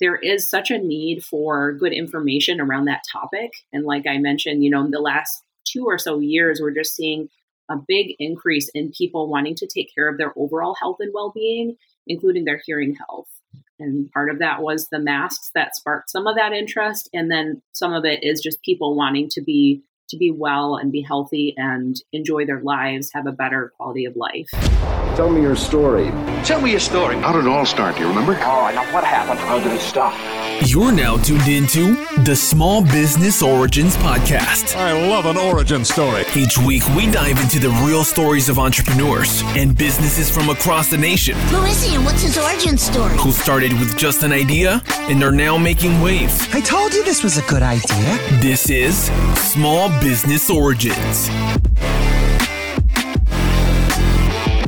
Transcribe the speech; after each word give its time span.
there 0.00 0.16
is 0.16 0.48
such 0.48 0.70
a 0.70 0.78
need 0.78 1.24
for 1.24 1.72
good 1.72 1.92
information 1.92 2.60
around 2.60 2.86
that 2.86 3.02
topic. 3.10 3.52
And 3.72 3.84
like 3.84 4.06
I 4.06 4.18
mentioned, 4.18 4.64
you 4.64 4.70
know, 4.70 4.84
in 4.84 4.90
the 4.90 5.00
last 5.00 5.42
two 5.64 5.84
or 5.84 5.98
so 5.98 6.18
years, 6.18 6.60
we're 6.60 6.74
just 6.74 6.94
seeing 6.94 7.28
a 7.70 7.76
big 7.76 8.14
increase 8.18 8.68
in 8.74 8.92
people 8.96 9.28
wanting 9.28 9.54
to 9.56 9.66
take 9.66 9.94
care 9.94 10.08
of 10.08 10.18
their 10.18 10.32
overall 10.36 10.74
health 10.80 10.96
and 11.00 11.12
well 11.14 11.32
being, 11.34 11.76
including 12.06 12.44
their 12.44 12.60
hearing 12.64 12.94
health. 12.94 13.28
And 13.80 14.10
part 14.12 14.30
of 14.30 14.38
that 14.38 14.62
was 14.62 14.88
the 14.88 14.98
masks 14.98 15.50
that 15.54 15.74
sparked 15.74 16.10
some 16.10 16.26
of 16.26 16.36
that 16.36 16.52
interest. 16.52 17.08
And 17.12 17.30
then 17.30 17.62
some 17.72 17.92
of 17.92 18.04
it 18.04 18.22
is 18.22 18.40
just 18.40 18.62
people 18.62 18.96
wanting 18.96 19.28
to 19.30 19.42
be 19.42 19.82
to 20.08 20.16
be 20.16 20.30
well 20.30 20.76
and 20.76 20.92
be 20.92 21.02
healthy 21.02 21.54
and 21.56 21.96
enjoy 22.12 22.46
their 22.46 22.60
lives, 22.62 23.10
have 23.14 23.26
a 23.26 23.32
better 23.32 23.72
quality 23.76 24.04
of 24.04 24.14
life. 24.16 24.48
Tell 25.16 25.30
me 25.30 25.40
your 25.40 25.56
story. 25.56 26.06
Tell 26.44 26.60
me 26.60 26.70
your 26.72 26.80
story. 26.80 27.16
How 27.16 27.32
did 27.32 27.46
it 27.46 27.48
all 27.48 27.64
start? 27.64 27.94
Do 27.96 28.02
you 28.02 28.08
remember? 28.08 28.32
Oh, 28.42 28.70
now 28.74 28.92
what 28.92 29.04
happened? 29.04 29.38
How 29.40 29.58
did 29.58 29.72
it 29.72 29.80
stop? 29.80 30.12
You're 30.62 30.92
now 30.92 31.16
tuned 31.18 31.46
into 31.48 31.94
the 32.22 32.34
Small 32.34 32.82
Business 32.82 33.42
Origins 33.42 33.96
Podcast. 33.96 34.76
I 34.76 34.92
love 35.08 35.26
an 35.26 35.36
origin 35.36 35.84
story. 35.84 36.24
Each 36.34 36.56
week, 36.56 36.82
we 36.96 37.10
dive 37.10 37.38
into 37.38 37.58
the 37.58 37.68
real 37.86 38.02
stories 38.02 38.48
of 38.48 38.58
entrepreneurs 38.58 39.42
and 39.56 39.76
businesses 39.76 40.30
from 40.30 40.48
across 40.48 40.90
the 40.90 40.96
nation. 40.96 41.34
Who 41.48 41.64
is 41.64 41.82
he 41.82 41.94
and 41.96 42.04
what's 42.04 42.22
his 42.22 42.38
origin 42.38 42.78
story? 42.78 43.16
Who 43.18 43.32
started 43.32 43.72
with 43.74 43.96
just 43.98 44.22
an 44.22 44.32
idea 44.32 44.82
and 45.00 45.22
are 45.22 45.32
now 45.32 45.58
making 45.58 46.00
waves. 46.00 46.46
I 46.52 46.60
told 46.60 46.94
you 46.94 47.04
this 47.04 47.22
was 47.22 47.36
a 47.36 47.42
good 47.42 47.62
idea. 47.62 48.18
This 48.40 48.70
is 48.70 49.10
Small 49.36 49.88
Business 50.00 50.48
Origins. 50.48 51.28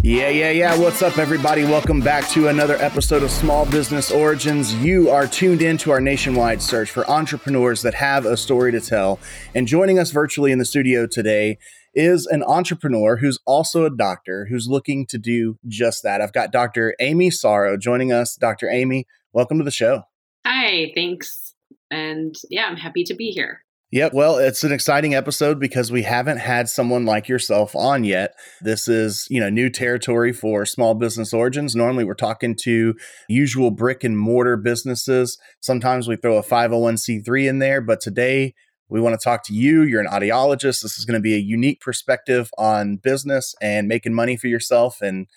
Yeah, 0.07 0.29
yeah, 0.29 0.51
yeah. 0.51 0.79
What's 0.79 1.03
up, 1.03 1.19
everybody? 1.19 1.65
Welcome 1.65 2.01
back 2.01 2.29
to 2.29 2.47
another 2.47 2.77
episode 2.77 3.25
of 3.25 3.31
Small 3.33 3.67
Business 3.67 4.13
Origins. 4.13 4.73
You 4.73 5.11
are 5.11 5.27
tuned 5.27 5.63
in 5.63 5.79
to 5.79 5.91
our 5.91 6.01
nationwide 6.01 6.63
search 6.63 6.93
for 6.93 7.05
entrepreneurs 7.11 7.83
that 7.83 7.95
have 7.95 8.25
a 8.25 8.37
story 8.37 8.71
to 8.71 8.81
tell. 8.81 9.19
And 9.53 9.67
joining 9.67 9.99
us 9.99 10.13
virtually 10.13 10.53
in 10.53 10.61
the 10.61 10.65
studio 10.65 11.09
today 11.09 11.59
is 11.93 12.25
an 12.27 12.45
entrepreneur 12.45 13.17
who's 13.17 13.41
also 13.47 13.85
a 13.85 13.91
doctor 13.91 14.47
who's 14.49 14.69
looking 14.69 15.07
to 15.07 15.19
do 15.19 15.59
just 15.67 16.05
that. 16.05 16.21
I've 16.21 16.33
got 16.33 16.53
Dr. 16.53 16.95
Amy 17.01 17.31
Sarow 17.31 17.77
joining 17.77 18.13
us. 18.13 18.37
Dr. 18.37 18.71
Amy, 18.71 19.09
welcome 19.33 19.59
to 19.59 19.65
the 19.65 19.73
show. 19.73 20.05
Hi, 20.47 20.93
thanks. 20.95 21.57
And 21.91 22.33
yeah, 22.49 22.67
I'm 22.67 22.77
happy 22.77 23.03
to 23.03 23.15
be 23.15 23.33
here. 23.33 23.65
Yep. 23.93 24.15
Well, 24.15 24.39
it's 24.39 24.65
an 24.65 24.73
exciting 24.73 25.15
episode 25.15 25.61
because 25.61 25.93
we 25.93 26.03
haven't 26.03 26.39
had 26.39 26.69
someone 26.69 27.05
like 27.07 27.29
yourself 27.29 27.77
on 27.77 28.03
yet. 28.03 28.33
This 28.61 28.89
is, 28.89 29.29
you 29.31 29.39
know, 29.39 29.49
new 29.49 29.71
territory 29.71 30.33
for 30.33 30.67
small 30.67 30.95
business 30.95 31.33
origins. 31.33 31.77
Normally 31.77 32.03
we're 32.03 32.15
talking 32.15 32.57
to 32.63 32.95
usual 33.29 33.71
brick 33.71 34.03
and 34.03 34.19
mortar 34.19 34.57
businesses. 34.57 35.39
Sometimes 35.61 36.09
we 36.09 36.17
throw 36.17 36.37
a 36.37 36.43
501c3 36.43 37.49
in 37.49 37.61
there, 37.61 37.81
but 37.81 38.01
today 38.01 38.55
we 38.89 39.01
want 39.01 39.19
to 39.19 39.25
talk 39.25 39.45
to 39.45 39.55
you. 39.55 39.83
You're 39.83 40.01
an 40.01 40.09
audiologist. 40.09 40.83
This 40.83 40.99
is 40.99 41.05
going 41.05 41.19
to 41.19 41.23
be 41.23 41.35
a 41.35 41.39
unique 41.39 41.81
perspective 41.81 42.51
on 42.59 42.97
business 42.97 43.55
and 43.63 43.87
making 43.87 44.15
money 44.15 44.37
for 44.37 44.49
yourself 44.49 45.01
and 45.01 45.29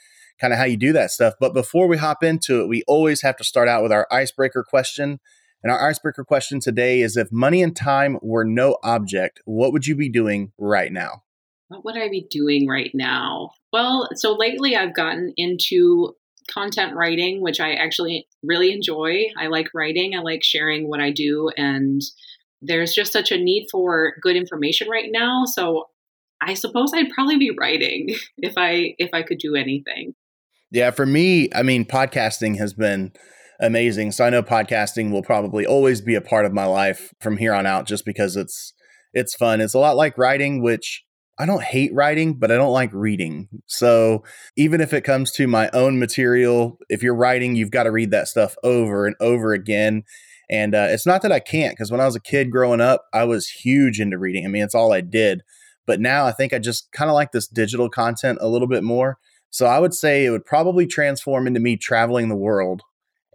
kind 0.42 0.54
of 0.54 0.60
how 0.60 0.66
you 0.66 0.78
do 0.78 0.92
that 0.94 1.12
stuff. 1.12 1.36
But 1.40 1.54
before 1.54 1.88
we 1.88 1.98
hop 1.98 2.24
into 2.24 2.62
it, 2.62 2.68
we 2.68 2.84
always 2.88 3.22
have 3.22 3.38
to 3.38 3.44
start 3.44 3.68
out 3.68 3.84
with 3.84 3.92
our 3.92 4.08
icebreaker 4.12 4.66
question. 4.68 5.20
And 5.64 5.72
our 5.72 5.90
icebreaker 5.90 6.24
question 6.24 6.60
today 6.60 7.02
is 7.02 7.18
if 7.18 7.32
money 7.32 7.62
and 7.62 7.76
time 7.76 8.18
were 8.22 8.46
no 8.46 8.78
object, 8.84 9.42
what 9.46 9.74
would 9.74 9.88
you 9.88 9.96
be 9.96 10.10
doing 10.10 10.52
right 10.58 10.92
now? 10.92 11.24
What 11.68 11.84
would 11.86 11.98
I 11.98 12.10
be 12.10 12.28
doing 12.30 12.68
right 12.68 12.92
now? 12.94 13.52
Well, 13.72 14.10
so 14.16 14.34
lately 14.34 14.76
I've 14.76 14.96
gotten 14.96 15.34
into 15.38 16.16
content 16.50 16.96
writing, 16.96 17.42
which 17.42 17.60
I 17.60 17.74
actually 17.74 18.28
really 18.42 18.72
enjoy. 18.72 19.26
I 19.38 19.48
like 19.48 19.68
writing, 19.74 20.16
I 20.16 20.22
like 20.22 20.44
sharing 20.44 20.90
what 20.90 21.00
I 21.00 21.12
do, 21.12 21.52
and 21.56 22.02
there's 22.62 22.94
just 22.94 23.14
such 23.14 23.32
a 23.32 23.38
need 23.38 23.68
for 23.72 24.14
good 24.22 24.36
information 24.36 24.90
right 24.90 25.10
now. 25.12 25.46
So 25.46 25.90
I 26.42 26.54
suppose 26.54 26.92
I'd 26.94 27.12
probably 27.12 27.38
be 27.38 27.52
writing 27.52 28.16
if 28.38 28.54
I 28.58 28.96
if 28.98 29.10
I 29.14 29.24
could 29.24 29.38
do 29.40 29.56
anything. 29.56 30.16
Yeah, 30.72 30.92
for 30.92 31.06
me, 31.06 31.50
I 31.54 31.64
mean, 31.64 31.86
podcasting 31.86 32.58
has 32.58 32.74
been 32.74 33.12
amazing. 33.60 34.12
So 34.12 34.26
I 34.26 34.30
know 34.30 34.44
podcasting 34.44 35.12
will 35.12 35.24
probably 35.24 35.66
always 35.66 36.02
be 36.02 36.16
a 36.16 36.22
part 36.22 36.46
of 36.46 36.54
my 36.54 36.66
life 36.66 37.14
from 37.20 37.38
here 37.38 37.54
on 37.54 37.66
out 37.66 37.86
just 37.86 38.06
because 38.06 38.36
it's 38.36 38.74
it's 39.14 39.36
fun. 39.36 39.62
It's 39.62 39.74
a 39.74 39.80
lot 39.80 39.96
like 39.96 40.18
writing, 40.18 40.62
which 40.62 41.04
I 41.40 41.46
don't 41.46 41.64
hate 41.64 41.94
writing, 41.94 42.34
but 42.34 42.52
I 42.52 42.56
don't 42.56 42.74
like 42.74 42.92
reading. 42.94 43.48
So 43.66 44.24
even 44.58 44.82
if 44.82 44.94
it 44.94 45.06
comes 45.06 45.32
to 45.34 45.48
my 45.48 45.70
own 45.74 45.98
material, 45.98 46.78
if 46.90 47.02
you're 47.02 47.16
writing, 47.16 47.56
you've 47.56 47.72
got 47.72 47.84
to 47.84 47.92
read 47.92 48.12
that 48.12 48.28
stuff 48.28 48.56
over 48.62 49.08
and 49.08 49.16
over 49.22 49.54
again. 49.54 50.04
And 50.50 50.76
uh, 50.76 50.88
it's 50.90 51.06
not 51.06 51.22
that 51.22 51.32
I 51.32 51.40
can't, 51.40 51.74
because 51.74 51.92
when 51.92 52.02
I 52.02 52.06
was 52.06 52.16
a 52.16 52.22
kid 52.22 52.52
growing 52.52 52.82
up, 52.82 53.06
I 53.14 53.24
was 53.24 53.48
huge 53.48 54.00
into 54.00 54.18
reading. 54.18 54.46
I 54.46 54.50
mean, 54.50 54.64
it's 54.64 54.76
all 54.76 54.92
I 54.92 55.02
did. 55.02 55.42
But 55.88 56.02
now 56.02 56.26
I 56.26 56.34
think 56.34 56.54
I 56.54 56.60
just 56.60 56.92
kind 56.92 57.10
of 57.10 57.16
like 57.16 57.32
this 57.32 57.48
digital 57.48 57.90
content 57.90 58.40
a 58.42 58.48
little 58.48 58.68
bit 58.68 58.84
more. 58.84 59.18
So 59.50 59.66
I 59.66 59.80
would 59.80 59.94
say 59.94 60.26
it 60.26 60.30
would 60.30 60.46
probably 60.46 60.86
transform 60.86 61.48
into 61.48 61.60
me 61.60 61.78
traveling 61.78 62.30
the 62.30 62.36
world 62.36 62.82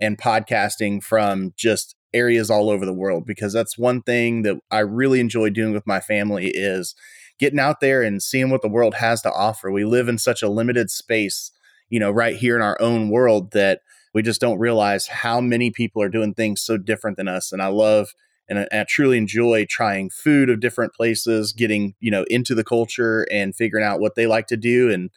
and 0.00 0.18
podcasting 0.18 1.02
from 1.02 1.52
just 1.56 1.94
areas 2.12 2.50
all 2.50 2.70
over 2.70 2.86
the 2.86 2.94
world 2.94 3.24
because 3.26 3.52
that's 3.52 3.76
one 3.76 4.00
thing 4.02 4.42
that 4.42 4.56
I 4.70 4.80
really 4.80 5.20
enjoy 5.20 5.50
doing 5.50 5.72
with 5.72 5.86
my 5.86 6.00
family 6.00 6.50
is 6.54 6.94
getting 7.38 7.58
out 7.58 7.80
there 7.80 8.02
and 8.02 8.22
seeing 8.22 8.50
what 8.50 8.62
the 8.62 8.68
world 8.68 8.94
has 8.94 9.20
to 9.22 9.32
offer. 9.32 9.70
We 9.70 9.84
live 9.84 10.08
in 10.08 10.18
such 10.18 10.42
a 10.42 10.48
limited 10.48 10.90
space, 10.90 11.50
you 11.88 11.98
know, 11.98 12.10
right 12.10 12.36
here 12.36 12.54
in 12.56 12.62
our 12.62 12.80
own 12.80 13.08
world 13.08 13.50
that 13.52 13.80
we 14.14 14.22
just 14.22 14.40
don't 14.40 14.60
realize 14.60 15.08
how 15.08 15.40
many 15.40 15.70
people 15.70 16.00
are 16.00 16.08
doing 16.08 16.34
things 16.34 16.62
so 16.62 16.78
different 16.78 17.16
than 17.16 17.26
us. 17.26 17.50
And 17.50 17.60
I 17.60 17.66
love 17.66 18.14
and 18.48 18.60
I, 18.60 18.68
and 18.70 18.80
I 18.80 18.84
truly 18.88 19.18
enjoy 19.18 19.66
trying 19.68 20.10
food 20.10 20.48
of 20.50 20.60
different 20.60 20.94
places, 20.94 21.52
getting, 21.52 21.94
you 21.98 22.10
know, 22.10 22.24
into 22.28 22.54
the 22.54 22.64
culture 22.64 23.26
and 23.32 23.56
figuring 23.56 23.84
out 23.84 24.00
what 24.00 24.14
they 24.14 24.26
like 24.26 24.46
to 24.48 24.56
do. 24.56 24.90
And 24.90 25.10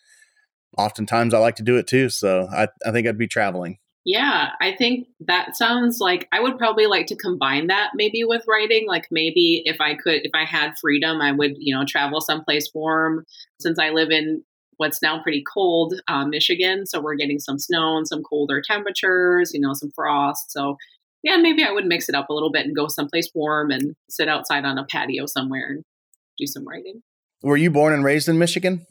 oftentimes 0.78 1.34
I 1.34 1.40
like 1.40 1.56
to 1.58 1.64
do 1.64 1.78
it 1.78 1.88
too. 1.88 2.10
So 2.10 2.48
I, 2.52 2.70
I 2.86 2.92
think 2.92 3.08
I'd 3.08 3.18
be 3.18 3.28
traveling. 3.28 3.78
Yeah, 4.07 4.51
I 4.62 4.73
think 4.73 5.09
that 5.19 5.57
sounds 5.57 6.00
like 6.00 6.29
I 6.31 6.40
would 6.40 6.57
probably 6.57 6.85
like 6.85 7.07
to 7.07 7.16
combine 7.18 7.68
that 7.68 7.90
maybe 7.94 8.23
with 8.23 8.45
writing. 8.47 8.88
Like 8.88 9.09
maybe 9.12 9.63
if 9.66 9.81
I 9.81 9.95
could, 9.95 10.22
if 10.23 10.31
I 10.34 10.45
had 10.45 10.79
freedom, 10.79 11.19
I 11.19 11.34
would, 11.34 11.56
you 11.57 11.75
know, 11.75 11.84
travel 11.85 12.22
someplace 12.22 12.72
warm. 12.73 13.25
Since 13.59 13.78
I 13.78 13.90
live 13.90 14.09
in 14.09 14.45
what's 14.78 15.01
now 15.01 15.22
pretty 15.22 15.44
cold 15.53 15.95
uh, 16.07 16.25
Michigan, 16.25 16.85
so 16.85 17.01
we're 17.01 17.16
getting 17.16 17.38
some 17.38 17.59
snow 17.59 17.97
and 17.97 18.07
some 18.07 18.23
colder 18.23 18.62
temperatures, 18.66 19.51
you 19.53 19.59
know, 19.59 19.73
some 19.73 19.91
frost. 19.94 20.53
So 20.53 20.78
yeah, 21.22 21.35
maybe 21.35 21.66
I 21.66 21.74
would 21.74 21.85
mix 21.85 22.07
it 22.07 22.16
up 22.16 22.29
a 22.29 22.34
little 22.34 22.50
bit 22.50 22.66
and 22.66 22.74
go 22.74 22.88
someplace 22.88 23.29
warm 23.35 23.72
and 23.72 23.94
sit 24.09 24.29
outside 24.29 24.63
on 24.63 24.78
a 24.78 24.85
patio 24.85 25.25
somewhere 25.25 25.68
and 25.68 25.84
do 26.38 26.47
some 26.47 26.66
writing. 26.66 27.01
Were 27.44 27.57
you 27.57 27.72
born 27.72 27.91
and 27.91 28.06
raised 28.06 28.29
in 28.29 28.38
Michigan? 28.38 28.88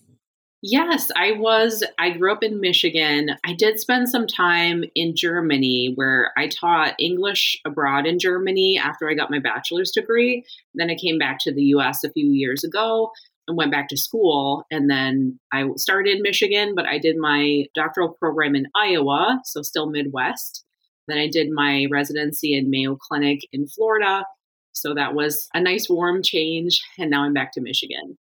Yes, 0.62 1.10
I 1.14 1.32
was. 1.32 1.84
I 1.98 2.10
grew 2.10 2.32
up 2.32 2.42
in 2.42 2.60
Michigan. 2.60 3.30
I 3.44 3.52
did 3.52 3.78
spend 3.78 4.08
some 4.08 4.26
time 4.26 4.84
in 4.94 5.14
Germany 5.14 5.92
where 5.94 6.32
I 6.36 6.48
taught 6.48 6.94
English 6.98 7.60
abroad 7.64 8.06
in 8.06 8.18
Germany 8.18 8.78
after 8.82 9.08
I 9.08 9.14
got 9.14 9.30
my 9.30 9.38
bachelor's 9.38 9.92
degree. 9.92 10.44
Then 10.74 10.90
I 10.90 10.96
came 10.96 11.18
back 11.18 11.38
to 11.40 11.52
the 11.52 11.62
US 11.64 12.02
a 12.04 12.10
few 12.10 12.30
years 12.30 12.64
ago 12.64 13.12
and 13.46 13.56
went 13.56 13.70
back 13.70 13.88
to 13.88 13.96
school. 13.96 14.64
And 14.70 14.90
then 14.90 15.38
I 15.52 15.68
started 15.76 16.16
in 16.16 16.22
Michigan, 16.22 16.74
but 16.74 16.86
I 16.86 16.98
did 16.98 17.16
my 17.16 17.66
doctoral 17.74 18.08
program 18.08 18.56
in 18.56 18.66
Iowa, 18.74 19.40
so 19.44 19.62
still 19.62 19.90
Midwest. 19.90 20.64
Then 21.06 21.18
I 21.18 21.28
did 21.28 21.50
my 21.50 21.86
residency 21.90 22.56
in 22.56 22.70
Mayo 22.70 22.96
Clinic 22.96 23.40
in 23.52 23.68
Florida. 23.68 24.24
So 24.72 24.94
that 24.94 25.14
was 25.14 25.48
a 25.54 25.60
nice 25.60 25.88
warm 25.88 26.22
change. 26.22 26.82
And 26.98 27.10
now 27.10 27.22
I'm 27.22 27.34
back 27.34 27.52
to 27.52 27.60
Michigan. 27.60 28.18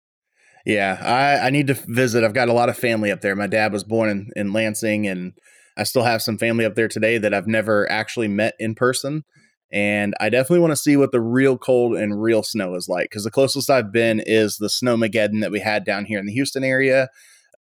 Yeah, 0.66 0.98
I, 1.02 1.48
I 1.48 1.50
need 1.50 1.68
to 1.68 1.74
visit. 1.74 2.24
I've 2.24 2.34
got 2.34 2.50
a 2.50 2.54
lot 2.54 2.70
of 2.70 2.78
family 2.78 3.12
up 3.12 3.22
there. 3.22 3.36
My 3.36 3.48
dad 3.48 3.74
was 3.74 3.84
born 3.84 4.10
in, 4.10 4.30
in 4.36 4.54
Lansing, 4.54 5.08
and 5.08 5.34
I 5.78 5.84
still 5.84 6.04
have 6.04 6.22
some 6.22 6.38
family 6.38 6.66
up 6.66 6.76
there 6.76 6.88
today 6.88 7.18
that 7.18 7.34
I've 7.34 7.48
never 7.48 7.90
actually 7.92 8.28
met 8.28 8.54
in 8.60 8.76
person. 8.76 9.24
And 9.72 10.14
I 10.20 10.30
definitely 10.30 10.59
want 10.59 10.72
to 10.72 10.78
see 10.78 10.97
what 10.97 11.12
the 11.12 11.22
real 11.22 11.58
cold 11.58 11.96
and 11.96 12.22
real 12.22 12.44
snow 12.44 12.76
is 12.76 12.90
like 12.90 13.06
because 13.06 13.24
the 13.24 13.32
closest 13.32 13.70
I've 13.70 13.91
been 13.91 14.22
is 14.26 14.58
the 14.58 14.68
snowmageddon 14.68 15.41
that 15.41 15.52
we 15.52 15.62
had 15.62 15.85
down 15.85 16.06
here 16.06 16.20
in 16.20 16.26
the 16.26 16.34
Houston 16.34 16.64
area. 16.64 17.08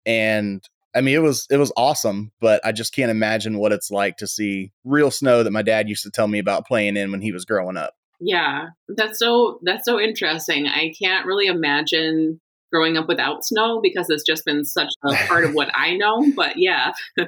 And 0.04 0.62
I 0.94 1.00
mean, 1.00 1.16
it 1.16 1.22
was 1.22 1.46
it 1.50 1.56
was 1.56 1.72
awesome, 1.76 2.30
but 2.40 2.64
I 2.64 2.70
just 2.70 2.94
can't 2.94 3.10
imagine 3.10 3.58
what 3.58 3.72
it's 3.72 3.90
like 3.90 4.16
to 4.18 4.28
see 4.28 4.72
real 4.84 5.10
snow 5.10 5.42
that 5.42 5.50
my 5.50 5.62
dad 5.62 5.88
used 5.88 6.04
to 6.04 6.10
tell 6.10 6.28
me 6.28 6.38
about 6.38 6.66
playing 6.66 6.96
in 6.96 7.10
when 7.10 7.22
he 7.22 7.32
was 7.32 7.44
growing 7.44 7.76
up. 7.76 7.94
Yeah, 8.20 8.68
that's 8.88 9.18
so 9.18 9.58
that's 9.62 9.84
so 9.84 10.00
interesting. 10.00 10.68
I 10.68 10.94
can't 10.98 11.26
really 11.26 11.48
imagine 11.48 12.40
growing 12.76 12.96
up 12.98 13.08
without 13.08 13.44
snow 13.44 13.80
because 13.82 14.10
it's 14.10 14.22
just 14.22 14.44
been 14.44 14.64
such 14.64 14.92
a 15.04 15.14
part 15.28 15.44
of 15.44 15.54
what 15.54 15.70
I 15.74 15.96
know. 15.96 16.30
But 16.34 16.54
yeah, 16.56 16.92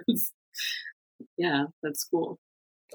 yeah, 1.39 1.65
that's 1.83 2.05
cool. 2.05 2.39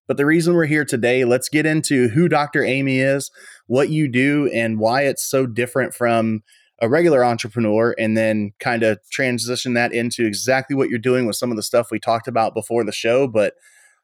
But 0.07 0.17
the 0.17 0.25
reason 0.25 0.55
we're 0.55 0.65
here 0.65 0.85
today, 0.85 1.25
let's 1.25 1.49
get 1.49 1.65
into 1.65 2.09
who 2.09 2.27
Dr. 2.27 2.63
Amy 2.63 2.99
is, 2.99 3.29
what 3.67 3.89
you 3.89 4.07
do, 4.07 4.49
and 4.53 4.79
why 4.79 5.03
it's 5.03 5.23
so 5.23 5.45
different 5.45 5.93
from 5.93 6.43
a 6.81 6.89
regular 6.89 7.23
entrepreneur, 7.23 7.93
and 7.99 8.17
then 8.17 8.53
kind 8.59 8.83
of 8.83 8.99
transition 9.11 9.73
that 9.73 9.93
into 9.93 10.25
exactly 10.25 10.75
what 10.75 10.89
you're 10.89 10.99
doing 10.99 11.27
with 11.27 11.35
some 11.35 11.51
of 11.51 11.57
the 11.57 11.63
stuff 11.63 11.91
we 11.91 11.99
talked 11.99 12.27
about 12.27 12.53
before 12.53 12.83
the 12.83 12.91
show. 12.91 13.27
But 13.27 13.53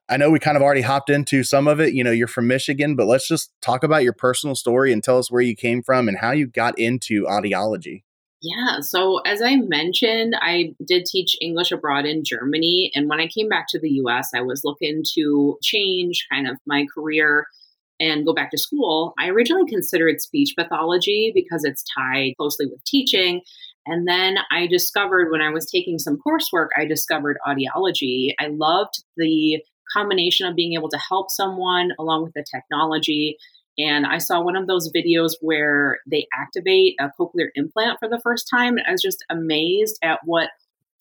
I 0.10 0.18
know 0.18 0.30
we 0.30 0.40
kind 0.40 0.58
of 0.58 0.64
already 0.64 0.82
hopped 0.82 1.10
into 1.10 1.44
some 1.44 1.68
of 1.68 1.80
it. 1.80 1.94
You 1.94 2.04
know, 2.04 2.12
you're 2.12 2.28
from 2.28 2.48
Michigan, 2.48 2.96
but 2.96 3.08
let's 3.08 3.28
just 3.28 3.52
talk 3.62 3.84
about 3.84 4.04
your 4.04 4.14
personal 4.14 4.56
story 4.56 4.92
and 4.92 5.04
tell 5.04 5.18
us 5.18 5.32
where 5.32 5.42
you 5.42 5.56
came 5.56 5.82
from 5.82 6.08
and 6.08 6.18
how 6.18 6.32
you 6.32 6.48
got 6.48 6.78
into 6.78 7.24
audiology. 7.24 8.04
Yeah, 8.42 8.82
so 8.82 9.20
as 9.20 9.42
I 9.42 9.56
mentioned, 9.56 10.36
I 10.38 10.76
did 10.86 11.06
teach 11.06 11.38
English 11.40 11.72
abroad 11.72 12.06
in 12.06 12.26
Germany. 12.26 12.92
And 12.94 13.08
when 13.08 13.22
I 13.22 13.28
came 13.28 13.48
back 13.48 13.68
to 13.70 13.80
the 13.80 13.90
US, 14.06 14.32
I 14.36 14.42
was 14.42 14.64
looking 14.66 15.04
to 15.16 15.58
change 15.64 16.28
kind 16.30 16.50
of 16.50 16.58
my 16.68 16.86
career 16.94 17.48
and 18.02 18.26
go 18.26 18.34
back 18.34 18.52
to 18.52 18.58
school. 18.58 19.14
I 19.18 19.30
originally 19.30 19.70
considered 19.70 20.20
speech 20.20 20.56
pathology 20.58 21.32
because 21.34 21.64
it's 21.64 21.86
tied 21.98 22.34
closely 22.38 22.66
with 22.66 22.84
teaching. 22.84 23.42
And 23.86 24.06
then 24.08 24.36
I 24.52 24.68
discovered 24.68 25.32
when 25.32 25.42
I 25.42 25.50
was 25.50 25.70
taking 25.70 25.98
some 25.98 26.18
coursework, 26.18 26.68
I 26.78 26.84
discovered 26.84 27.38
audiology. 27.48 28.34
I 28.40 28.48
loved 28.48 29.04
the 29.16 29.64
combination 29.94 30.48
of 30.48 30.56
being 30.56 30.74
able 30.74 30.90
to 30.90 31.00
help 31.10 31.30
someone 31.32 31.92
along 32.00 32.24
with 32.24 32.34
the 32.34 32.46
technology. 32.54 33.38
And 33.78 34.06
I 34.06 34.20
saw 34.20 34.42
one 34.42 34.56
of 34.56 34.68
those 34.68 34.92
videos 34.92 35.34
where 35.42 36.00
they 36.10 36.28
activate 36.34 36.96
a 37.00 37.10
cochlear 37.20 37.48
implant 37.56 37.98
for 38.00 38.08
the 38.08 38.20
first 38.22 38.48
time. 38.50 38.76
I 38.88 38.92
was 38.92 39.02
just 39.02 39.24
amazed 39.30 39.98
at 40.04 40.20
what 40.26 40.50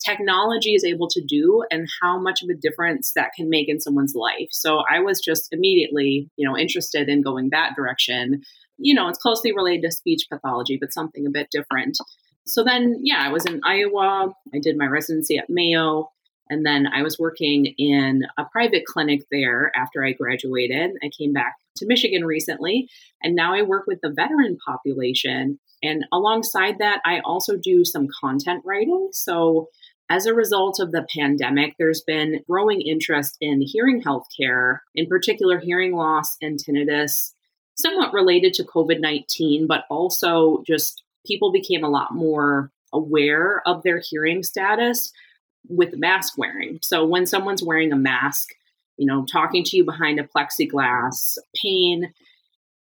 technology 0.03 0.73
is 0.73 0.83
able 0.83 1.07
to 1.09 1.21
do 1.21 1.63
and 1.71 1.87
how 2.01 2.19
much 2.19 2.41
of 2.43 2.49
a 2.49 2.59
difference 2.59 3.13
that 3.15 3.31
can 3.35 3.49
make 3.49 3.69
in 3.69 3.79
someone's 3.79 4.15
life. 4.15 4.49
So 4.51 4.83
I 4.91 4.99
was 4.99 5.21
just 5.21 5.49
immediately, 5.51 6.29
you 6.35 6.47
know, 6.47 6.57
interested 6.57 7.09
in 7.09 7.21
going 7.21 7.49
that 7.51 7.75
direction. 7.75 8.41
You 8.77 8.95
know, 8.95 9.07
it's 9.07 9.19
closely 9.19 9.53
related 9.53 9.83
to 9.83 9.91
speech 9.91 10.25
pathology, 10.31 10.77
but 10.79 10.93
something 10.93 11.25
a 11.25 11.31
bit 11.31 11.47
different. 11.51 11.97
So 12.45 12.63
then, 12.63 12.99
yeah, 13.03 13.19
I 13.21 13.29
was 13.29 13.45
in 13.45 13.61
Iowa. 13.63 14.33
I 14.53 14.59
did 14.59 14.77
my 14.77 14.87
residency 14.87 15.37
at 15.37 15.49
Mayo. 15.49 16.09
And 16.49 16.65
then 16.65 16.87
I 16.87 17.03
was 17.03 17.17
working 17.17 17.73
in 17.77 18.23
a 18.37 18.45
private 18.51 18.85
clinic 18.85 19.21
there 19.31 19.71
after 19.75 20.03
I 20.03 20.11
graduated. 20.11 20.91
I 21.03 21.09
came 21.17 21.33
back 21.33 21.55
to 21.77 21.87
Michigan 21.87 22.25
recently, 22.25 22.89
and 23.21 23.35
now 23.35 23.55
I 23.55 23.61
work 23.63 23.85
with 23.87 23.99
the 24.01 24.13
veteran 24.15 24.57
population. 24.65 25.59
And 25.81 26.05
alongside 26.11 26.79
that, 26.79 27.01
I 27.05 27.19
also 27.19 27.57
do 27.57 27.83
some 27.85 28.07
content 28.21 28.61
writing. 28.65 29.09
So 29.11 29.69
as 30.09 30.25
a 30.25 30.33
result 30.33 30.79
of 30.79 30.91
the 30.91 31.05
pandemic, 31.15 31.75
there's 31.79 32.01
been 32.01 32.43
growing 32.47 32.81
interest 32.81 33.37
in 33.41 33.61
hearing 33.61 34.01
health 34.01 34.25
care, 34.37 34.83
in 34.95 35.07
particular 35.07 35.59
hearing 35.59 35.95
loss 35.95 36.35
and 36.41 36.59
tinnitus, 36.59 37.31
somewhat 37.75 38.13
related 38.13 38.53
to 38.55 38.63
COVID 38.63 38.99
19, 38.99 39.65
but 39.65 39.85
also 39.89 40.61
just 40.67 41.03
people 41.25 41.51
became 41.51 41.83
a 41.83 41.89
lot 41.89 42.13
more 42.13 42.69
aware 42.93 43.63
of 43.65 43.81
their 43.83 44.01
hearing 44.07 44.43
status 44.43 45.11
with 45.69 45.97
mask 45.97 46.37
wearing. 46.37 46.79
So 46.81 47.05
when 47.05 47.25
someone's 47.25 47.63
wearing 47.63 47.91
a 47.91 47.97
mask, 47.97 48.49
you 48.97 49.05
know, 49.05 49.25
talking 49.25 49.63
to 49.63 49.77
you 49.77 49.83
behind 49.83 50.19
a 50.19 50.23
plexiglass, 50.23 51.37
pane, 51.61 52.13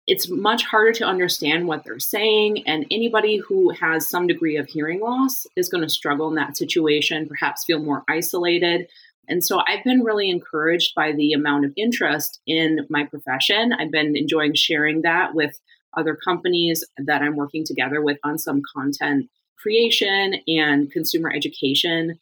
it's 0.06 0.28
much 0.28 0.64
harder 0.64 0.92
to 0.92 1.04
understand 1.04 1.66
what 1.66 1.84
they're 1.84 1.98
saying. 1.98 2.66
And 2.66 2.84
anybody 2.90 3.38
who 3.38 3.70
has 3.70 4.08
some 4.08 4.26
degree 4.26 4.56
of 4.56 4.66
hearing 4.68 5.00
loss 5.00 5.46
is 5.56 5.70
going 5.70 5.82
to 5.82 5.88
struggle 5.88 6.28
in 6.28 6.34
that 6.34 6.56
situation, 6.56 7.26
perhaps 7.26 7.64
feel 7.64 7.78
more 7.78 8.04
isolated. 8.08 8.86
And 9.28 9.42
so 9.42 9.60
I've 9.66 9.82
been 9.84 10.02
really 10.02 10.28
encouraged 10.28 10.94
by 10.94 11.12
the 11.12 11.32
amount 11.32 11.64
of 11.64 11.72
interest 11.76 12.40
in 12.46 12.80
my 12.90 13.04
profession. 13.04 13.72
I've 13.72 13.90
been 13.90 14.14
enjoying 14.16 14.54
sharing 14.54 15.02
that 15.02 15.34
with 15.34 15.58
other 15.96 16.16
companies 16.22 16.84
that 16.98 17.22
I'm 17.22 17.36
working 17.36 17.64
together 17.64 18.02
with 18.02 18.18
on 18.24 18.36
some 18.36 18.60
content 18.76 19.30
creation 19.56 20.34
and 20.46 20.90
consumer 20.90 21.32
education. 21.34 22.18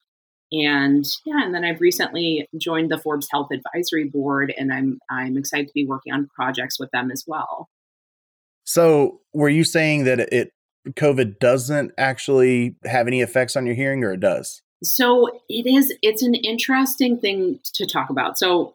And 0.53 1.07
yeah, 1.25 1.45
and 1.45 1.55
then 1.55 1.65
I've 1.65 1.81
recently 1.81 2.47
joined 2.59 2.91
the 2.91 2.99
Forbes 2.99 3.27
Health 3.31 3.49
Advisory 3.51 4.05
Board 4.05 4.53
and 4.57 4.73
I'm 4.73 4.99
I'm 5.11 5.37
excited 5.39 5.69
to 5.69 5.75
be 5.75 5.87
working 5.87 6.13
on 6.13 6.29
projects 6.35 6.79
with 6.79 6.91
them 6.91 7.11
as 7.11 7.25
well. 7.27 7.69
So, 8.65 9.21
were 9.35 9.49
you 9.49 9.65
saying 9.65 10.05
that 10.05 10.21
it 10.21 10.53
COVID 10.91 11.39
doesn't 11.39 11.93
actually 11.97 12.77
have 12.85 13.07
any 13.07 13.21
effects 13.21 13.57
on 13.57 13.67
your 13.67 13.75
hearing, 13.75 14.05
or 14.05 14.13
it 14.13 14.21
does? 14.21 14.63
So 14.83 15.29
it 15.49 15.67
is. 15.67 15.93
It's 16.03 16.23
an 16.23 16.35
interesting 16.35 17.19
thing 17.19 17.61
to 17.75 17.87
talk 17.87 18.11
about. 18.11 18.39
So 18.39 18.75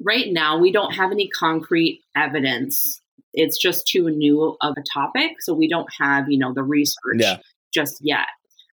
right 0.00 0.32
now, 0.32 0.58
we 0.58 0.72
don't 0.72 0.92
have 0.92 1.10
any 1.10 1.28
concrete 1.28 2.00
evidence. 2.16 3.00
It's 3.34 3.58
just 3.58 3.86
too 3.86 4.08
new 4.10 4.56
of 4.60 4.74
a 4.76 4.82
topic, 4.92 5.40
so 5.40 5.54
we 5.54 5.68
don't 5.68 5.88
have 5.98 6.30
you 6.30 6.38
know 6.38 6.52
the 6.52 6.62
research 6.62 7.18
yeah. 7.18 7.38
just 7.72 7.98
yet. 8.00 8.28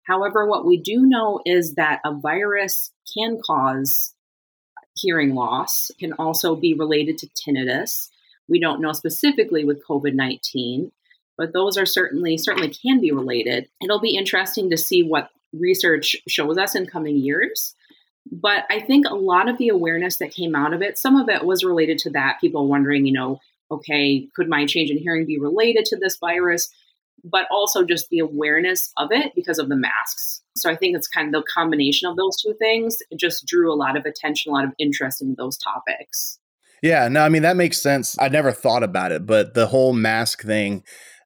However, 0.09 0.47
what 0.47 0.65
we 0.65 0.75
do 0.77 1.05
know 1.05 1.39
is 1.45 1.75
that 1.75 2.01
a 2.03 2.15
virus 2.15 2.91
can 3.13 3.39
cause 3.45 4.15
hearing 4.95 5.35
loss, 5.35 5.91
can 5.99 6.13
also 6.13 6.55
be 6.55 6.73
related 6.73 7.19
to 7.19 7.27
tinnitus. 7.27 8.09
We 8.49 8.59
don't 8.59 8.81
know 8.81 8.91
specifically 8.91 9.63
with 9.63 9.85
COVID 9.85 10.15
19, 10.15 10.91
but 11.37 11.53
those 11.53 11.77
are 11.77 11.85
certainly 11.85 12.37
certainly 12.37 12.69
can 12.69 12.99
be 12.99 13.11
related. 13.11 13.69
It'll 13.83 13.99
be 13.99 14.17
interesting 14.17 14.71
to 14.71 14.77
see 14.77 15.03
what 15.03 15.29
research 15.53 16.15
shows 16.27 16.57
us 16.57 16.73
in 16.73 16.87
coming 16.87 17.17
years. 17.17 17.75
But 18.31 18.65
I 18.71 18.79
think 18.79 19.05
a 19.07 19.15
lot 19.15 19.47
of 19.47 19.59
the 19.59 19.69
awareness 19.69 20.17
that 20.17 20.31
came 20.31 20.55
out 20.55 20.73
of 20.73 20.81
it, 20.81 20.97
some 20.97 21.17
of 21.17 21.29
it 21.29 21.45
was 21.45 21.63
related 21.63 21.99
to 21.99 22.09
that. 22.11 22.39
People 22.41 22.67
wondering, 22.67 23.05
you 23.05 23.13
know, 23.13 23.39
okay, 23.69 24.27
could 24.35 24.49
my 24.49 24.65
change 24.65 24.89
in 24.89 24.97
hearing 24.97 25.27
be 25.27 25.39
related 25.39 25.85
to 25.85 25.97
this 25.97 26.17
virus? 26.17 26.69
But 27.23 27.45
also 27.51 27.83
just 27.83 28.09
the 28.09 28.19
awareness 28.19 28.91
of 28.97 29.09
it 29.11 29.33
because 29.35 29.59
of 29.59 29.69
the 29.69 29.75
masks. 29.75 30.41
So 30.55 30.69
I 30.69 30.75
think 30.75 30.95
it's 30.95 31.07
kind 31.07 31.33
of 31.33 31.41
the 31.41 31.51
combination 31.51 32.09
of 32.09 32.17
those 32.17 32.41
two 32.41 32.53
things. 32.59 32.97
It 33.09 33.19
just 33.19 33.45
drew 33.45 33.73
a 33.73 33.75
lot 33.75 33.97
of 33.97 34.05
attention, 34.05 34.51
a 34.51 34.55
lot 34.55 34.65
of 34.65 34.73
interest 34.77 35.21
in 35.21 35.35
those 35.37 35.57
topics. 35.57 36.39
Yeah, 36.81 37.07
no, 37.07 37.21
I 37.21 37.29
mean 37.29 37.41
that 37.41 37.57
makes 37.57 37.81
sense. 37.81 38.15
I 38.19 38.29
never 38.29 38.51
thought 38.51 38.83
about 38.83 39.11
it, 39.11 39.25
but 39.25 39.53
the 39.53 39.67
whole 39.67 39.93
mask 39.93 40.43
thing, 40.43 40.83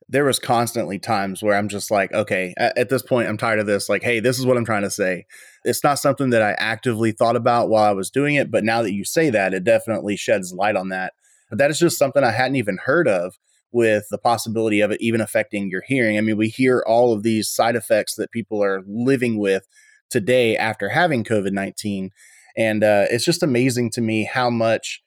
there 0.10 0.26
was 0.26 0.40
constantly 0.40 1.00
times 1.00 1.42
where 1.42 1.56
I'm 1.56 1.68
just 1.68 1.92
like, 1.92 2.12
okay, 2.12 2.54
at, 2.58 2.90
this 2.90 3.02
point 3.02 3.30
I'm 3.30 3.38
tired 3.38 3.60
of 3.60 3.66
this. 3.66 3.90
Like, 3.90 4.04
hey, 4.04 4.20
this 4.20 4.40
is 4.40 4.46
what 4.46 4.58
I'm 4.58 4.66
trying 4.66 4.84
to 4.84 4.90
say. 4.90 5.26
It's 5.64 5.84
not 5.84 6.00
something 6.00 6.32
that 6.32 6.42
I 6.42 6.52
actively 6.60 7.12
thought 7.12 7.36
about 7.36 7.70
while 7.70 7.84
I 7.84 7.94
was 7.94 8.10
doing 8.10 8.36
it, 8.36 8.52
but 8.52 8.64
now 8.64 8.82
that 8.82 8.94
you 8.94 9.06
say 9.06 9.30
that, 9.30 9.54
it 9.54 9.64
definitely 9.64 10.16
sheds 10.16 10.54
light 10.54 10.76
on 10.76 10.90
that. 10.90 11.14
But 11.50 11.60
that 11.60 11.72
is 11.72 11.80
just 11.80 11.98
something 11.98 12.24
I 12.24 12.32
hadn't 12.32 12.58
even 12.58 12.80
heard 12.84 13.08
of 13.08 13.38
with 13.74 14.06
the 14.10 14.18
possibility 14.18 14.80
of 14.80 14.92
it 14.92 15.01
even 15.01 15.20
affecting 15.20 15.70
your 15.70 15.84
hearing. 15.86 16.18
I 16.18 16.22
mean, 16.22 16.38
we 16.38 16.50
hear 16.50 16.84
all 16.88 17.13
of 17.13 17.24
these 17.24 17.50
side 17.50 17.75
effects 17.75 18.15
that 18.15 18.32
people 18.32 18.63
are 18.63 18.84
living 18.88 19.38
with 19.38 19.68
today 20.10 20.56
after 20.56 20.89
having 20.89 21.24
COVID 21.24 21.51
19. 21.51 22.12
And 22.56 22.84
uh, 22.84 23.06
it's 23.10 23.25
just 23.25 23.44
amazing 23.44 23.89
to 23.92 24.01
me 24.01 24.25
how 24.25 24.50
much 24.50 25.03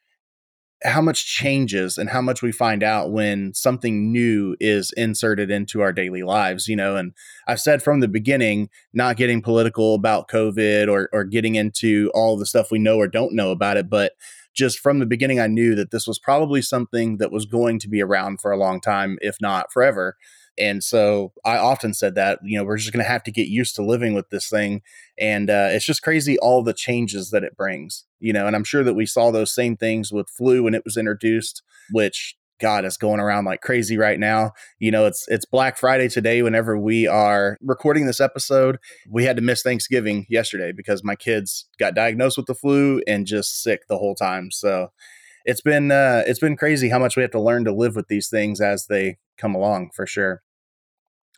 how 0.85 1.00
much 1.00 1.26
changes 1.26 1.96
and 1.96 2.11
how 2.11 2.20
much 2.20 2.42
we 2.42 2.52
find 2.52 2.82
out 2.82 3.11
when 3.11 3.54
something 3.54 4.12
new 4.12 4.56
is 4.61 4.92
inserted 4.96 5.50
into 5.50 5.80
our 5.80 5.92
daily 5.92 6.23
lives, 6.23 6.68
you 6.68 6.76
know. 6.76 6.96
And 6.96 7.12
I've 7.49 7.61
said 7.61 7.82
from 7.82 8.00
the 8.00 8.08
beginning, 8.08 8.68
not 8.92 9.16
getting 9.16 9.40
political 9.40 9.94
about 9.94 10.28
COVID 10.28 10.88
or 10.88 11.08
or 11.12 11.25
getting 11.25 11.54
into 11.54 12.11
all 12.14 12.37
the 12.37 12.46
stuff 12.46 12.70
we 12.70 12.78
know 12.78 12.99
or 12.99 13.08
don't 13.08 13.35
know 13.35 13.50
about 13.52 13.78
it, 13.78 13.88
but 13.88 14.12
just 14.56 14.78
from 14.78 14.98
the 14.98 15.06
beginning, 15.06 15.38
I 15.38 15.46
knew 15.46 15.75
that 15.75 15.90
this 15.90 16.06
was 16.06 16.18
probably 16.18 16.62
something 16.62 17.18
that 17.18 17.30
was 17.30 17.44
going 17.44 17.78
to 17.80 17.88
be 17.88 18.02
around 18.02 18.40
for 18.40 18.50
a 18.50 18.56
long 18.56 18.80
time, 18.80 19.18
if 19.20 19.36
not 19.40 19.72
forever. 19.72 20.16
And 20.58 20.82
so 20.82 21.32
I 21.44 21.58
often 21.58 21.92
said 21.92 22.14
that, 22.14 22.38
you 22.42 22.58
know, 22.58 22.64
we're 22.64 22.78
just 22.78 22.92
going 22.92 23.04
to 23.04 23.10
have 23.10 23.22
to 23.25 23.30
get 23.30 23.48
used 23.48 23.75
to 23.76 23.84
living 23.84 24.14
with 24.14 24.30
this 24.30 24.48
thing. 24.48 24.80
And 25.18 25.50
uh, 25.50 25.68
it's 25.70 25.84
just 25.84 26.02
crazy 26.02 26.38
all 26.38 26.62
the 26.62 26.72
changes 26.72 27.30
that 27.30 27.44
it 27.44 27.56
brings, 27.56 28.06
you 28.20 28.32
know, 28.32 28.46
and 28.46 28.56
I'm 28.56 28.64
sure 28.64 28.82
that 28.82 28.94
we 28.94 29.04
saw 29.04 29.30
those 29.30 29.54
same 29.54 29.76
things 29.76 30.10
with 30.10 30.30
flu 30.30 30.62
when 30.62 30.75
it 30.75 30.84
was 30.84 30.96
introduced, 30.96 31.62
which 31.90 32.36
God 32.58 32.84
is 32.84 32.96
going 32.96 33.20
around 33.20 33.44
like 33.44 33.60
crazy 33.60 33.98
right 33.98 34.18
now. 34.18 34.52
You 34.78 34.90
know, 34.90 35.06
it's 35.06 35.26
it's 35.28 35.44
Black 35.44 35.76
Friday 35.76 36.08
today. 36.08 36.42
Whenever 36.42 36.78
we 36.78 37.06
are 37.06 37.56
recording 37.60 38.06
this 38.06 38.20
episode, 38.20 38.78
we 39.08 39.25
had 39.25 39.36
to 39.36 39.42
miss 39.42 39.62
Thanksgiving 39.62 40.26
yesterday 40.28 40.72
because 40.72 41.04
my 41.04 41.16
kids 41.16 41.66
got 41.78 41.94
diagnosed 41.94 42.36
with 42.36 42.46
the 42.46 42.54
flu 42.54 43.00
and 43.06 43.26
just 43.26 43.62
sick 43.62 43.82
the 43.88 43.98
whole 43.98 44.14
time. 44.14 44.50
So 44.50 44.88
it's 45.44 45.60
been 45.60 45.90
uh, 45.90 46.25
it's 46.26 46.40
been 46.40 46.56
crazy 46.56 46.88
how 46.88 46.98
much 46.98 47.16
we 47.16 47.22
have 47.22 47.30
to 47.32 47.40
learn 47.40 47.64
to 47.64 47.72
live 47.72 47.96
with 47.96 48.08
these 48.08 48.28
things 48.28 48.60
as 48.60 48.86
they 48.86 49.18
come 49.38 49.54
along 49.54 49.90
for 49.94 50.06
sure. 50.06 50.42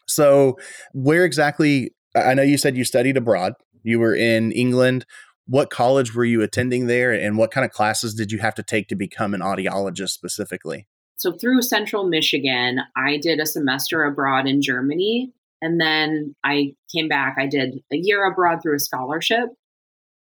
So, 0.06 0.56
where 0.92 1.24
exactly? 1.24 1.90
I 2.14 2.34
know 2.34 2.42
you 2.42 2.58
said 2.58 2.76
you 2.76 2.84
studied 2.84 3.16
abroad. 3.16 3.52
You 3.82 4.00
were 4.00 4.14
in 4.14 4.52
England. 4.52 5.04
what 5.46 5.70
college 5.70 6.14
were 6.14 6.26
you 6.26 6.42
attending 6.42 6.88
there 6.88 7.10
and 7.10 7.38
what 7.38 7.50
kind 7.50 7.64
of 7.64 7.70
classes 7.70 8.14
did 8.14 8.30
you 8.30 8.38
have 8.38 8.54
to 8.54 8.62
take 8.62 8.86
to 8.88 8.94
become 8.94 9.32
an 9.32 9.40
audiologist 9.40 10.10
specifically? 10.10 10.86
So, 11.18 11.32
through 11.32 11.62
Central 11.62 12.04
Michigan, 12.08 12.80
I 12.96 13.18
did 13.18 13.38
a 13.40 13.46
semester 13.46 14.04
abroad 14.04 14.46
in 14.46 14.62
Germany. 14.62 15.32
And 15.60 15.80
then 15.80 16.36
I 16.44 16.74
came 16.94 17.08
back. 17.08 17.36
I 17.38 17.46
did 17.48 17.82
a 17.92 17.96
year 17.96 18.24
abroad 18.24 18.62
through 18.62 18.76
a 18.76 18.80
scholarship. 18.80 19.48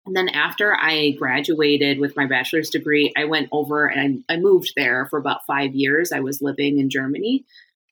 And 0.07 0.15
then 0.15 0.29
after 0.29 0.73
I 0.75 1.11
graduated 1.11 1.99
with 1.99 2.15
my 2.15 2.25
bachelor's 2.25 2.69
degree, 2.71 3.13
I 3.15 3.25
went 3.25 3.49
over 3.51 3.85
and 3.85 4.23
I, 4.29 4.33
I 4.33 4.37
moved 4.37 4.73
there 4.75 5.05
for 5.05 5.19
about 5.19 5.45
five 5.45 5.75
years. 5.75 6.11
I 6.11 6.21
was 6.21 6.41
living 6.41 6.79
in 6.79 6.89
Germany. 6.89 7.45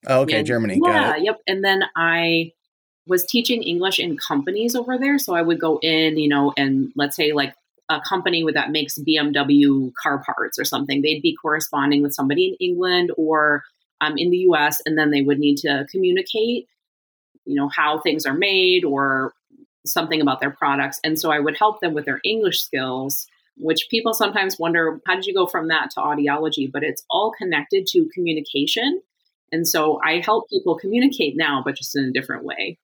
Oh, 0.07 0.21
okay, 0.21 0.39
And- 0.39 0.47
Germany. 0.47 0.79
Yeah, 0.83 0.91
Got 1.09 1.17
it. 1.19 1.23
yep. 1.25 1.41
And 1.45 1.63
then 1.63 1.83
I 1.95 2.53
was 3.05 3.25
teaching 3.25 3.61
English 3.61 3.99
in 3.99 4.17
companies 4.17 4.75
over 4.75 4.97
there. 4.97 5.19
So 5.19 5.35
I 5.35 5.43
would 5.43 5.59
go 5.59 5.77
in, 5.83 6.17
you 6.17 6.29
know, 6.29 6.51
and 6.57 6.91
let's 6.95 7.15
say 7.15 7.33
like 7.33 7.53
a 7.89 8.01
company 8.07 8.43
that 8.53 8.71
makes 8.71 8.97
BMW 8.97 9.91
car 10.01 10.23
parts 10.23 10.57
or 10.57 10.65
something, 10.65 11.01
they'd 11.01 11.21
be 11.21 11.35
corresponding 11.39 12.01
with 12.01 12.13
somebody 12.13 12.47
in 12.47 12.55
England 12.65 13.11
or 13.17 13.63
um, 14.01 14.15
in 14.17 14.29
the 14.31 14.37
US, 14.49 14.81
and 14.85 14.97
then 14.97 15.11
they 15.11 15.21
would 15.21 15.39
need 15.39 15.57
to 15.57 15.85
communicate, 15.91 16.67
you 17.45 17.55
know, 17.55 17.69
how 17.69 17.99
things 17.99 18.25
are 18.25 18.33
made 18.33 18.83
or 18.83 19.33
something 19.85 20.19
about 20.19 20.39
their 20.39 20.51
products. 20.51 20.99
And 21.03 21.19
so 21.19 21.31
I 21.31 21.39
would 21.39 21.57
help 21.57 21.79
them 21.79 21.93
with 21.93 22.05
their 22.05 22.19
English 22.23 22.61
skills. 22.61 23.27
Which 23.57 23.87
people 23.89 24.13
sometimes 24.13 24.59
wonder, 24.59 24.99
how 25.07 25.15
did 25.15 25.25
you 25.25 25.33
go 25.33 25.47
from 25.47 25.69
that 25.69 25.91
to 25.91 26.01
audiology? 26.01 26.69
But 26.69 26.83
it's 26.83 27.05
all 27.09 27.31
connected 27.31 27.87
to 27.87 28.09
communication. 28.13 29.01
And 29.49 29.65
so 29.65 29.97
I 30.03 30.19
help 30.19 30.49
people 30.49 30.77
communicate 30.77 31.37
now, 31.37 31.61
but 31.63 31.77
just 31.77 31.95
in 31.95 32.03
a 32.03 32.11
different 32.11 32.43
way. 32.43 32.77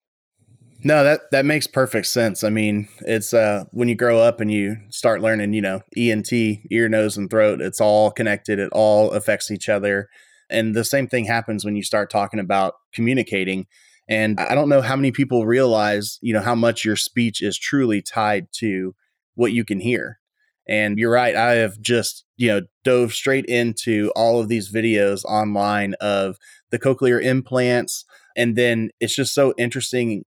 No, 0.84 1.04
that 1.04 1.30
that 1.30 1.44
makes 1.44 1.66
perfect 1.66 2.06
sense. 2.06 2.42
I 2.42 2.50
mean, 2.50 2.88
it's 3.00 3.32
uh 3.32 3.64
when 3.70 3.88
you 3.88 3.94
grow 3.94 4.18
up 4.18 4.40
and 4.40 4.50
you 4.50 4.76
start 4.90 5.20
learning, 5.20 5.52
you 5.52 5.60
know, 5.60 5.82
ENT, 5.96 6.32
ear, 6.32 6.88
nose, 6.88 7.16
and 7.16 7.30
throat, 7.30 7.60
it's 7.60 7.80
all 7.80 8.10
connected. 8.10 8.58
It 8.58 8.70
all 8.72 9.12
affects 9.12 9.50
each 9.50 9.68
other. 9.68 10.08
And 10.50 10.74
the 10.74 10.84
same 10.84 11.06
thing 11.06 11.24
happens 11.24 11.64
when 11.64 11.76
you 11.76 11.82
start 11.82 12.10
talking 12.10 12.40
about 12.40 12.74
communicating. 12.92 13.66
And 14.08 14.38
I 14.40 14.54
don't 14.54 14.68
know 14.68 14.82
how 14.82 14.96
many 14.96 15.12
people 15.12 15.46
realize, 15.46 16.18
you 16.20 16.32
know, 16.34 16.40
how 16.40 16.56
much 16.56 16.84
your 16.84 16.96
speech 16.96 17.40
is 17.42 17.56
truly 17.56 18.02
tied 18.02 18.48
to 18.56 18.94
what 19.34 19.52
you 19.52 19.64
can 19.64 19.80
hear. 19.80 20.18
And 20.68 20.98
you're 20.98 21.12
right. 21.12 21.34
I 21.34 21.52
have 21.52 21.80
just, 21.80 22.24
you 22.36 22.48
know, 22.48 22.60
dove 22.84 23.12
straight 23.12 23.46
into 23.46 24.12
all 24.16 24.40
of 24.40 24.48
these 24.48 24.72
videos 24.72 25.24
online 25.24 25.94
of 26.00 26.36
the 26.70 26.78
cochlear 26.78 27.22
implants. 27.22 28.04
And 28.36 28.56
then 28.56 28.90
it's 29.00 29.14
just 29.14 29.34
so 29.34 29.54
interesting 29.56 30.24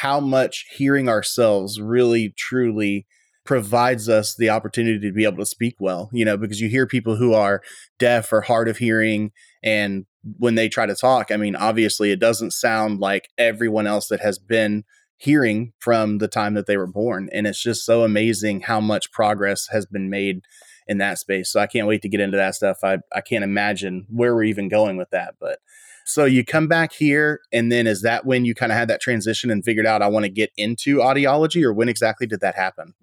how 0.00 0.20
much 0.20 0.66
hearing 0.70 1.08
ourselves 1.08 1.80
really 1.80 2.32
truly 2.36 3.06
provides 3.44 4.08
us 4.08 4.34
the 4.36 4.50
opportunity 4.50 5.00
to 5.00 5.12
be 5.12 5.24
able 5.24 5.38
to 5.38 5.46
speak 5.46 5.74
well, 5.80 6.08
you 6.12 6.24
know, 6.24 6.36
because 6.36 6.60
you 6.60 6.68
hear 6.68 6.86
people 6.86 7.16
who 7.16 7.32
are 7.32 7.62
deaf 7.98 8.32
or 8.32 8.42
hard 8.42 8.68
of 8.68 8.78
hearing 8.78 9.32
and 9.62 10.06
when 10.38 10.54
they 10.54 10.68
try 10.68 10.86
to 10.86 10.94
talk, 10.94 11.30
I 11.30 11.36
mean, 11.36 11.56
obviously 11.56 12.12
it 12.12 12.20
doesn't 12.20 12.52
sound 12.52 13.00
like 13.00 13.28
everyone 13.38 13.86
else 13.86 14.08
that 14.08 14.20
has 14.20 14.38
been 14.38 14.84
hearing 15.16 15.72
from 15.78 16.18
the 16.18 16.28
time 16.28 16.54
that 16.54 16.66
they 16.66 16.76
were 16.76 16.86
born. 16.86 17.28
And 17.32 17.46
it's 17.46 17.62
just 17.62 17.84
so 17.84 18.04
amazing 18.04 18.60
how 18.60 18.80
much 18.80 19.12
progress 19.12 19.68
has 19.70 19.86
been 19.86 20.08
made 20.08 20.42
in 20.86 20.98
that 20.98 21.18
space. 21.18 21.50
So 21.50 21.60
I 21.60 21.66
can't 21.66 21.86
wait 21.86 22.02
to 22.02 22.08
get 22.08 22.20
into 22.20 22.36
that 22.36 22.54
stuff. 22.54 22.78
I, 22.82 22.98
I 23.14 23.20
can't 23.20 23.44
imagine 23.44 24.06
where 24.08 24.34
we're 24.34 24.44
even 24.44 24.68
going 24.68 24.96
with 24.96 25.10
that. 25.10 25.34
But 25.40 25.58
so 26.10 26.24
you 26.24 26.44
come 26.44 26.66
back 26.66 26.92
here, 26.92 27.40
and 27.52 27.70
then 27.70 27.86
is 27.86 28.02
that 28.02 28.26
when 28.26 28.44
you 28.44 28.54
kind 28.54 28.72
of 28.72 28.78
had 28.78 28.88
that 28.88 29.00
transition 29.00 29.50
and 29.50 29.64
figured 29.64 29.86
out 29.86 30.02
I 30.02 30.08
want 30.08 30.24
to 30.24 30.30
get 30.30 30.50
into 30.56 30.96
audiology, 30.96 31.62
or 31.62 31.72
when 31.72 31.88
exactly 31.88 32.26
did 32.26 32.40
that 32.40 32.56
happen? 32.56 32.94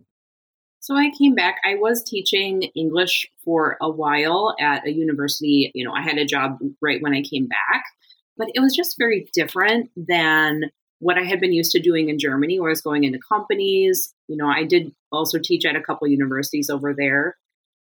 So 0.81 0.95
I 0.95 1.11
came 1.17 1.33
back. 1.33 1.55
I 1.65 1.75
was 1.75 2.03
teaching 2.03 2.63
English 2.75 3.25
for 3.43 3.77
a 3.81 3.89
while 3.89 4.55
at 4.59 4.85
a 4.85 4.91
university. 4.91 5.71
You 5.73 5.85
know, 5.85 5.93
I 5.93 6.01
had 6.01 6.17
a 6.17 6.25
job 6.25 6.59
right 6.81 7.01
when 7.01 7.13
I 7.13 7.21
came 7.21 7.47
back, 7.47 7.83
but 8.35 8.49
it 8.53 8.59
was 8.59 8.75
just 8.75 8.97
very 8.97 9.29
different 9.33 9.89
than 9.95 10.63
what 10.99 11.17
I 11.17 11.23
had 11.23 11.39
been 11.39 11.53
used 11.53 11.71
to 11.71 11.79
doing 11.79 12.09
in 12.09 12.19
Germany, 12.19 12.59
where 12.59 12.69
I 12.69 12.71
was 12.71 12.81
going 12.81 13.05
into 13.05 13.19
companies. 13.27 14.13
You 14.27 14.35
know, 14.35 14.47
I 14.47 14.63
did 14.63 14.91
also 15.11 15.39
teach 15.41 15.65
at 15.65 15.75
a 15.75 15.81
couple 15.81 16.07
universities 16.07 16.69
over 16.69 16.93
there. 16.93 17.37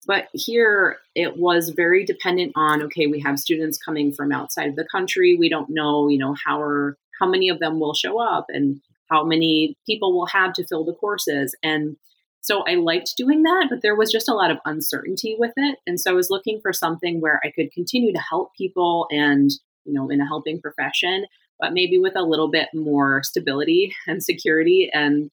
But 0.07 0.29
here 0.33 0.99
it 1.15 1.37
was 1.37 1.71
very 1.71 2.05
dependent 2.05 2.53
on 2.57 2.83
okay, 2.83 3.07
we 3.07 3.21
have 3.21 3.39
students 3.39 3.79
coming 3.79 4.13
from 4.13 4.33
outside 4.33 4.69
of 4.69 4.77
the 4.77 4.87
country. 4.91 5.37
We 5.39 5.49
don't 5.49 5.71
know, 5.71 6.09
you 6.09 6.19
know, 6.19 6.35
how 6.45 6.61
are 6.61 6.97
how 7.21 7.29
many 7.29 7.49
of 7.49 7.61
them 7.61 7.79
will 7.79 7.95
show 7.95 8.21
up 8.21 8.47
and 8.49 8.81
how 9.11 9.25
many 9.25 9.77
people 9.87 10.13
will 10.13 10.27
have 10.27 10.53
to 10.55 10.67
fill 10.67 10.85
the 10.85 10.95
courses. 10.95 11.55
And 11.63 11.97
so 12.41 12.65
I 12.67 12.75
liked 12.75 13.17
doing 13.17 13.45
that, 13.45 13.69
but 13.71 13.83
there 13.83 13.95
was 13.95 14.11
just 14.11 14.29
a 14.29 14.35
lot 14.35 14.51
of 14.51 14.59
uncertainty 14.65 15.37
with 15.39 15.53
it. 15.57 15.79
And 15.87 16.01
so 16.01 16.11
I 16.11 16.15
was 16.15 16.31
looking 16.31 16.61
for 16.61 16.73
something 16.73 17.21
where 17.21 17.41
I 17.45 17.51
could 17.51 17.71
continue 17.71 18.13
to 18.13 18.19
help 18.19 18.55
people 18.57 19.07
and, 19.11 19.51
you 19.85 19.93
know, 19.93 20.11
in 20.11 20.21
a 20.21 20.27
helping 20.27 20.61
profession, 20.61 21.27
but 21.61 21.73
maybe 21.73 21.99
with 21.99 22.17
a 22.17 22.25
little 22.25 22.51
bit 22.51 22.69
more 22.75 23.23
stability 23.23 23.95
and 24.09 24.25
security. 24.25 24.91
And 24.93 25.31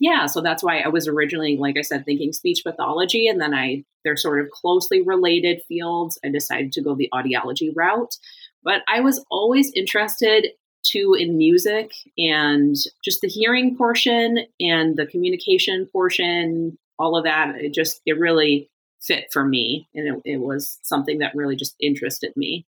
yeah, 0.00 0.24
so 0.24 0.40
that's 0.40 0.64
why 0.64 0.80
I 0.80 0.88
was 0.88 1.06
originally, 1.06 1.58
like 1.58 1.76
I 1.76 1.82
said, 1.82 2.06
thinking 2.06 2.32
speech 2.32 2.62
pathology. 2.64 3.28
And 3.28 3.38
then 3.38 3.52
I, 3.52 3.84
they're 4.02 4.16
sort 4.16 4.40
of 4.40 4.50
closely 4.50 5.02
related 5.02 5.60
fields. 5.68 6.18
I 6.24 6.30
decided 6.30 6.72
to 6.72 6.82
go 6.82 6.96
the 6.96 7.10
audiology 7.12 7.70
route. 7.76 8.16
But 8.64 8.80
I 8.88 9.00
was 9.00 9.22
always 9.30 9.70
interested 9.74 10.48
too 10.82 11.14
in 11.18 11.36
music 11.36 11.92
and 12.16 12.74
just 13.04 13.20
the 13.20 13.28
hearing 13.28 13.76
portion 13.76 14.46
and 14.58 14.96
the 14.96 15.04
communication 15.04 15.86
portion, 15.92 16.78
all 16.98 17.14
of 17.14 17.24
that. 17.24 17.56
It 17.56 17.74
just, 17.74 18.00
it 18.06 18.18
really 18.18 18.70
fit 19.02 19.26
for 19.30 19.44
me. 19.44 19.86
And 19.94 20.08
it, 20.24 20.32
it 20.32 20.36
was 20.38 20.78
something 20.82 21.18
that 21.18 21.34
really 21.34 21.56
just 21.56 21.76
interested 21.78 22.32
me. 22.36 22.64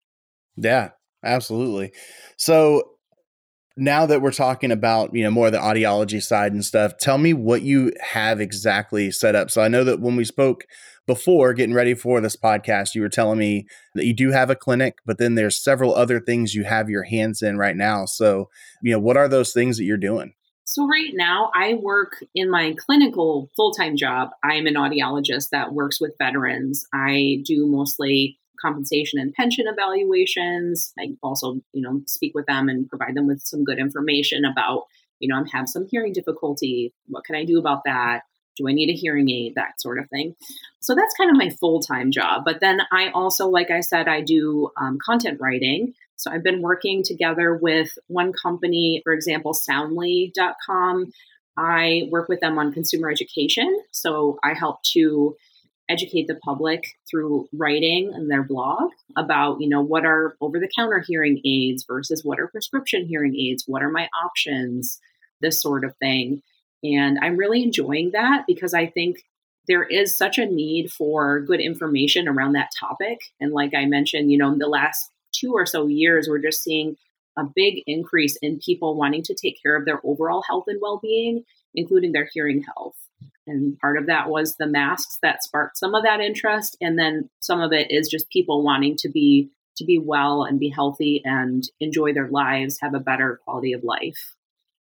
Yeah, 0.55 0.91
absolutely. 1.23 1.93
So 2.37 2.91
now 3.75 4.05
that 4.05 4.21
we're 4.21 4.31
talking 4.31 4.71
about 4.71 5.13
you 5.15 5.23
know 5.23 5.31
more 5.31 5.47
of 5.47 5.51
the 5.51 5.57
audiology 5.57 6.21
side 6.21 6.53
and 6.53 6.63
stuff 6.63 6.97
tell 6.97 7.17
me 7.17 7.33
what 7.33 7.63
you 7.63 7.91
have 8.01 8.39
exactly 8.39 9.09
set 9.09 9.35
up 9.35 9.49
so 9.49 9.61
i 9.61 9.67
know 9.67 9.83
that 9.83 9.99
when 9.99 10.15
we 10.15 10.23
spoke 10.23 10.65
before 11.05 11.53
getting 11.53 11.73
ready 11.73 11.93
for 11.93 12.21
this 12.21 12.37
podcast 12.37 12.93
you 12.93 13.01
were 13.01 13.09
telling 13.09 13.39
me 13.39 13.65
that 13.95 14.05
you 14.05 14.13
do 14.13 14.31
have 14.31 14.49
a 14.49 14.55
clinic 14.55 14.99
but 15.05 15.17
then 15.17 15.35
there's 15.35 15.57
several 15.57 15.95
other 15.95 16.19
things 16.19 16.53
you 16.53 16.63
have 16.63 16.89
your 16.89 17.03
hands 17.03 17.41
in 17.41 17.57
right 17.57 17.75
now 17.75 18.05
so 18.05 18.49
you 18.81 18.91
know 18.91 18.99
what 18.99 19.17
are 19.17 19.27
those 19.27 19.53
things 19.53 19.77
that 19.77 19.85
you're 19.85 19.97
doing 19.97 20.33
So, 20.65 20.87
right 20.87 21.11
now, 21.13 21.51
I 21.53 21.73
work 21.73 22.23
in 22.33 22.49
my 22.49 22.73
clinical 22.85 23.49
full 23.55 23.73
time 23.73 23.97
job. 23.97 24.29
I'm 24.43 24.65
an 24.65 24.75
audiologist 24.75 25.49
that 25.49 25.73
works 25.73 25.99
with 25.99 26.15
veterans. 26.17 26.85
I 26.93 27.43
do 27.45 27.67
mostly 27.67 28.39
compensation 28.63 29.19
and 29.19 29.33
pension 29.33 29.65
evaluations. 29.67 30.93
I 30.99 31.15
also, 31.21 31.61
you 31.73 31.81
know, 31.81 32.01
speak 32.05 32.33
with 32.33 32.45
them 32.45 32.69
and 32.69 32.87
provide 32.87 33.15
them 33.15 33.27
with 33.27 33.41
some 33.43 33.63
good 33.63 33.79
information 33.79 34.45
about, 34.45 34.85
you 35.19 35.27
know, 35.27 35.35
I'm 35.35 35.45
have 35.47 35.67
some 35.67 35.87
hearing 35.89 36.13
difficulty. 36.13 36.93
What 37.07 37.25
can 37.25 37.35
I 37.35 37.45
do 37.45 37.59
about 37.59 37.83
that? 37.85 38.21
Do 38.55 38.67
I 38.67 38.73
need 38.73 38.89
a 38.89 38.93
hearing 38.93 39.29
aid? 39.29 39.53
That 39.55 39.81
sort 39.81 39.99
of 39.99 40.09
thing. 40.09 40.35
So 40.79 40.95
that's 40.95 41.15
kind 41.15 41.31
of 41.31 41.37
my 41.37 41.49
full 41.49 41.79
time 41.79 42.11
job. 42.11 42.43
But 42.45 42.59
then 42.61 42.81
I 42.91 43.09
also, 43.09 43.47
like 43.47 43.71
I 43.71 43.81
said, 43.81 44.07
I 44.07 44.21
do 44.21 44.69
um, 44.79 44.97
content 45.03 45.39
writing. 45.41 45.93
So 46.15 46.31
I've 46.31 46.43
been 46.43 46.61
working 46.61 47.03
together 47.03 47.55
with 47.55 47.97
one 48.07 48.31
company, 48.31 49.01
for 49.03 49.13
example, 49.13 49.53
Soundly.com. 49.53 51.11
I 51.57 52.03
work 52.09 52.29
with 52.29 52.39
them 52.39 52.57
on 52.57 52.73
consumer 52.73 53.09
education. 53.09 53.81
So 53.91 54.39
I 54.43 54.53
help 54.53 54.81
to 54.93 55.35
educate 55.93 56.27
the 56.27 56.39
public 56.43 56.83
through 57.09 57.47
writing 57.53 58.11
in 58.15 58.27
their 58.27 58.43
blog 58.43 58.89
about, 59.15 59.61
you 59.61 59.69
know, 59.69 59.81
what 59.81 60.05
are 60.05 60.35
over 60.41 60.59
the 60.59 60.69
counter 60.75 61.03
hearing 61.07 61.39
aids 61.45 61.85
versus 61.87 62.23
what 62.23 62.39
are 62.39 62.47
prescription 62.47 63.05
hearing 63.05 63.35
aids? 63.35 63.63
What 63.67 63.83
are 63.83 63.91
my 63.91 64.09
options? 64.25 64.99
This 65.41 65.61
sort 65.61 65.85
of 65.85 65.95
thing. 65.97 66.41
And 66.83 67.19
I'm 67.21 67.37
really 67.37 67.63
enjoying 67.63 68.11
that 68.11 68.45
because 68.47 68.73
I 68.73 68.87
think 68.87 69.17
there 69.67 69.83
is 69.83 70.17
such 70.17 70.37
a 70.37 70.45
need 70.45 70.91
for 70.91 71.41
good 71.41 71.61
information 71.61 72.27
around 72.27 72.53
that 72.53 72.71
topic. 72.77 73.19
And 73.39 73.53
like 73.53 73.73
I 73.73 73.85
mentioned, 73.85 74.31
you 74.31 74.37
know, 74.37 74.51
in 74.51 74.59
the 74.59 74.67
last 74.67 75.09
two 75.31 75.53
or 75.53 75.65
so 75.65 75.87
years, 75.87 76.27
we're 76.27 76.41
just 76.41 76.63
seeing 76.63 76.95
a 77.37 77.43
big 77.43 77.83
increase 77.87 78.37
in 78.41 78.59
people 78.59 78.95
wanting 78.95 79.23
to 79.23 79.35
take 79.35 79.61
care 79.61 79.75
of 79.75 79.85
their 79.85 80.01
overall 80.03 80.43
health 80.47 80.65
and 80.67 80.79
well 80.81 80.99
being, 81.01 81.43
including 81.75 82.11
their 82.11 82.29
hearing 82.33 82.63
health. 82.63 82.95
And 83.45 83.77
part 83.79 83.97
of 83.97 84.05
that 84.07 84.29
was 84.29 84.55
the 84.55 84.67
masks 84.67 85.17
that 85.21 85.43
sparked 85.43 85.77
some 85.77 85.95
of 85.95 86.03
that 86.03 86.21
interest. 86.21 86.77
And 86.79 86.97
then 86.97 87.29
some 87.39 87.59
of 87.61 87.73
it 87.73 87.91
is 87.91 88.07
just 88.07 88.29
people 88.29 88.63
wanting 88.63 88.95
to 88.97 89.09
be 89.09 89.49
to 89.77 89.85
be 89.85 89.97
well 89.97 90.43
and 90.43 90.59
be 90.59 90.69
healthy 90.69 91.21
and 91.25 91.63
enjoy 91.79 92.13
their 92.13 92.27
lives, 92.27 92.77
have 92.79 92.93
a 92.93 92.99
better 92.99 93.39
quality 93.43 93.73
of 93.73 93.83
life. 93.83 94.35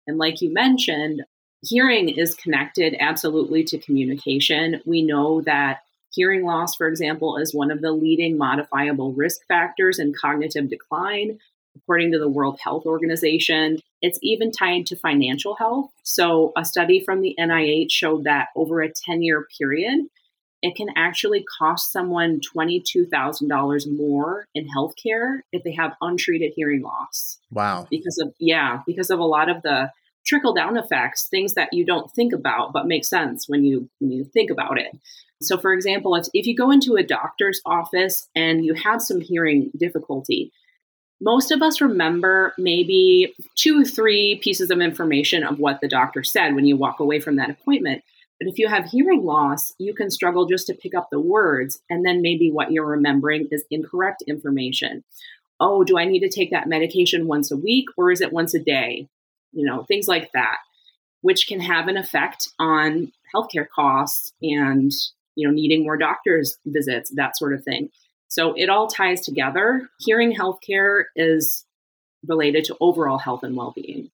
And 0.07 0.19
like 0.19 0.42
you 0.42 0.52
mentioned, 0.52 1.23
hearing 1.62 2.11
is 2.11 2.35
connected 2.35 2.95
absolutely 3.00 3.64
to 3.64 3.78
communication. 3.78 4.83
We 4.85 5.02
know 5.02 5.40
that 5.42 5.81
hearing 6.11 6.45
loss, 6.45 6.75
for 6.76 6.88
example, 6.88 7.38
is 7.38 7.54
one 7.54 7.71
of 7.71 7.81
the 7.81 7.92
leading 7.92 8.37
modifiable 8.37 9.14
risk 9.14 9.40
factors 9.49 9.99
in 9.99 10.12
cognitive 10.12 10.69
decline. 10.69 11.38
according 11.76 12.12
to 12.12 12.19
the 12.19 12.28
World 12.28 12.59
Health 12.62 12.87
Organization. 12.87 13.78
It's 14.02 14.18
even 14.23 14.50
tied 14.50 14.87
to 14.87 14.97
financial 14.97 15.54
health. 15.54 15.90
So, 16.02 16.52
a 16.56 16.64
study 16.64 17.02
from 17.04 17.23
the 17.23 17.35
NIH 17.38 17.90
showed 17.90 18.25
that 18.25 18.49
over 18.56 18.82
a 18.82 18.92
10 18.92 19.23
year 19.23 19.47
period, 19.59 20.06
it 20.61 20.76
can 20.76 20.88
actually 20.97 21.44
cost 21.59 21.92
someone 21.92 22.40
$22,000 22.40 23.97
more 23.97 24.47
in 24.54 24.68
healthcare 24.68 25.40
if 25.52 25.64
they 25.64 25.73
have 25.73 25.94
untreated 26.00 26.52
hearing 26.54 26.82
loss. 26.82 27.38
Wow. 27.50 27.87
Because 27.90 28.18
of, 28.18 28.32
yeah, 28.38 28.80
because 28.87 29.11
of 29.11 29.18
a 29.18 29.25
lot 29.25 29.49
of 29.49 29.62
the 29.62 29.90
trickle 30.25 30.54
down 30.54 30.76
effects, 30.76 31.26
things 31.28 31.54
that 31.54 31.73
you 31.73 31.85
don't 31.85 32.11
think 32.12 32.32
about 32.32 32.73
but 32.73 32.87
make 32.87 33.04
sense 33.04 33.49
when 33.49 33.64
you 33.64 33.88
when 33.99 34.12
you 34.12 34.25
think 34.25 34.50
about 34.50 34.78
it. 34.78 34.97
So 35.42 35.59
for 35.59 35.73
example, 35.73 36.14
if, 36.14 36.26
if 36.32 36.47
you 36.47 36.56
go 36.56 36.71
into 36.71 36.94
a 36.94 37.02
doctor's 37.02 37.61
office 37.66 38.28
and 38.35 38.64
you 38.64 38.75
have 38.75 39.02
some 39.02 39.21
hearing 39.21 39.71
difficulty, 39.76 40.52
most 41.23 41.52
of 41.52 41.62
us 41.62 41.81
remember 41.81 42.52
maybe 42.59 43.33
two 43.55 43.83
or 43.83 43.85
three 43.85 44.41
pieces 44.43 44.71
of 44.71 44.81
information 44.81 45.45
of 45.45 45.61
what 45.61 45.81
the 45.81 45.88
doctor 45.88 46.25
said 46.25 46.55
when 46.55 46.67
you 46.67 46.76
walk 46.76 46.99
away 46.99 47.21
from 47.21 47.37
that 47.37 47.49
appointment. 47.49 48.02
But 48.41 48.49
if 48.49 48.59
you 48.59 48.67
have 48.67 48.87
hearing 48.87 49.25
loss, 49.25 49.73
you 49.79 49.95
can 49.95 50.11
struggle 50.11 50.47
just 50.47 50.67
to 50.67 50.75
pick 50.75 50.97
up 50.97 51.11
the 51.11 51.21
words, 51.21 51.79
and 51.88 52.05
then 52.05 52.23
maybe 52.23 52.50
what 52.50 52.73
you're 52.73 52.85
remembering 52.85 53.47
is 53.52 53.64
incorrect 53.71 54.25
information. 54.26 55.05
Oh, 55.61 55.85
do 55.85 55.97
I 55.97 56.07
need 56.07 56.21
to 56.21 56.29
take 56.29 56.50
that 56.50 56.69
medication 56.69 57.29
once 57.29 57.52
a 57.52 57.57
week 57.57 57.87
or 57.97 58.11
is 58.11 58.21
it 58.21 58.33
once 58.33 58.52
a 58.52 58.59
day? 58.59 59.07
You 59.52 59.64
know, 59.64 59.85
things 59.85 60.09
like 60.09 60.33
that, 60.33 60.57
which 61.21 61.47
can 61.47 61.61
have 61.61 61.87
an 61.87 61.97
effect 61.97 62.49
on 62.59 63.12
healthcare 63.33 63.69
costs 63.73 64.33
and, 64.43 64.91
you 65.37 65.47
know, 65.47 65.55
needing 65.55 65.85
more 65.85 65.97
doctor's 65.97 66.59
visits, 66.67 67.12
that 67.14 67.37
sort 67.37 67.55
of 67.55 67.62
thing. 67.62 67.91
So 68.33 68.55
it 68.57 68.71
all 68.71 68.87
ties 68.87 69.21
together. 69.21 69.91
Hearing 70.01 70.35
healthcare 70.35 71.05
is 71.15 71.67
related 72.27 72.65
to 72.65 72.77
overall 72.81 73.19
health 73.19 73.43
and 73.43 73.55
well 73.55 73.75
being. 73.77 74.11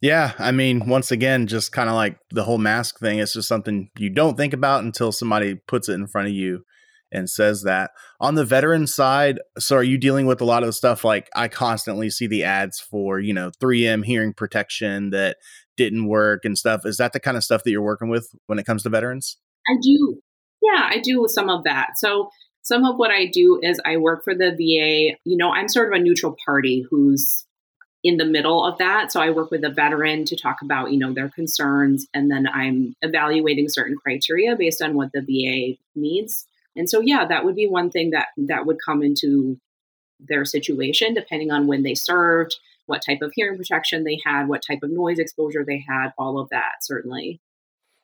Yeah, 0.00 0.32
I 0.40 0.50
mean, 0.50 0.88
once 0.88 1.12
again, 1.12 1.46
just 1.46 1.70
kind 1.70 1.88
of 1.88 1.94
like 1.94 2.18
the 2.30 2.42
whole 2.42 2.58
mask 2.58 2.98
thing, 2.98 3.20
it's 3.20 3.32
just 3.32 3.46
something 3.46 3.90
you 3.96 4.10
don't 4.10 4.36
think 4.36 4.54
about 4.54 4.82
until 4.82 5.12
somebody 5.12 5.54
puts 5.54 5.88
it 5.88 5.94
in 5.94 6.08
front 6.08 6.26
of 6.26 6.34
you 6.34 6.64
and 7.12 7.30
says 7.30 7.62
that. 7.62 7.92
On 8.18 8.34
the 8.34 8.44
veteran 8.44 8.88
side, 8.88 9.38
so 9.56 9.76
are 9.76 9.84
you 9.84 9.98
dealing 9.98 10.26
with 10.26 10.40
a 10.40 10.44
lot 10.44 10.64
of 10.64 10.66
the 10.66 10.72
stuff 10.72 11.04
like 11.04 11.30
I 11.36 11.46
constantly 11.46 12.10
see 12.10 12.26
the 12.26 12.42
ads 12.42 12.80
for, 12.80 13.20
you 13.20 13.32
know, 13.32 13.52
3M 13.62 14.04
hearing 14.04 14.34
protection 14.34 15.10
that 15.10 15.36
didn't 15.76 16.08
work 16.08 16.44
and 16.44 16.58
stuff. 16.58 16.80
Is 16.84 16.96
that 16.96 17.12
the 17.12 17.20
kind 17.20 17.36
of 17.36 17.44
stuff 17.44 17.62
that 17.62 17.70
you're 17.70 17.82
working 17.82 18.08
with 18.08 18.28
when 18.48 18.58
it 18.58 18.66
comes 18.66 18.82
to 18.82 18.90
veterans? 18.90 19.36
I 19.68 19.74
do. 19.80 20.18
Yeah, 20.60 20.88
I 20.90 20.98
do 20.98 21.26
some 21.28 21.48
of 21.48 21.62
that. 21.64 21.90
So 21.98 22.30
some 22.64 22.84
of 22.84 22.96
what 22.96 23.10
I 23.10 23.26
do 23.26 23.60
is 23.62 23.80
I 23.84 23.98
work 23.98 24.24
for 24.24 24.34
the 24.34 24.50
VA. 24.50 25.18
You 25.24 25.36
know, 25.36 25.52
I'm 25.52 25.68
sort 25.68 25.92
of 25.92 26.00
a 26.00 26.02
neutral 26.02 26.36
party 26.44 26.84
who's 26.90 27.44
in 28.02 28.16
the 28.16 28.24
middle 28.24 28.64
of 28.64 28.78
that. 28.78 29.12
So 29.12 29.20
I 29.20 29.30
work 29.30 29.50
with 29.50 29.64
a 29.64 29.70
veteran 29.70 30.24
to 30.26 30.36
talk 30.36 30.62
about, 30.62 30.90
you 30.90 30.98
know, 30.98 31.12
their 31.12 31.28
concerns 31.28 32.06
and 32.12 32.30
then 32.30 32.46
I'm 32.46 32.96
evaluating 33.02 33.68
certain 33.68 33.96
criteria 33.96 34.56
based 34.56 34.82
on 34.82 34.94
what 34.94 35.10
the 35.12 35.20
VA 35.20 35.78
needs. 35.94 36.46
And 36.74 36.88
so 36.88 37.00
yeah, 37.00 37.26
that 37.26 37.44
would 37.44 37.54
be 37.54 37.66
one 37.66 37.90
thing 37.90 38.10
that 38.10 38.28
that 38.36 38.66
would 38.66 38.78
come 38.84 39.02
into 39.02 39.58
their 40.20 40.44
situation 40.44 41.14
depending 41.14 41.50
on 41.50 41.66
when 41.66 41.82
they 41.82 41.94
served, 41.94 42.56
what 42.86 43.02
type 43.04 43.20
of 43.22 43.32
hearing 43.34 43.58
protection 43.58 44.04
they 44.04 44.20
had, 44.24 44.48
what 44.48 44.62
type 44.66 44.82
of 44.82 44.90
noise 44.90 45.18
exposure 45.18 45.64
they 45.64 45.84
had, 45.86 46.12
all 46.18 46.38
of 46.38 46.48
that 46.50 46.76
certainly. 46.82 47.40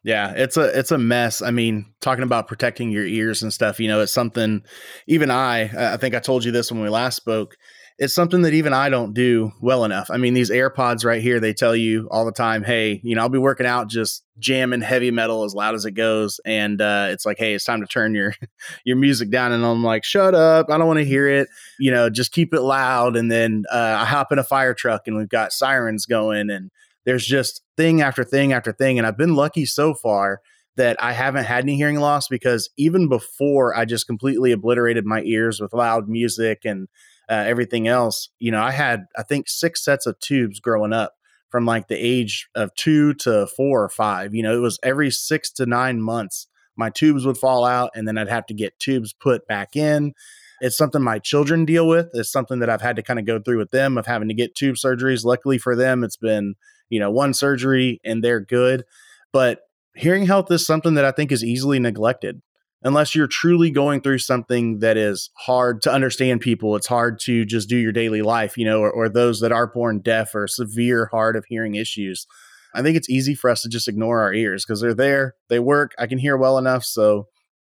Yeah, 0.02 0.32
it's 0.34 0.56
a 0.56 0.78
it's 0.78 0.92
a 0.92 0.98
mess. 0.98 1.42
I 1.42 1.50
mean, 1.50 1.92
talking 2.00 2.24
about 2.24 2.48
protecting 2.48 2.90
your 2.90 3.04
ears 3.04 3.42
and 3.42 3.52
stuff, 3.52 3.78
you 3.78 3.88
know, 3.88 4.00
it's 4.00 4.12
something 4.12 4.62
even 5.06 5.30
I 5.30 5.94
I 5.94 5.96
think 5.98 6.14
I 6.14 6.20
told 6.20 6.44
you 6.44 6.52
this 6.52 6.72
when 6.72 6.80
we 6.80 6.88
last 6.88 7.16
spoke 7.16 7.56
it's 8.00 8.14
something 8.14 8.40
that 8.42 8.54
even 8.54 8.72
I 8.72 8.88
don't 8.88 9.12
do 9.12 9.52
well 9.60 9.84
enough. 9.84 10.10
I 10.10 10.16
mean, 10.16 10.32
these 10.32 10.50
AirPods 10.50 11.04
right 11.04 11.20
here, 11.20 11.38
they 11.38 11.52
tell 11.52 11.76
you 11.76 12.08
all 12.10 12.24
the 12.24 12.32
time, 12.32 12.64
hey, 12.64 12.98
you 13.04 13.14
know, 13.14 13.20
I'll 13.20 13.28
be 13.28 13.38
working 13.38 13.66
out 13.66 13.90
just 13.90 14.24
jamming 14.38 14.80
heavy 14.80 15.10
metal 15.10 15.44
as 15.44 15.54
loud 15.54 15.74
as 15.74 15.84
it 15.84 15.90
goes. 15.90 16.40
And 16.46 16.80
uh, 16.80 17.08
it's 17.10 17.26
like, 17.26 17.36
hey, 17.38 17.52
it's 17.52 17.66
time 17.66 17.82
to 17.82 17.86
turn 17.86 18.14
your 18.14 18.32
your 18.84 18.96
music 18.96 19.30
down. 19.30 19.52
And 19.52 19.66
I'm 19.66 19.84
like, 19.84 20.02
shut 20.02 20.34
up. 20.34 20.70
I 20.70 20.78
don't 20.78 20.86
want 20.86 21.00
to 21.00 21.04
hear 21.04 21.28
it. 21.28 21.48
You 21.78 21.90
know, 21.90 22.08
just 22.08 22.32
keep 22.32 22.54
it 22.54 22.62
loud. 22.62 23.16
And 23.16 23.30
then 23.30 23.64
uh, 23.70 23.98
I 24.00 24.06
hop 24.06 24.32
in 24.32 24.38
a 24.38 24.44
fire 24.44 24.72
truck 24.72 25.02
and 25.06 25.18
we've 25.18 25.28
got 25.28 25.52
sirens 25.52 26.06
going. 26.06 26.48
And 26.48 26.70
there's 27.10 27.26
just 27.26 27.62
thing 27.76 28.02
after 28.02 28.22
thing 28.22 28.52
after 28.52 28.70
thing. 28.70 28.96
And 28.96 29.04
I've 29.04 29.18
been 29.18 29.34
lucky 29.34 29.66
so 29.66 29.94
far 29.94 30.40
that 30.76 30.96
I 31.02 31.12
haven't 31.12 31.42
had 31.42 31.64
any 31.64 31.74
hearing 31.74 31.98
loss 31.98 32.28
because 32.28 32.70
even 32.76 33.08
before 33.08 33.76
I 33.76 33.84
just 33.84 34.06
completely 34.06 34.52
obliterated 34.52 35.04
my 35.04 35.20
ears 35.22 35.60
with 35.60 35.72
loud 35.72 36.08
music 36.08 36.60
and 36.64 36.86
uh, 37.28 37.34
everything 37.48 37.88
else, 37.88 38.28
you 38.38 38.52
know, 38.52 38.62
I 38.62 38.70
had, 38.70 39.06
I 39.18 39.24
think, 39.24 39.48
six 39.48 39.84
sets 39.84 40.06
of 40.06 40.20
tubes 40.20 40.60
growing 40.60 40.92
up 40.92 41.14
from 41.48 41.66
like 41.66 41.88
the 41.88 41.96
age 41.96 42.48
of 42.54 42.72
two 42.76 43.14
to 43.14 43.48
four 43.56 43.82
or 43.82 43.88
five. 43.88 44.32
You 44.32 44.44
know, 44.44 44.56
it 44.56 44.60
was 44.60 44.78
every 44.84 45.10
six 45.10 45.50
to 45.54 45.66
nine 45.66 46.00
months, 46.00 46.46
my 46.76 46.90
tubes 46.90 47.26
would 47.26 47.38
fall 47.38 47.64
out 47.64 47.90
and 47.96 48.06
then 48.06 48.18
I'd 48.18 48.28
have 48.28 48.46
to 48.46 48.54
get 48.54 48.78
tubes 48.78 49.12
put 49.12 49.48
back 49.48 49.74
in. 49.74 50.12
It's 50.60 50.76
something 50.76 51.02
my 51.02 51.18
children 51.18 51.64
deal 51.64 51.88
with. 51.88 52.06
It's 52.12 52.30
something 52.30 52.60
that 52.60 52.70
I've 52.70 52.82
had 52.82 52.94
to 52.94 53.02
kind 53.02 53.18
of 53.18 53.26
go 53.26 53.40
through 53.40 53.58
with 53.58 53.72
them 53.72 53.98
of 53.98 54.06
having 54.06 54.28
to 54.28 54.34
get 54.34 54.54
tube 54.54 54.76
surgeries. 54.76 55.24
Luckily 55.24 55.58
for 55.58 55.74
them, 55.74 56.04
it's 56.04 56.16
been, 56.16 56.54
you 56.90 57.00
know, 57.00 57.10
one 57.10 57.32
surgery 57.32 58.00
and 58.04 58.22
they're 58.22 58.40
good. 58.40 58.84
But 59.32 59.60
hearing 59.94 60.26
health 60.26 60.50
is 60.50 60.66
something 60.66 60.94
that 60.94 61.04
I 61.04 61.12
think 61.12 61.32
is 61.32 61.44
easily 61.44 61.78
neglected 61.78 62.42
unless 62.82 63.14
you're 63.14 63.26
truly 63.26 63.70
going 63.70 64.00
through 64.00 64.18
something 64.18 64.78
that 64.78 64.96
is 64.96 65.30
hard 65.36 65.82
to 65.82 65.92
understand 65.92 66.40
people 66.40 66.76
it's 66.76 66.86
hard 66.86 67.18
to 67.18 67.44
just 67.44 67.68
do 67.68 67.76
your 67.76 67.92
daily 67.92 68.22
life 68.22 68.56
you 68.56 68.64
know 68.64 68.80
or, 68.80 68.90
or, 68.90 69.08
those 69.08 69.40
that 69.40 69.52
are 69.52 69.66
born 69.66 70.00
deaf 70.00 70.34
or 70.34 70.46
severe 70.46 71.08
hard 71.12 71.36
of 71.36 71.44
hearing 71.46 71.74
issues 71.74 72.26
i 72.74 72.82
think 72.82 72.96
it's 72.96 73.10
easy 73.10 73.34
for 73.34 73.50
us 73.50 73.62
to 73.62 73.68
just 73.68 73.88
ignore 73.88 74.20
our 74.20 74.32
ears 74.32 74.64
because 74.64 74.80
they're 74.80 74.94
there 74.94 75.34
they 75.48 75.58
work 75.58 75.92
i 75.98 76.06
can 76.06 76.18
hear 76.18 76.36
well 76.36 76.58
enough 76.58 76.84
so 76.84 77.26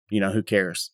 you 0.09 0.19
know 0.19 0.31
who 0.31 0.43
cares 0.43 0.91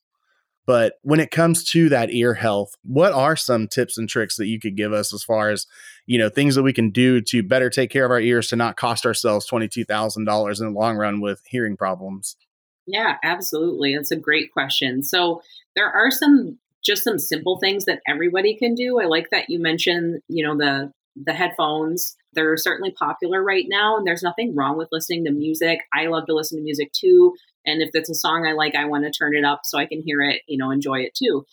but 0.65 0.93
when 1.03 1.19
it 1.19 1.31
comes 1.31 1.63
to 1.63 1.89
that 1.89 2.11
ear 2.11 2.33
health 2.33 2.75
what 2.83 3.13
are 3.13 3.35
some 3.35 3.67
tips 3.67 3.97
and 3.97 4.09
tricks 4.09 4.37
that 4.37 4.47
you 4.47 4.59
could 4.59 4.75
give 4.75 4.93
us 4.93 5.13
as 5.13 5.23
far 5.23 5.49
as 5.49 5.67
you 6.05 6.17
know 6.17 6.29
things 6.29 6.55
that 6.55 6.63
we 6.63 6.73
can 6.73 6.89
do 6.89 7.21
to 7.21 7.43
better 7.43 7.69
take 7.69 7.89
care 7.89 8.05
of 8.05 8.11
our 8.11 8.19
ears 8.19 8.47
to 8.47 8.55
not 8.55 8.77
cost 8.77 9.05
ourselves 9.05 9.49
$22000 9.49 10.59
in 10.59 10.65
the 10.65 10.79
long 10.79 10.97
run 10.97 11.21
with 11.21 11.41
hearing 11.45 11.77
problems 11.77 12.35
yeah, 12.87 13.17
absolutely. 13.23 13.95
That's 13.95 14.11
a 14.11 14.15
great 14.15 14.51
question. 14.51 15.03
So 15.03 15.41
there 15.75 15.89
are 15.89 16.11
some 16.11 16.59
just 16.83 17.03
some 17.03 17.17
simple 17.17 17.57
things 17.57 17.85
that 17.85 18.01
everybody 18.07 18.55
can 18.55 18.75
do. 18.75 18.99
I 18.99 19.05
like 19.05 19.31
that 19.31 19.49
you 19.49 19.59
mentioned, 19.59 20.21
you 20.27 20.45
know, 20.45 20.55
the 20.55 20.91
the 21.15 21.33
headphones. 21.33 22.15
They're 22.35 22.57
certainly 22.57 22.91
popular 22.91 23.43
right 23.43 23.65
now 23.67 23.97
and 23.97 24.05
there's 24.05 24.23
nothing 24.23 24.55
wrong 24.55 24.77
with 24.77 24.89
listening 24.91 25.25
to 25.25 25.31
music. 25.31 25.79
I 25.93 26.07
love 26.07 26.25
to 26.27 26.35
listen 26.35 26.57
to 26.57 26.63
music 26.63 26.91
too, 26.91 27.35
and 27.65 27.81
if 27.81 27.89
it's 27.93 28.09
a 28.09 28.15
song 28.15 28.45
I 28.45 28.53
like, 28.53 28.75
I 28.75 28.85
want 28.85 29.05
to 29.05 29.11
turn 29.11 29.35
it 29.35 29.43
up 29.43 29.61
so 29.63 29.77
I 29.77 29.85
can 29.85 30.01
hear 30.01 30.21
it, 30.21 30.41
you 30.47 30.57
know, 30.57 30.71
enjoy 30.71 30.99
it 30.99 31.15
too. 31.15 31.45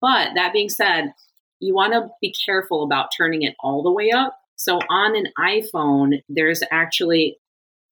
But 0.00 0.34
that 0.34 0.52
being 0.52 0.68
said, 0.68 1.12
you 1.60 1.74
want 1.74 1.92
to 1.92 2.08
be 2.20 2.34
careful 2.46 2.84
about 2.84 3.10
turning 3.16 3.42
it 3.42 3.56
all 3.60 3.82
the 3.82 3.92
way 3.92 4.10
up. 4.10 4.38
So 4.56 4.78
on 4.88 5.16
an 5.16 5.26
iPhone, 5.38 6.22
there's 6.28 6.62
actually 6.70 7.36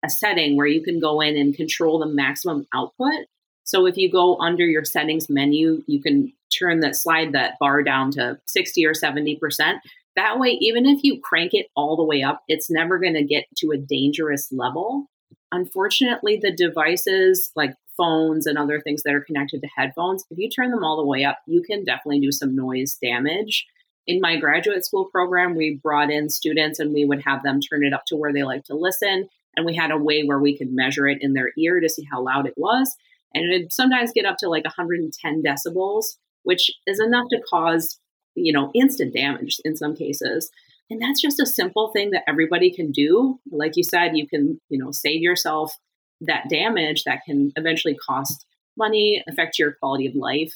a 0.03 0.09
setting 0.09 0.57
where 0.57 0.67
you 0.67 0.81
can 0.81 0.99
go 0.99 1.21
in 1.21 1.37
and 1.37 1.55
control 1.55 1.99
the 1.99 2.05
maximum 2.05 2.67
output. 2.73 3.25
So 3.63 3.85
if 3.85 3.95
you 3.97 4.11
go 4.11 4.37
under 4.39 4.65
your 4.65 4.83
settings 4.83 5.29
menu, 5.29 5.83
you 5.87 6.01
can 6.01 6.33
turn 6.57 6.81
that 6.81 6.95
slide 6.95 7.31
that 7.31 7.57
bar 7.59 7.83
down 7.83 8.11
to 8.11 8.37
60 8.45 8.85
or 8.85 8.93
70%. 8.93 9.39
That 10.15 10.39
way, 10.39 10.57
even 10.61 10.85
if 10.85 11.03
you 11.03 11.19
crank 11.19 11.53
it 11.53 11.67
all 11.75 11.95
the 11.95 12.03
way 12.03 12.21
up, 12.21 12.43
it's 12.47 12.69
never 12.69 12.99
going 12.99 13.15
to 13.15 13.23
get 13.23 13.45
to 13.57 13.71
a 13.71 13.77
dangerous 13.77 14.51
level. 14.51 15.07
Unfortunately, 15.51 16.39
the 16.41 16.51
devices 16.51 17.51
like 17.55 17.75
phones 17.97 18.45
and 18.45 18.57
other 18.57 18.79
things 18.79 19.03
that 19.03 19.13
are 19.13 19.21
connected 19.21 19.61
to 19.61 19.67
headphones, 19.75 20.23
if 20.29 20.37
you 20.37 20.49
turn 20.49 20.71
them 20.71 20.83
all 20.83 20.97
the 20.97 21.05
way 21.05 21.23
up, 21.23 21.39
you 21.47 21.61
can 21.61 21.83
definitely 21.83 22.19
do 22.19 22.31
some 22.31 22.55
noise 22.55 22.97
damage. 23.01 23.65
In 24.05 24.19
my 24.19 24.37
graduate 24.37 24.85
school 24.85 25.05
program, 25.05 25.55
we 25.55 25.79
brought 25.81 26.11
in 26.11 26.29
students 26.29 26.79
and 26.79 26.93
we 26.93 27.05
would 27.05 27.21
have 27.23 27.41
them 27.43 27.61
turn 27.61 27.85
it 27.85 27.93
up 27.93 28.05
to 28.07 28.15
where 28.15 28.33
they 28.33 28.43
like 28.43 28.65
to 28.65 28.75
listen 28.75 29.29
and 29.55 29.65
we 29.65 29.75
had 29.75 29.91
a 29.91 29.97
way 29.97 30.23
where 30.23 30.39
we 30.39 30.57
could 30.57 30.71
measure 30.71 31.07
it 31.07 31.19
in 31.21 31.33
their 31.33 31.51
ear 31.57 31.79
to 31.79 31.89
see 31.89 32.07
how 32.09 32.23
loud 32.23 32.47
it 32.47 32.53
was 32.57 32.95
and 33.33 33.45
it 33.45 33.63
would 33.63 33.73
sometimes 33.73 34.11
get 34.13 34.25
up 34.25 34.37
to 34.37 34.49
like 34.49 34.65
110 34.65 35.43
decibels 35.43 36.17
which 36.43 36.71
is 36.85 36.99
enough 36.99 37.25
to 37.29 37.41
cause 37.49 37.99
you 38.35 38.53
know 38.53 38.71
instant 38.73 39.13
damage 39.13 39.59
in 39.63 39.75
some 39.75 39.95
cases. 39.95 40.49
And 40.89 41.01
that's 41.01 41.21
just 41.21 41.39
a 41.39 41.45
simple 41.45 41.91
thing 41.91 42.11
that 42.11 42.23
everybody 42.27 42.69
can 42.69 42.91
do. 42.91 43.39
Like 43.51 43.73
you 43.75 43.83
said 43.83 44.17
you 44.17 44.27
can 44.27 44.59
you 44.69 44.77
know 44.77 44.91
save 44.91 45.21
yourself 45.21 45.75
that 46.21 46.49
damage 46.49 47.03
that 47.03 47.21
can 47.25 47.51
eventually 47.55 47.95
cost 47.95 48.45
money 48.77 49.23
affect 49.27 49.59
your 49.59 49.73
quality 49.73 50.07
of 50.07 50.15
life. 50.15 50.53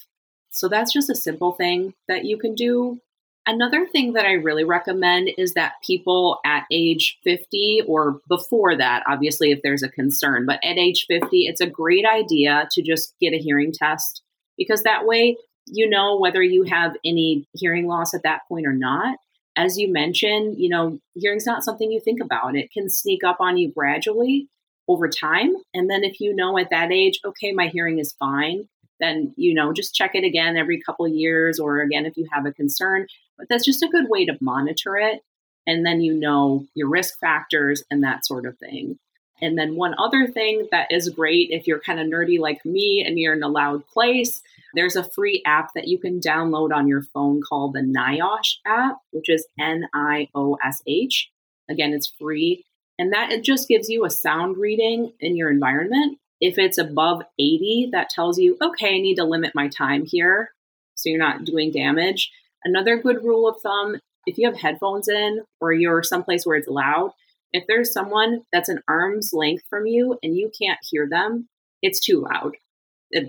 So 0.49 0.67
that's 0.67 0.91
just 0.91 1.09
a 1.09 1.15
simple 1.15 1.53
thing 1.53 1.93
that 2.07 2.25
you 2.25 2.37
can 2.37 2.55
do. 2.55 2.99
Another 3.45 3.87
thing 3.87 4.13
that 4.13 4.25
I 4.25 4.33
really 4.33 4.65
recommend 4.65 5.29
is 5.37 5.53
that 5.53 5.75
people 5.85 6.39
at 6.45 6.65
age 6.69 7.17
50 7.23 7.83
or 7.87 8.19
before 8.27 8.75
that, 8.75 9.03
obviously, 9.07 9.51
if 9.51 9.61
there's 9.63 9.83
a 9.83 9.89
concern, 9.89 10.45
but 10.45 10.59
at 10.63 10.77
age 10.77 11.05
50, 11.07 11.45
it's 11.45 11.61
a 11.61 11.69
great 11.69 12.05
idea 12.05 12.67
to 12.73 12.81
just 12.81 13.13
get 13.21 13.33
a 13.33 13.37
hearing 13.37 13.71
test 13.71 14.21
because 14.57 14.83
that 14.83 15.05
way 15.05 15.37
you 15.71 15.89
know 15.89 16.17
whether 16.17 16.41
you 16.41 16.63
have 16.63 16.95
any 17.05 17.45
hearing 17.53 17.87
loss 17.87 18.13
at 18.13 18.23
that 18.23 18.41
point 18.47 18.65
or 18.65 18.73
not. 18.73 19.17
as 19.55 19.77
you 19.77 19.91
mentioned, 19.91 20.59
you 20.59 20.69
know, 20.69 20.99
hearing's 21.15 21.45
not 21.45 21.63
something 21.63 21.91
you 21.91 21.99
think 21.99 22.21
about. 22.21 22.55
It 22.55 22.71
can 22.71 22.89
sneak 22.89 23.23
up 23.23 23.37
on 23.39 23.57
you 23.57 23.71
gradually 23.71 24.47
over 24.87 25.07
time. 25.09 25.55
And 25.73 25.89
then 25.89 26.03
if 26.03 26.19
you 26.19 26.35
know 26.35 26.57
at 26.59 26.69
that 26.69 26.91
age, 26.91 27.19
okay, 27.25 27.51
my 27.53 27.67
hearing 27.67 27.97
is 27.97 28.13
fine, 28.13 28.67
then 28.99 29.33
you 29.35 29.53
know 29.53 29.73
just 29.73 29.95
check 29.95 30.15
it 30.15 30.23
again 30.23 30.57
every 30.57 30.81
couple 30.81 31.07
years 31.07 31.59
or 31.59 31.81
again 31.81 32.05
if 32.05 32.17
you 32.17 32.27
have 32.31 32.45
a 32.45 32.53
concern 32.53 33.07
but 33.37 33.47
that's 33.49 33.65
just 33.65 33.83
a 33.83 33.87
good 33.87 34.09
way 34.09 34.25
to 34.25 34.37
monitor 34.41 34.97
it 34.97 35.23
and 35.65 35.85
then 35.85 36.01
you 36.01 36.13
know 36.13 36.65
your 36.73 36.89
risk 36.89 37.19
factors 37.19 37.83
and 37.91 38.03
that 38.03 38.25
sort 38.25 38.45
of 38.45 38.57
thing 38.57 38.97
and 39.41 39.57
then 39.57 39.75
one 39.75 39.93
other 39.99 40.27
thing 40.27 40.67
that 40.71 40.91
is 40.91 41.09
great 41.09 41.49
if 41.51 41.67
you're 41.67 41.79
kind 41.79 41.99
of 41.99 42.07
nerdy 42.07 42.39
like 42.39 42.65
me 42.65 43.03
and 43.05 43.19
you're 43.19 43.35
in 43.35 43.43
a 43.43 43.47
loud 43.47 43.85
place 43.87 44.41
there's 44.73 44.95
a 44.95 45.09
free 45.15 45.41
app 45.45 45.69
that 45.75 45.87
you 45.87 45.99
can 45.99 46.19
download 46.19 46.73
on 46.73 46.87
your 46.87 47.01
phone 47.13 47.41
called 47.41 47.73
the 47.73 47.81
NIOSH 47.81 48.57
app 48.65 48.97
which 49.11 49.29
is 49.29 49.47
n-i-o-s-h 49.59 51.31
again 51.69 51.93
it's 51.93 52.13
free 52.19 52.63
and 52.99 53.13
that 53.13 53.31
it 53.31 53.43
just 53.43 53.67
gives 53.67 53.89
you 53.89 54.05
a 54.05 54.09
sound 54.09 54.57
reading 54.57 55.13
in 55.19 55.35
your 55.35 55.49
environment 55.49 56.17
if 56.39 56.57
it's 56.57 56.77
above 56.77 57.23
80, 57.39 57.89
that 57.93 58.09
tells 58.09 58.37
you, 58.37 58.57
okay, 58.61 58.95
I 58.95 58.99
need 58.99 59.15
to 59.15 59.23
limit 59.23 59.55
my 59.55 59.67
time 59.69 60.05
here 60.05 60.51
so 60.95 61.09
you're 61.09 61.19
not 61.19 61.45
doing 61.45 61.71
damage. 61.71 62.31
Another 62.63 62.97
good 62.97 63.23
rule 63.23 63.47
of 63.47 63.59
thumb 63.61 63.97
if 64.25 64.37
you 64.37 64.49
have 64.49 64.59
headphones 64.59 65.07
in 65.07 65.43
or 65.61 65.71
you're 65.71 66.03
someplace 66.03 66.45
where 66.45 66.57
it's 66.57 66.67
loud, 66.67 67.11
if 67.53 67.63
there's 67.67 67.93
someone 67.93 68.41
that's 68.51 68.67
an 68.67 68.81
arm's 68.87 69.31
length 69.31 69.63
from 69.69 69.87
you 69.87 70.19
and 70.21 70.35
you 70.35 70.51
can't 70.61 70.79
hear 70.83 71.07
them, 71.09 71.47
it's 71.81 72.01
too 72.01 72.21
loud. 72.21 72.55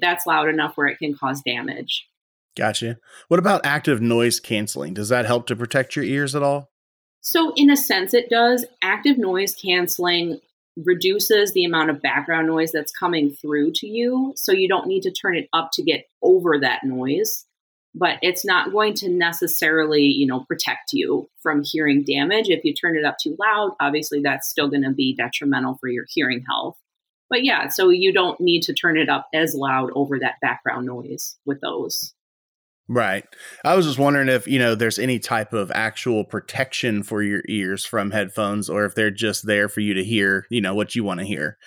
That's 0.00 0.26
loud 0.26 0.48
enough 0.48 0.76
where 0.76 0.88
it 0.88 0.98
can 0.98 1.16
cause 1.16 1.42
damage. 1.42 2.06
Gotcha. 2.56 2.98
What 3.28 3.38
about 3.38 3.64
active 3.64 4.00
noise 4.00 4.40
canceling? 4.40 4.94
Does 4.94 5.10
that 5.10 5.26
help 5.26 5.46
to 5.46 5.56
protect 5.56 5.94
your 5.94 6.04
ears 6.04 6.34
at 6.34 6.42
all? 6.42 6.70
So, 7.20 7.52
in 7.56 7.70
a 7.70 7.76
sense, 7.76 8.14
it 8.14 8.30
does. 8.30 8.64
Active 8.82 9.18
noise 9.18 9.54
canceling 9.54 10.40
reduces 10.84 11.52
the 11.52 11.64
amount 11.64 11.90
of 11.90 12.02
background 12.02 12.46
noise 12.46 12.72
that's 12.72 12.92
coming 12.92 13.30
through 13.30 13.72
to 13.72 13.86
you. 13.86 14.32
So 14.36 14.52
you 14.52 14.68
don't 14.68 14.86
need 14.86 15.02
to 15.02 15.10
turn 15.10 15.36
it 15.36 15.48
up 15.52 15.70
to 15.74 15.82
get 15.82 16.06
over 16.22 16.58
that 16.60 16.84
noise. 16.84 17.44
But 17.94 18.18
it's 18.22 18.44
not 18.44 18.70
going 18.70 18.94
to 18.94 19.08
necessarily, 19.08 20.02
you 20.02 20.26
know, 20.26 20.40
protect 20.40 20.92
you 20.92 21.28
from 21.42 21.64
hearing 21.64 22.04
damage. 22.04 22.48
If 22.48 22.64
you 22.64 22.74
turn 22.74 22.96
it 22.96 23.04
up 23.04 23.16
too 23.20 23.36
loud, 23.38 23.74
obviously 23.80 24.20
that's 24.20 24.48
still 24.48 24.68
going 24.68 24.84
to 24.84 24.92
be 24.92 25.16
detrimental 25.16 25.78
for 25.80 25.88
your 25.88 26.04
hearing 26.08 26.44
health. 26.48 26.76
But 27.30 27.44
yeah, 27.44 27.68
so 27.68 27.90
you 27.90 28.12
don't 28.12 28.40
need 28.40 28.62
to 28.62 28.74
turn 28.74 28.96
it 28.96 29.08
up 29.08 29.28
as 29.34 29.54
loud 29.54 29.90
over 29.94 30.18
that 30.18 30.36
background 30.40 30.86
noise 30.86 31.36
with 31.44 31.60
those. 31.60 32.14
Right. 32.90 33.24
I 33.66 33.76
was 33.76 33.84
just 33.84 33.98
wondering 33.98 34.30
if, 34.30 34.48
you 34.48 34.58
know, 34.58 34.74
there's 34.74 34.98
any 34.98 35.18
type 35.18 35.52
of 35.52 35.70
actual 35.74 36.24
protection 36.24 37.02
for 37.02 37.22
your 37.22 37.42
ears 37.46 37.84
from 37.84 38.12
headphones 38.12 38.70
or 38.70 38.86
if 38.86 38.94
they're 38.94 39.10
just 39.10 39.46
there 39.46 39.68
for 39.68 39.80
you 39.80 39.92
to 39.92 40.02
hear, 40.02 40.46
you 40.48 40.62
know, 40.62 40.74
what 40.74 40.94
you 40.94 41.04
want 41.04 41.20
to 41.20 41.26
hear. 41.26 41.58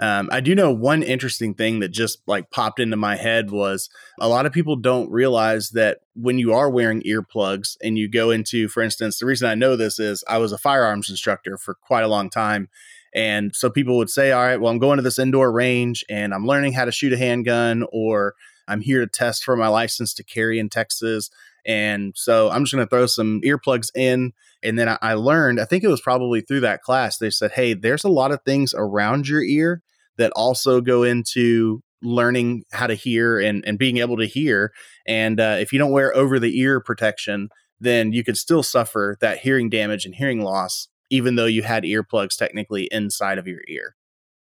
Um, 0.00 0.28
I 0.32 0.40
do 0.40 0.54
know 0.54 0.72
one 0.72 1.02
interesting 1.02 1.54
thing 1.54 1.80
that 1.80 1.90
just 1.90 2.22
like 2.26 2.50
popped 2.50 2.80
into 2.80 2.96
my 2.96 3.16
head 3.16 3.50
was 3.50 3.90
a 4.20 4.28
lot 4.28 4.46
of 4.46 4.52
people 4.52 4.76
don't 4.76 5.10
realize 5.10 5.70
that 5.70 5.98
when 6.14 6.38
you 6.38 6.52
are 6.52 6.70
wearing 6.70 7.02
earplugs 7.02 7.76
and 7.82 7.98
you 7.98 8.08
go 8.08 8.30
into, 8.30 8.68
for 8.68 8.82
instance, 8.82 9.18
the 9.18 9.26
reason 9.26 9.48
I 9.48 9.54
know 9.54 9.76
this 9.76 9.98
is 9.98 10.24
I 10.28 10.38
was 10.38 10.52
a 10.52 10.58
firearms 10.58 11.10
instructor 11.10 11.58
for 11.58 11.74
quite 11.74 12.04
a 12.04 12.08
long 12.08 12.30
time. 12.30 12.68
And 13.14 13.54
so 13.54 13.68
people 13.68 13.98
would 13.98 14.10
say, 14.10 14.32
all 14.32 14.42
right, 14.42 14.60
well, 14.60 14.72
I'm 14.72 14.78
going 14.78 14.96
to 14.96 15.02
this 15.02 15.18
indoor 15.18 15.52
range 15.52 16.04
and 16.08 16.32
I'm 16.32 16.46
learning 16.46 16.72
how 16.72 16.84
to 16.84 16.92
shoot 16.92 17.12
a 17.12 17.18
handgun 17.18 17.84
or 17.92 18.34
I'm 18.68 18.80
here 18.80 19.00
to 19.00 19.06
test 19.06 19.44
for 19.44 19.56
my 19.56 19.68
license 19.68 20.14
to 20.14 20.24
carry 20.24 20.58
in 20.58 20.68
Texas. 20.68 21.30
And 21.66 22.12
so 22.16 22.50
I'm 22.50 22.64
just 22.64 22.74
going 22.74 22.84
to 22.84 22.90
throw 22.90 23.06
some 23.06 23.40
earplugs 23.42 23.88
in. 23.94 24.32
And 24.62 24.78
then 24.78 24.96
I, 25.00 25.14
learned, 25.14 25.60
I 25.60 25.64
think 25.64 25.84
it 25.84 25.88
was 25.88 26.00
probably 26.00 26.40
through 26.40 26.60
that 26.60 26.82
class, 26.82 27.18
they 27.18 27.30
said, 27.30 27.52
hey, 27.52 27.74
there's 27.74 28.04
a 28.04 28.08
lot 28.08 28.32
of 28.32 28.40
things 28.44 28.74
around 28.76 29.28
your 29.28 29.42
ear 29.42 29.82
that 30.16 30.32
also 30.34 30.80
go 30.80 31.02
into 31.02 31.82
learning 32.02 32.64
how 32.72 32.86
to 32.86 32.94
hear 32.94 33.38
and, 33.38 33.64
and 33.66 33.78
being 33.78 33.98
able 33.98 34.16
to 34.16 34.26
hear. 34.26 34.72
And 35.06 35.38
uh, 35.38 35.56
if 35.60 35.72
you 35.72 35.78
don't 35.78 35.92
wear 35.92 36.14
over 36.16 36.38
the 36.38 36.58
ear 36.58 36.80
protection, 36.80 37.48
then 37.80 38.12
you 38.12 38.24
could 38.24 38.36
still 38.36 38.62
suffer 38.62 39.16
that 39.20 39.38
hearing 39.38 39.68
damage 39.68 40.04
and 40.04 40.14
hearing 40.14 40.40
loss, 40.40 40.88
even 41.12 41.36
though 41.36 41.46
you 41.46 41.62
had 41.62 41.84
earplugs 41.84 42.36
technically 42.36 42.88
inside 42.90 43.36
of 43.36 43.46
your 43.46 43.60
ear. 43.68 43.94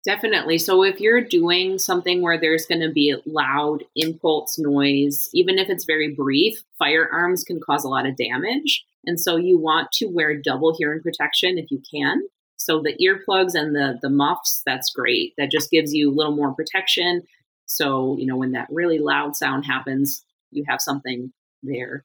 Definitely. 0.04 0.58
So 0.58 0.82
if 0.82 1.00
you're 1.00 1.24
doing 1.24 1.78
something 1.78 2.20
where 2.20 2.38
there's 2.38 2.66
going 2.66 2.82
to 2.82 2.92
be 2.92 3.16
loud 3.24 3.84
impulse 3.96 4.58
noise, 4.58 5.30
even 5.32 5.58
if 5.58 5.70
it's 5.70 5.86
very 5.86 6.14
brief, 6.14 6.62
firearms 6.78 7.42
can 7.42 7.58
cause 7.58 7.84
a 7.84 7.88
lot 7.88 8.04
of 8.04 8.16
damage. 8.16 8.84
And 9.06 9.18
so 9.18 9.36
you 9.36 9.58
want 9.58 9.92
to 9.94 10.06
wear 10.06 10.36
double 10.36 10.76
hearing 10.76 11.00
protection 11.00 11.56
if 11.56 11.70
you 11.70 11.80
can. 11.90 12.20
So 12.56 12.82
the 12.82 12.96
earplugs 13.02 13.54
and 13.54 13.74
the 13.74 13.98
the 14.02 14.10
muffs, 14.10 14.62
that's 14.66 14.92
great. 14.92 15.32
That 15.38 15.50
just 15.50 15.70
gives 15.70 15.94
you 15.94 16.10
a 16.10 16.14
little 16.14 16.36
more 16.36 16.54
protection. 16.54 17.22
So, 17.66 18.16
you 18.18 18.26
know, 18.26 18.36
when 18.36 18.52
that 18.52 18.68
really 18.70 18.98
loud 18.98 19.36
sound 19.36 19.64
happens, 19.64 20.22
you 20.50 20.64
have 20.68 20.82
something 20.82 21.32
there. 21.62 22.04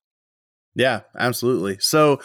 Yeah, 0.76 1.02
absolutely. 1.18 1.78
So, 1.80 2.22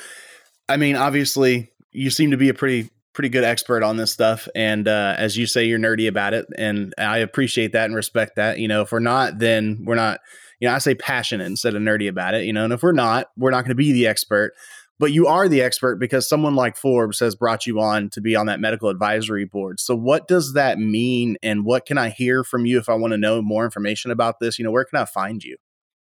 I 0.68 0.76
mean, 0.76 0.96
obviously, 0.96 1.71
you 1.92 2.10
seem 2.10 2.30
to 2.30 2.36
be 2.36 2.48
a 2.48 2.54
pretty 2.54 2.90
pretty 3.12 3.28
good 3.28 3.44
expert 3.44 3.82
on 3.82 3.98
this 3.98 4.10
stuff 4.10 4.48
and 4.54 4.88
uh, 4.88 5.14
as 5.18 5.36
you 5.36 5.46
say 5.46 5.64
you're 5.64 5.78
nerdy 5.78 6.08
about 6.08 6.32
it 6.32 6.46
and 6.56 6.94
i 6.96 7.18
appreciate 7.18 7.72
that 7.72 7.84
and 7.84 7.94
respect 7.94 8.36
that 8.36 8.58
you 8.58 8.66
know 8.66 8.80
if 8.80 8.90
we're 8.90 8.98
not 9.00 9.38
then 9.38 9.82
we're 9.84 9.94
not 9.94 10.18
you 10.60 10.68
know 10.68 10.74
i 10.74 10.78
say 10.78 10.94
passionate 10.94 11.46
instead 11.46 11.74
of 11.74 11.82
nerdy 11.82 12.08
about 12.08 12.32
it 12.32 12.44
you 12.44 12.52
know 12.52 12.64
and 12.64 12.72
if 12.72 12.82
we're 12.82 12.90
not 12.90 13.26
we're 13.36 13.50
not 13.50 13.64
going 13.64 13.70
to 13.70 13.74
be 13.74 13.92
the 13.92 14.06
expert 14.06 14.54
but 15.02 15.10
you 15.10 15.26
are 15.26 15.48
the 15.48 15.62
expert 15.62 15.96
because 15.96 16.28
someone 16.28 16.54
like 16.54 16.76
forbes 16.76 17.18
has 17.18 17.34
brought 17.34 17.66
you 17.66 17.80
on 17.80 18.08
to 18.10 18.20
be 18.20 18.36
on 18.36 18.46
that 18.46 18.60
medical 18.60 18.88
advisory 18.88 19.44
board. 19.44 19.80
So 19.80 19.96
what 19.96 20.28
does 20.28 20.52
that 20.52 20.78
mean 20.78 21.36
and 21.42 21.64
what 21.64 21.86
can 21.86 21.98
i 21.98 22.10
hear 22.10 22.44
from 22.44 22.66
you 22.66 22.78
if 22.78 22.88
i 22.88 22.94
want 22.94 23.10
to 23.10 23.18
know 23.18 23.42
more 23.42 23.64
information 23.64 24.12
about 24.12 24.38
this? 24.38 24.60
You 24.60 24.64
know 24.64 24.70
where 24.70 24.84
can 24.84 25.00
i 25.00 25.04
find 25.04 25.42
you 25.42 25.56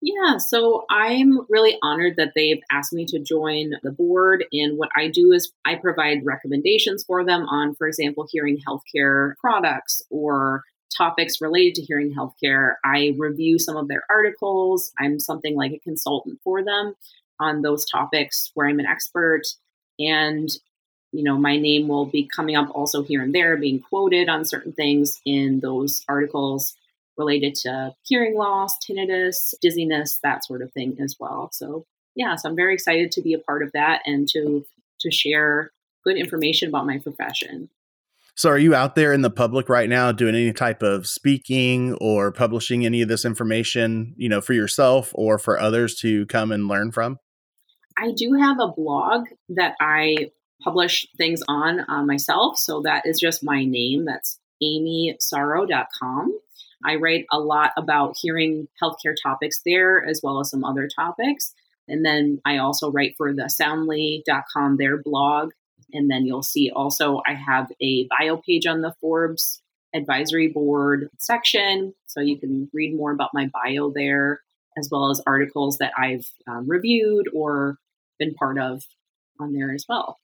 yeah, 0.04 0.36
so 0.36 0.84
I'm 0.90 1.46
really 1.48 1.78
honored 1.82 2.16
that 2.16 2.32
they've 2.36 2.60
asked 2.70 2.92
me 2.92 3.06
to 3.06 3.18
join 3.18 3.72
the 3.82 3.90
board. 3.90 4.44
And 4.52 4.76
what 4.76 4.90
I 4.94 5.08
do 5.08 5.32
is 5.32 5.50
I 5.64 5.76
provide 5.76 6.26
recommendations 6.26 7.04
for 7.04 7.24
them 7.24 7.46
on, 7.48 7.74
for 7.74 7.88
example, 7.88 8.28
hearing 8.30 8.58
healthcare 8.58 9.32
products 9.40 10.02
or 10.10 10.62
topics 10.94 11.40
related 11.40 11.76
to 11.76 11.82
hearing 11.82 12.14
healthcare. 12.14 12.74
I 12.84 13.14
review 13.16 13.58
some 13.58 13.78
of 13.78 13.88
their 13.88 14.04
articles. 14.10 14.92
I'm 15.00 15.18
something 15.18 15.56
like 15.56 15.72
a 15.72 15.78
consultant 15.78 16.38
for 16.44 16.62
them 16.62 16.94
on 17.40 17.62
those 17.62 17.86
topics 17.88 18.50
where 18.52 18.68
I'm 18.68 18.80
an 18.80 18.86
expert. 18.86 19.44
And, 19.98 20.50
you 21.12 21.22
know, 21.22 21.38
my 21.38 21.56
name 21.56 21.88
will 21.88 22.04
be 22.04 22.28
coming 22.36 22.56
up 22.56 22.68
also 22.74 23.02
here 23.02 23.22
and 23.22 23.34
there, 23.34 23.56
being 23.56 23.80
quoted 23.80 24.28
on 24.28 24.44
certain 24.44 24.72
things 24.72 25.22
in 25.24 25.60
those 25.60 26.04
articles 26.08 26.74
related 27.16 27.54
to 27.54 27.94
hearing 28.02 28.36
loss, 28.36 28.76
tinnitus, 28.78 29.54
dizziness, 29.60 30.18
that 30.22 30.44
sort 30.44 30.62
of 30.62 30.72
thing 30.72 30.96
as 31.00 31.16
well. 31.18 31.50
So 31.52 31.86
yeah, 32.14 32.36
so 32.36 32.48
I'm 32.48 32.56
very 32.56 32.74
excited 32.74 33.10
to 33.12 33.22
be 33.22 33.34
a 33.34 33.38
part 33.38 33.62
of 33.62 33.72
that 33.72 34.02
and 34.06 34.28
to 34.30 34.64
to 35.00 35.10
share 35.10 35.72
good 36.04 36.16
information 36.16 36.68
about 36.68 36.86
my 36.86 36.98
profession. 36.98 37.68
So 38.36 38.50
are 38.50 38.58
you 38.58 38.74
out 38.74 38.96
there 38.96 39.12
in 39.12 39.22
the 39.22 39.30
public 39.30 39.68
right 39.68 39.88
now 39.88 40.10
doing 40.10 40.34
any 40.34 40.52
type 40.52 40.82
of 40.82 41.06
speaking 41.06 41.94
or 42.00 42.32
publishing 42.32 42.84
any 42.84 43.00
of 43.00 43.08
this 43.08 43.24
information, 43.24 44.14
you 44.16 44.28
know, 44.28 44.40
for 44.40 44.54
yourself 44.54 45.12
or 45.14 45.38
for 45.38 45.58
others 45.58 45.94
to 46.00 46.26
come 46.26 46.50
and 46.50 46.66
learn 46.66 46.90
from? 46.90 47.18
I 47.96 48.10
do 48.10 48.34
have 48.34 48.58
a 48.58 48.72
blog 48.72 49.28
that 49.50 49.76
I 49.80 50.32
publish 50.62 51.06
things 51.16 51.42
on 51.46 51.84
uh, 51.88 52.04
myself. 52.04 52.58
So 52.58 52.82
that 52.82 53.06
is 53.06 53.20
just 53.20 53.44
my 53.44 53.64
name. 53.64 54.04
That's 54.04 54.40
amysarow.com. 54.60 56.38
I 56.84 56.96
write 56.96 57.26
a 57.32 57.38
lot 57.38 57.72
about 57.76 58.16
hearing 58.20 58.68
healthcare 58.82 59.14
topics 59.20 59.60
there, 59.64 60.04
as 60.04 60.20
well 60.22 60.40
as 60.40 60.50
some 60.50 60.64
other 60.64 60.88
topics. 60.94 61.54
And 61.88 62.04
then 62.04 62.40
I 62.44 62.58
also 62.58 62.90
write 62.90 63.14
for 63.16 63.32
the 63.32 63.48
soundly.com, 63.48 64.76
their 64.76 65.02
blog. 65.02 65.52
And 65.92 66.10
then 66.10 66.26
you'll 66.26 66.42
see 66.42 66.70
also 66.74 67.20
I 67.26 67.34
have 67.34 67.70
a 67.80 68.08
bio 68.18 68.36
page 68.38 68.66
on 68.66 68.80
the 68.80 68.94
Forbes 69.00 69.62
advisory 69.94 70.48
board 70.48 71.08
section. 71.18 71.94
So 72.06 72.20
you 72.20 72.38
can 72.38 72.68
read 72.72 72.96
more 72.96 73.12
about 73.12 73.30
my 73.32 73.50
bio 73.52 73.92
there, 73.94 74.40
as 74.76 74.88
well 74.90 75.10
as 75.10 75.22
articles 75.26 75.78
that 75.78 75.92
I've 75.96 76.26
um, 76.48 76.68
reviewed 76.68 77.28
or 77.32 77.78
been 78.18 78.34
part 78.34 78.58
of 78.58 78.82
on 79.40 79.52
there 79.52 79.72
as 79.72 79.84
well. 79.88 80.18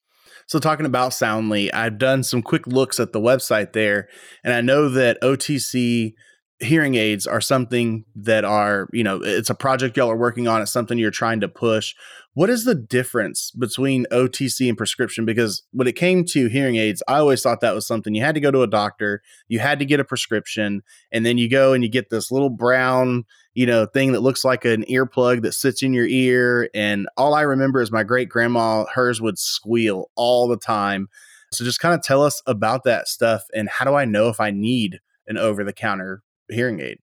So, 0.46 0.58
talking 0.58 0.86
about 0.86 1.14
Soundly, 1.14 1.72
I've 1.72 1.98
done 1.98 2.22
some 2.22 2.42
quick 2.42 2.66
looks 2.66 3.00
at 3.00 3.12
the 3.12 3.20
website 3.20 3.72
there, 3.72 4.08
and 4.44 4.52
I 4.52 4.60
know 4.60 4.88
that 4.88 5.20
OTC 5.22 6.14
hearing 6.60 6.94
aids 6.94 7.26
are 7.26 7.40
something 7.40 8.04
that 8.14 8.44
are, 8.44 8.88
you 8.92 9.02
know, 9.02 9.20
it's 9.22 9.50
a 9.50 9.54
project 9.54 9.96
y'all 9.96 10.10
are 10.10 10.16
working 10.16 10.46
on, 10.46 10.60
it's 10.60 10.70
something 10.70 10.98
you're 10.98 11.10
trying 11.10 11.40
to 11.40 11.48
push. 11.48 11.94
What 12.34 12.50
is 12.50 12.64
the 12.64 12.74
difference 12.74 13.50
between 13.50 14.06
OTC 14.12 14.68
and 14.68 14.78
prescription? 14.78 15.24
Because 15.24 15.62
when 15.72 15.88
it 15.88 15.96
came 15.96 16.24
to 16.26 16.48
hearing 16.48 16.76
aids, 16.76 17.02
I 17.08 17.18
always 17.18 17.42
thought 17.42 17.60
that 17.60 17.74
was 17.74 17.86
something 17.86 18.14
you 18.14 18.22
had 18.22 18.34
to 18.34 18.40
go 18.40 18.50
to 18.50 18.62
a 18.62 18.68
doctor, 18.68 19.22
you 19.48 19.58
had 19.58 19.78
to 19.78 19.84
get 19.84 20.00
a 20.00 20.04
prescription, 20.04 20.82
and 21.10 21.24
then 21.24 21.38
you 21.38 21.48
go 21.48 21.72
and 21.72 21.82
you 21.82 21.90
get 21.90 22.10
this 22.10 22.30
little 22.30 22.50
brown, 22.50 23.24
you 23.54 23.66
know, 23.66 23.86
thing 23.86 24.12
that 24.12 24.20
looks 24.20 24.44
like 24.44 24.64
an 24.64 24.84
earplug 24.84 25.42
that 25.42 25.54
sits 25.54 25.82
in 25.82 25.92
your 25.92 26.06
ear. 26.06 26.68
And 26.74 27.08
all 27.16 27.34
I 27.34 27.42
remember 27.42 27.80
is 27.80 27.90
my 27.90 28.04
great 28.04 28.28
grandma, 28.28 28.84
hers 28.94 29.20
would 29.20 29.38
squeal 29.38 30.10
all 30.14 30.46
the 30.46 30.58
time. 30.58 31.08
So 31.52 31.64
just 31.64 31.80
kind 31.80 31.94
of 31.94 32.02
tell 32.02 32.22
us 32.22 32.42
about 32.46 32.84
that 32.84 33.08
stuff 33.08 33.42
and 33.54 33.68
how 33.68 33.84
do 33.84 33.94
I 33.94 34.04
know 34.04 34.28
if 34.28 34.40
I 34.40 34.50
need 34.50 35.00
an 35.26 35.36
over 35.36 35.64
the 35.64 35.72
counter 35.72 36.22
hearing 36.50 36.80
aid? 36.80 36.98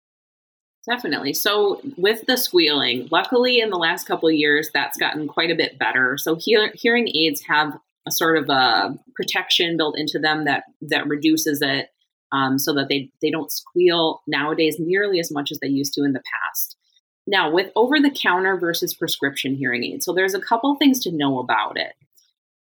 Definitely. 0.89 1.33
So 1.33 1.81
with 1.97 2.25
the 2.27 2.37
squealing, 2.37 3.09
luckily 3.11 3.59
in 3.59 3.69
the 3.69 3.77
last 3.77 4.07
couple 4.07 4.29
of 4.29 4.35
years, 4.35 4.69
that's 4.73 4.97
gotten 4.97 5.27
quite 5.27 5.51
a 5.51 5.55
bit 5.55 5.77
better. 5.77 6.17
So 6.17 6.35
hear, 6.35 6.71
hearing 6.73 7.09
aids 7.13 7.43
have 7.47 7.77
a 8.07 8.11
sort 8.11 8.37
of 8.37 8.49
a 8.49 8.97
protection 9.15 9.75
built 9.75 9.97
into 9.97 10.17
them 10.17 10.45
that 10.45 10.63
that 10.81 11.07
reduces 11.07 11.61
it, 11.61 11.89
um, 12.31 12.57
so 12.57 12.73
that 12.73 12.87
they 12.87 13.11
they 13.21 13.29
don't 13.29 13.51
squeal 13.51 14.21
nowadays 14.27 14.77
nearly 14.79 15.19
as 15.19 15.29
much 15.29 15.51
as 15.51 15.59
they 15.59 15.67
used 15.67 15.93
to 15.95 16.05
in 16.05 16.13
the 16.13 16.23
past. 16.33 16.77
Now 17.27 17.51
with 17.51 17.69
over 17.75 17.99
the 17.99 18.09
counter 18.09 18.55
versus 18.57 18.93
prescription 18.93 19.55
hearing 19.55 19.83
aids, 19.83 20.05
so 20.05 20.13
there's 20.13 20.33
a 20.33 20.39
couple 20.39 20.73
things 20.75 21.01
to 21.01 21.11
know 21.11 21.39
about 21.39 21.77
it. 21.77 21.93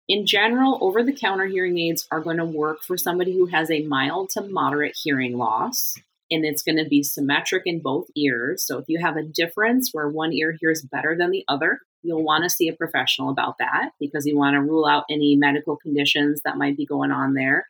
In 0.09 0.25
general, 0.25 0.79
over 0.81 1.03
the 1.03 1.13
counter 1.13 1.45
hearing 1.45 1.77
aids 1.77 2.07
are 2.11 2.21
going 2.21 2.37
to 2.37 2.45
work 2.45 2.81
for 2.81 2.97
somebody 2.97 3.33
who 3.33 3.45
has 3.47 3.69
a 3.69 3.83
mild 3.83 4.31
to 4.31 4.41
moderate 4.41 4.95
hearing 5.03 5.37
loss 5.37 5.93
and 6.29 6.45
it's 6.45 6.63
going 6.63 6.77
to 6.77 6.89
be 6.89 7.03
symmetric 7.03 7.63
in 7.65 7.79
both 7.79 8.07
ears. 8.15 8.65
So 8.65 8.77
if 8.77 8.85
you 8.87 8.99
have 8.99 9.17
a 9.17 9.23
difference 9.23 9.89
where 9.91 10.09
one 10.09 10.33
ear 10.33 10.55
hears 10.59 10.81
better 10.81 11.15
than 11.17 11.31
the 11.31 11.45
other, 11.47 11.79
you'll 12.03 12.23
want 12.23 12.43
to 12.43 12.49
see 12.49 12.67
a 12.67 12.73
professional 12.73 13.29
about 13.29 13.57
that 13.59 13.91
because 13.99 14.25
you 14.25 14.37
want 14.37 14.55
to 14.55 14.61
rule 14.61 14.85
out 14.85 15.05
any 15.09 15.35
medical 15.35 15.77
conditions 15.77 16.41
that 16.43 16.57
might 16.57 16.77
be 16.77 16.85
going 16.85 17.11
on 17.11 17.33
there. 17.33 17.67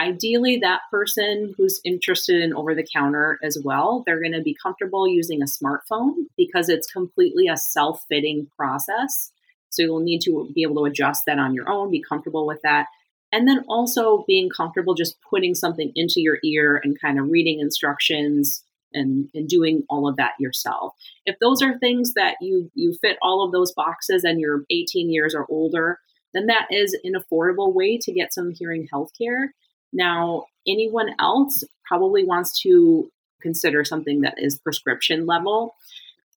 Ideally, 0.00 0.58
that 0.58 0.80
person 0.90 1.54
who's 1.56 1.80
interested 1.84 2.42
in 2.42 2.54
over 2.54 2.74
the 2.74 2.86
counter 2.92 3.38
as 3.42 3.58
well, 3.62 4.02
they're 4.04 4.20
going 4.20 4.32
to 4.32 4.42
be 4.42 4.56
comfortable 4.60 5.06
using 5.06 5.42
a 5.42 5.46
smartphone 5.46 6.14
because 6.36 6.68
it's 6.68 6.90
completely 6.90 7.46
a 7.46 7.56
self 7.56 8.04
fitting 8.08 8.48
process. 8.56 9.30
So 9.70 9.82
you'll 9.82 10.00
need 10.00 10.20
to 10.22 10.50
be 10.54 10.62
able 10.62 10.82
to 10.82 10.90
adjust 10.90 11.22
that 11.26 11.38
on 11.38 11.54
your 11.54 11.70
own, 11.70 11.90
be 11.90 12.02
comfortable 12.02 12.46
with 12.46 12.60
that. 12.62 12.86
And 13.32 13.48
then 13.48 13.64
also 13.68 14.24
being 14.26 14.50
comfortable 14.54 14.94
just 14.94 15.16
putting 15.28 15.54
something 15.54 15.90
into 15.94 16.20
your 16.20 16.38
ear 16.44 16.80
and 16.82 17.00
kind 17.00 17.18
of 17.18 17.30
reading 17.30 17.60
instructions 17.60 18.62
and, 18.92 19.28
and 19.34 19.48
doing 19.48 19.84
all 19.88 20.06
of 20.06 20.16
that 20.16 20.32
yourself. 20.38 20.94
If 21.24 21.36
those 21.40 21.62
are 21.62 21.78
things 21.78 22.12
that 22.14 22.36
you 22.40 22.70
you 22.74 22.94
fit 23.00 23.16
all 23.22 23.44
of 23.44 23.52
those 23.52 23.72
boxes 23.72 24.24
and 24.24 24.38
you're 24.38 24.64
18 24.70 25.10
years 25.10 25.34
or 25.34 25.46
older, 25.48 25.98
then 26.34 26.46
that 26.46 26.66
is 26.70 26.96
an 27.04 27.14
affordable 27.14 27.74
way 27.74 27.98
to 28.02 28.12
get 28.12 28.34
some 28.34 28.52
hearing 28.52 28.86
health 28.92 29.10
care. 29.16 29.54
Now, 29.92 30.44
anyone 30.66 31.14
else 31.18 31.64
probably 31.86 32.24
wants 32.24 32.60
to 32.62 33.10
consider 33.40 33.84
something 33.84 34.20
that 34.20 34.34
is 34.38 34.58
prescription 34.58 35.26
level 35.26 35.74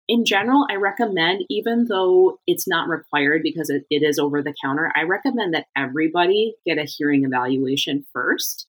in 0.08 0.26
general, 0.26 0.68
I 0.70 0.76
recommend, 0.76 1.46
even 1.50 1.86
though 1.86 2.39
it's 2.46 2.68
not 2.68 2.88
required 2.88 3.41
because 3.44 3.70
it, 3.70 3.86
it 3.89 4.04
is 4.04 4.20
over 4.20 4.41
the 4.41 4.54
counter, 4.62 4.91
I 4.96 5.04
recommend 5.04 5.54
that 5.54 5.68
everybody 5.76 6.56
get 6.65 6.78
a 6.78 6.84
hearing 6.84 7.26
evaluation 7.26 8.06
first 8.13 8.68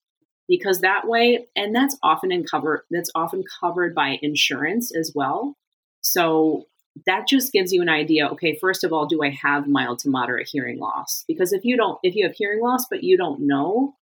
because 0.49 0.81
that 0.81 1.07
way, 1.07 1.47
and 1.55 1.75
that's 1.75 1.99
often 2.03 2.33
in 2.33 2.45
cover 2.45 2.87
that's 2.91 3.11
often 3.15 3.45
covered 3.61 3.95
by 3.95 4.19
insurance 4.23 4.95
as 4.95 5.13
well. 5.15 5.57
So 6.01 6.67
that 7.05 7.29
just 7.29 7.53
gives 7.53 7.73
you 7.73 7.83
an 7.83 7.91
idea. 7.91 8.29
Okay, 8.29 8.57
first 8.59 8.83
of 8.83 8.93
all, 8.93 9.07
do 9.07 9.23
I 9.23 9.31
have 9.31 9.69
mild 9.69 9.99
to 10.01 10.09
moderate 10.09 10.49
hearing 10.51 10.79
loss? 10.79 11.25
Because 11.29 11.53
if 11.53 11.65
you 11.65 11.77
don't, 11.77 11.99
if 12.03 12.15
you 12.15 12.25
have 12.27 12.35
hearing 12.35 12.63
loss 12.63 12.87
but 12.89 13.05
you 13.05 13.19
don't 13.19 13.41
know, 13.47 13.95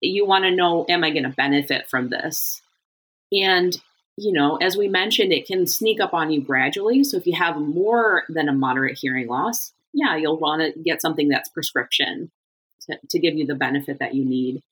you 0.00 0.26
want 0.26 0.44
to 0.44 0.50
know, 0.50 0.84
am 0.88 1.04
I 1.04 1.10
going 1.10 1.22
to 1.22 1.30
benefit 1.30 1.88
from 1.88 2.10
this? 2.10 2.60
And 3.32 3.74
you 4.16 4.32
know, 4.32 4.56
as 4.56 4.76
we 4.76 4.88
mentioned, 4.88 5.32
it 5.32 5.46
can 5.46 5.66
sneak 5.66 6.00
up 6.00 6.14
on 6.14 6.30
you 6.30 6.40
gradually. 6.40 7.02
So 7.04 7.16
if 7.16 7.26
you 7.26 7.34
have 7.36 7.56
more 7.56 8.24
than 8.28 8.48
a 8.48 8.52
moderate 8.52 8.98
hearing 9.00 9.26
loss, 9.26 9.72
yeah, 9.92 10.16
you'll 10.16 10.38
want 10.38 10.62
to 10.62 10.80
get 10.80 11.00
something 11.00 11.28
that's 11.28 11.48
prescription 11.48 12.30
to, 12.82 12.98
to 13.10 13.18
give 13.18 13.34
you 13.34 13.46
the 13.46 13.54
benefit 13.54 13.98
that 13.98 14.14
you 14.14 14.24
need. 14.24 14.62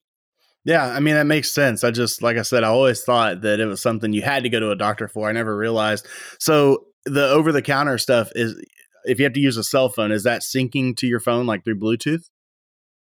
Yeah, 0.65 0.85
I 0.85 1.01
mean 1.01 1.15
that 1.15 1.27
makes 1.27 1.53
sense. 1.53 1.83
I 1.83 1.91
just 1.91 2.23
like 2.23 2.37
I 2.37 2.43
said, 2.43 2.63
I 2.63 2.69
always 2.69 3.03
thought 3.03 3.41
that 3.43 3.59
it 3.59 3.67
was 3.67 3.83
something 3.83 4.13
you 4.13 4.23
had 4.23 4.45
to 4.45 4.49
go 4.49 4.61
to 4.61 4.71
a 4.71 4.77
doctor 4.77 5.09
for. 5.09 5.29
I 5.29 5.33
never 5.33 5.57
realized. 5.57 6.07
So 6.39 6.87
the 7.05 7.29
over 7.31 7.51
the 7.51 7.63
counter 7.63 7.99
stuff 7.99 8.31
is 8.37 8.65
if 9.05 9.19
you 9.19 9.25
have 9.25 9.33
to 9.33 9.41
use 9.41 9.57
a 9.57 9.65
cell 9.65 9.89
phone, 9.89 10.13
is 10.13 10.23
that 10.23 10.43
syncing 10.43 10.97
to 10.99 11.09
your 11.09 11.19
phone 11.19 11.47
like 11.47 11.65
through 11.65 11.81
Bluetooth? 11.81 12.29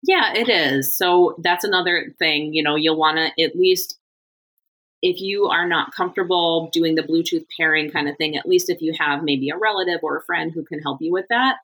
Yeah, 0.03 0.33
it 0.35 0.49
is. 0.49 0.95
So 0.95 1.35
that's 1.41 1.63
another 1.63 2.13
thing, 2.19 2.53
you 2.53 2.61
know, 2.61 2.75
you'll 2.75 2.99
want 2.99 3.17
to 3.17 3.43
at 3.43 3.55
least 3.55 3.97
if 5.01 5.21
you 5.21 5.45
are 5.45 5.67
not 5.67 5.93
comfortable 5.93 6.69
doing 6.73 6.95
the 6.95 7.03
Bluetooth 7.03 7.45
pairing 7.57 7.91
kind 7.91 8.09
of 8.09 8.17
thing, 8.17 8.35
at 8.35 8.47
least 8.47 8.69
if 8.69 8.81
you 8.81 8.93
have 8.99 9.23
maybe 9.23 9.49
a 9.49 9.57
relative 9.57 9.99
or 10.01 10.17
a 10.17 10.23
friend 10.23 10.51
who 10.53 10.65
can 10.65 10.79
help 10.79 11.01
you 11.01 11.11
with 11.11 11.25
that, 11.29 11.57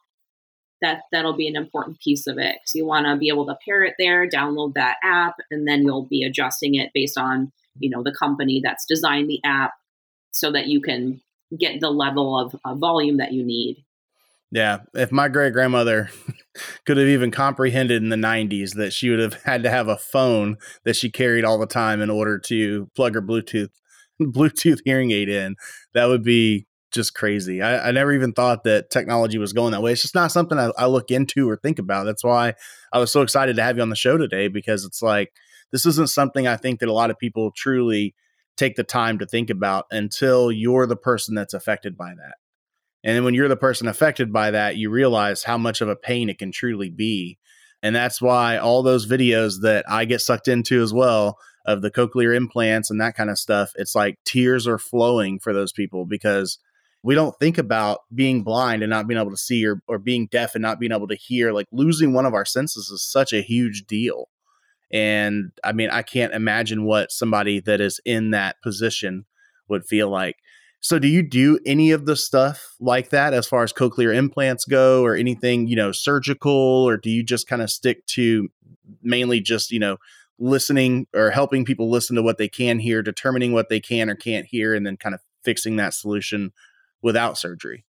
that 0.82 1.02
that'll 1.12 1.36
be 1.36 1.48
an 1.48 1.56
important 1.56 2.00
piece 2.00 2.28
of 2.28 2.38
it. 2.38 2.58
So 2.66 2.78
you 2.78 2.86
want 2.86 3.08
to 3.08 3.16
be 3.16 3.30
able 3.30 3.48
to 3.48 3.58
pair 3.66 3.84
it 3.84 3.96
there, 3.98 4.30
download 4.30 4.76
that 4.76 4.98
app, 5.04 5.36
and 5.50 5.68
then 5.68 5.84
you'll 5.84 6.06
be 6.06 6.24
adjusting 6.24 6.76
it 6.76 6.92
based 6.94 7.18
on 7.18 7.52
you 7.80 7.90
know 7.90 8.04
the 8.04 8.14
company 8.14 8.62
that's 8.64 8.86
designed 8.86 9.30
the 9.30 9.42
app, 9.44 9.74
so 10.32 10.52
that 10.52 10.68
you 10.68 10.82
can 10.82 11.22
get 11.58 11.80
the 11.80 11.90
level 11.90 12.40
of 12.40 12.56
uh, 12.66 12.76
volume 12.76 13.18
that 13.18 13.32
you 13.32 13.44
need. 13.44 13.84
Yeah, 14.54 14.82
if 14.94 15.12
my 15.12 15.30
great 15.30 15.52
grandmother 15.52 16.12
could 16.86 16.98
have 16.98 17.08
even 17.08 17.32
comprehended 17.32 18.04
in 18.04 18.10
the 18.10 18.16
90s 18.16 18.76
that 18.76 18.94
she 18.94 19.10
would 19.10 19.18
have 19.18 19.42
had 19.42 19.64
to 19.64 19.70
have 19.72 19.88
a 19.88 19.98
phone 19.98 20.58
that 20.84 20.96
she 20.96 21.10
carried 21.10 21.44
all 21.44 21.58
the 21.58 21.66
time 21.66 22.02
in 22.02 22.12
order 22.12 22.38
to 22.38 22.88
plug 22.96 23.16
her 23.16 23.22
Bluetooth 23.22 23.72
Bluetooth 24.22 24.80
hearing 24.86 25.10
aid 25.10 25.28
in, 25.28 25.56
that 25.96 26.06
would 26.06 26.22
be 26.22 26.68
just 26.92 27.16
crazy. 27.16 27.64
I, 27.64 27.90
I 27.90 27.92
never 27.92 28.14
even 28.14 28.32
thought 28.32 28.64
that 28.66 28.92
technology 28.92 29.40
was 29.40 29.54
going 29.54 29.72
that 29.72 29.82
way. 29.82 29.92
It's 29.92 30.04
just 30.04 30.14
not 30.14 30.32
something 30.32 30.60
I, 30.60 30.70
I 30.78 30.86
look 30.86 31.10
into 31.10 31.50
or 31.50 31.58
think 31.58 31.80
about. 31.80 32.04
That's 32.04 32.24
why 32.24 32.54
I 32.94 33.00
was 33.00 33.12
so 33.12 33.24
excited 33.24 33.56
to 33.56 33.64
have 33.64 33.78
you 33.78 33.82
on 33.82 33.90
the 33.90 33.96
show 33.96 34.18
today 34.18 34.50
because 34.50 34.86
it's 34.86 35.02
like 35.02 35.32
this 35.72 35.88
isn't 35.88 36.12
something 36.12 36.46
I 36.46 36.58
think 36.58 36.80
that 36.80 36.90
a 36.90 36.94
lot 36.94 37.10
of 37.10 37.18
people 37.18 37.50
truly 37.56 38.14
take 38.56 38.76
the 38.76 38.84
time 38.84 39.18
to 39.18 39.26
think 39.26 39.50
about 39.50 39.86
until 39.90 40.52
you're 40.52 40.86
the 40.86 40.96
person 40.96 41.34
that's 41.34 41.56
affected 41.56 41.98
by 41.98 42.14
that. 42.14 42.36
And 43.04 43.16
then 43.16 43.24
when 43.24 43.34
you're 43.34 43.50
the 43.50 43.56
person 43.56 43.88
affected 43.88 44.32
by 44.32 44.52
that, 44.52 44.78
you 44.78 44.90
realize 44.90 45.44
how 45.44 45.58
much 45.58 45.82
of 45.82 45.90
a 45.90 45.96
pain 45.96 46.30
it 46.30 46.38
can 46.38 46.52
truly 46.52 46.90
be. 46.90 47.38
And 47.82 47.94
that's 47.96 48.22
why 48.22 48.58
all 48.58 48.82
those 48.82 49.06
videos 49.06 49.62
that 49.62 49.84
I 49.90 50.06
get 50.06 50.22
sucked 50.22 50.48
into 50.48 50.82
as 50.82 50.94
well 50.94 51.38
of 51.66 51.82
the 51.82 51.92
cochlear 51.92 52.36
implants 52.36 52.90
and 52.90 53.00
that 53.02 53.16
kind 53.16 53.30
of 53.30 53.38
stuff, 53.38 53.74
it's 53.76 53.94
like 53.94 54.20
tears 54.24 54.68
are 54.68 54.78
flowing 54.78 55.38
for 55.40 55.54
those 55.54 55.74
people 55.74 56.06
because 56.06 56.60
we 57.04 57.14
don't 57.14 57.38
think 57.40 57.58
about 57.58 58.00
being 58.16 58.44
blind 58.44 58.82
and 58.82 58.90
not 58.90 59.08
being 59.08 59.20
able 59.20 59.32
to 59.32 59.38
see 59.38 59.68
or, 59.68 59.82
or 59.88 60.00
being 60.00 60.28
deaf 60.28 60.56
and 60.56 60.62
not 60.62 60.80
being 60.80 60.94
able 60.94 61.10
to 61.10 61.16
hear. 61.16 61.52
Like 61.52 61.68
losing 61.74 62.14
one 62.14 62.26
of 62.26 62.34
our 62.34 62.46
senses 62.46 62.90
is 62.90 63.04
such 63.04 63.34
a 63.34 63.42
huge 63.42 63.86
deal. 63.86 64.30
And 64.92 65.52
I 65.64 65.74
mean, 65.74 65.90
I 65.90 66.04
can't 66.04 66.34
imagine 66.34 66.86
what 66.86 67.12
somebody 67.12 67.60
that 67.62 67.82
is 67.82 68.00
in 68.06 68.32
that 68.32 68.62
position 68.62 69.26
would 69.68 69.86
feel 69.86 70.10
like. 70.10 70.38
So 70.84 71.00
do 71.00 71.08
you 71.08 71.24
do 71.24 71.58
any 71.66 71.92
of 71.92 72.06
the 72.06 72.18
stuff 72.18 72.76
like 72.82 73.10
that 73.12 73.34
as 73.34 73.48
far 73.48 73.64
as 73.64 73.72
cochlear 73.72 74.14
implants 74.14 74.66
go 74.66 75.02
or 75.02 75.16
anything, 75.16 75.66
you 75.66 75.78
know, 75.78 75.94
surgical 75.94 76.52
or 76.52 76.98
do 76.98 77.10
you 77.10 77.24
just 77.24 77.48
kind 77.48 77.62
of 77.62 77.72
stick 77.72 78.06
to 78.08 78.50
mainly 79.02 79.40
just, 79.40 79.72
you 79.72 79.80
know, 79.80 79.96
listening 80.40 81.08
or 81.16 81.32
helping 81.32 81.64
people 81.64 81.90
listen 81.90 82.18
to 82.18 82.22
what 82.22 82.38
they 82.38 82.50
can 82.50 82.80
hear, 82.80 83.02
determining 83.02 83.54
what 83.54 83.70
they 83.70 83.80
can 83.80 84.10
or 84.10 84.16
can't 84.16 84.46
hear 84.46 84.76
and 84.76 84.86
then 84.86 84.98
kind 84.98 85.16
of 85.16 85.22
fixing 85.46 85.78
that 85.78 85.94
solution 85.94 86.52
without 87.02 87.38
surgery? 87.38 87.86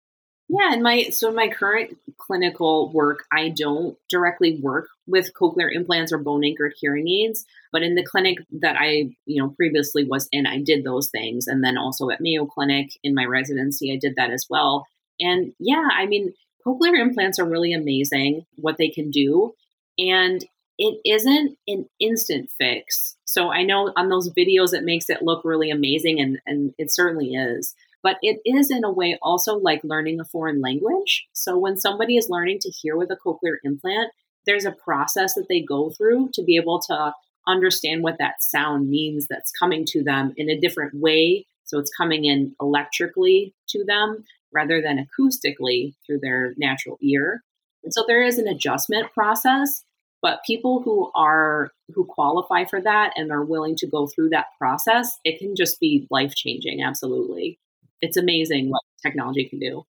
Yeah, 0.53 0.75
in 0.75 0.83
my 0.83 1.05
so 1.11 1.31
my 1.31 1.49
current 1.49 1.97
clinical 2.19 2.91
work, 2.93 3.25
I 3.33 3.51
don't 3.51 3.97
directly 4.09 4.59
work 4.61 4.89
with 5.07 5.33
cochlear 5.33 5.73
implants 5.73 6.13
or 6.13 6.19
bone 6.19 6.45
anchored 6.45 6.73
hearing 6.81 7.07
aids, 7.09 7.45
but 7.73 7.83
in 7.85 7.95
the 7.95 8.03
clinic 8.05 8.39
that 8.61 8.75
I, 8.77 9.11
you 9.27 9.41
know, 9.41 9.51
previously 9.51 10.05
was 10.05 10.29
in, 10.33 10.47
I 10.47 10.61
did 10.61 10.83
those 10.83 11.09
things, 11.09 11.47
and 11.47 11.63
then 11.63 11.79
also 11.79 12.11
at 12.11 12.21
Mayo 12.21 12.47
Clinic 12.47 12.89
in 13.05 13.15
my 13.15 13.25
residency, 13.27 13.93
I 13.93 13.99
did 14.01 14.15
that 14.17 14.31
as 14.33 14.47
well. 14.51 14.87
And 15.21 15.53
yeah, 15.61 15.87
I 15.97 16.07
mean, 16.07 16.35
cochlear 16.67 16.99
implants 17.01 17.39
are 17.39 17.49
really 17.49 17.73
amazing 17.73 18.45
what 18.57 18.77
they 18.77 18.89
can 18.89 19.11
do, 19.13 19.53
and 19.99 20.45
it 20.79 20.99
isn't 21.05 21.59
an 21.69 21.87
instant 22.01 22.51
fix. 22.59 23.17
So 23.25 23.53
I 23.53 23.63
know 23.63 23.93
on 23.97 24.09
those 24.09 24.33
videos 24.33 24.75
it 24.75 24.83
makes 24.83 25.09
it 25.11 25.23
look 25.23 25.45
really 25.45 25.71
amazing, 25.71 26.19
and 26.19 26.41
and 26.45 26.75
it 26.77 26.93
certainly 26.93 27.35
is 27.35 27.73
but 28.03 28.17
it 28.23 28.41
is 28.45 28.71
in 28.71 28.85
a 28.85 28.93
way 28.93 29.19
also 29.23 29.57
like 29.57 29.83
learning 29.85 30.21
a 30.21 30.25
foreign 30.25 30.61
language. 30.61 31.27
So 31.33 31.59
when 31.59 31.79
somebody 31.79 32.17
is 32.17 32.31
learning 32.31 32.61
to 32.61 32.71
hear 32.71 32.97
with 32.97 33.11
a 33.11 33.17
cochlear 33.17 33.57
implant, 33.65 34.13
there's 34.47 34.65
a 34.65 34.73
process 34.73 35.35
that 35.35 35.47
they 35.49 35.61
go 35.61 35.91
through 35.91 36.31
to 36.35 36.43
be 36.43 36.57
able 36.57 36.81
to 36.81 37.15
understand 37.47 38.03
what 38.03 38.19
that 38.19 38.43
sound 38.43 38.89
means 38.89 39.27
that's 39.29 39.53
coming 39.53 39.85
to 39.87 40.03
them 40.03 40.33
in 40.37 40.49
a 40.49 40.59
different 40.59 40.95
way. 40.95 41.47
So 41.65 41.79
it's 41.79 41.95
coming 41.95 42.25
in 42.25 42.55
electrically 42.61 43.55
to 43.69 43.85
them 43.85 44.25
rather 44.53 44.83
than 44.83 45.07
acoustically 45.07 45.95
through 46.07 46.21
their 46.21 46.55
natural 46.57 46.99
ear. 47.01 47.43
And 47.85 47.93
so 47.93 48.05
there 48.07 48.23
is 48.23 48.39
an 48.39 48.49
adjustment 48.49 49.13
process, 49.13 49.85
but 50.23 50.45
people 50.47 50.83
who 50.83 51.11
are 51.15 51.71
who 51.95 52.05
qualify 52.05 52.65
for 52.65 52.81
that 52.81 53.13
and 53.17 53.31
are 53.31 53.45
willing 53.45 53.77
to 53.77 53.87
go 53.87 54.07
through 54.07 54.31
that 54.31 54.47
process, 54.59 55.19
it 55.25 55.39
can 55.39 55.57
just 55.57 55.81
be 55.81 56.07
life 56.11 56.35
changing. 56.35 56.83
Absolutely, 56.83 57.59
it's 58.01 58.17
amazing 58.17 58.71
what 58.71 58.83
technology 59.03 59.49
can 59.49 59.59
do. 59.59 59.85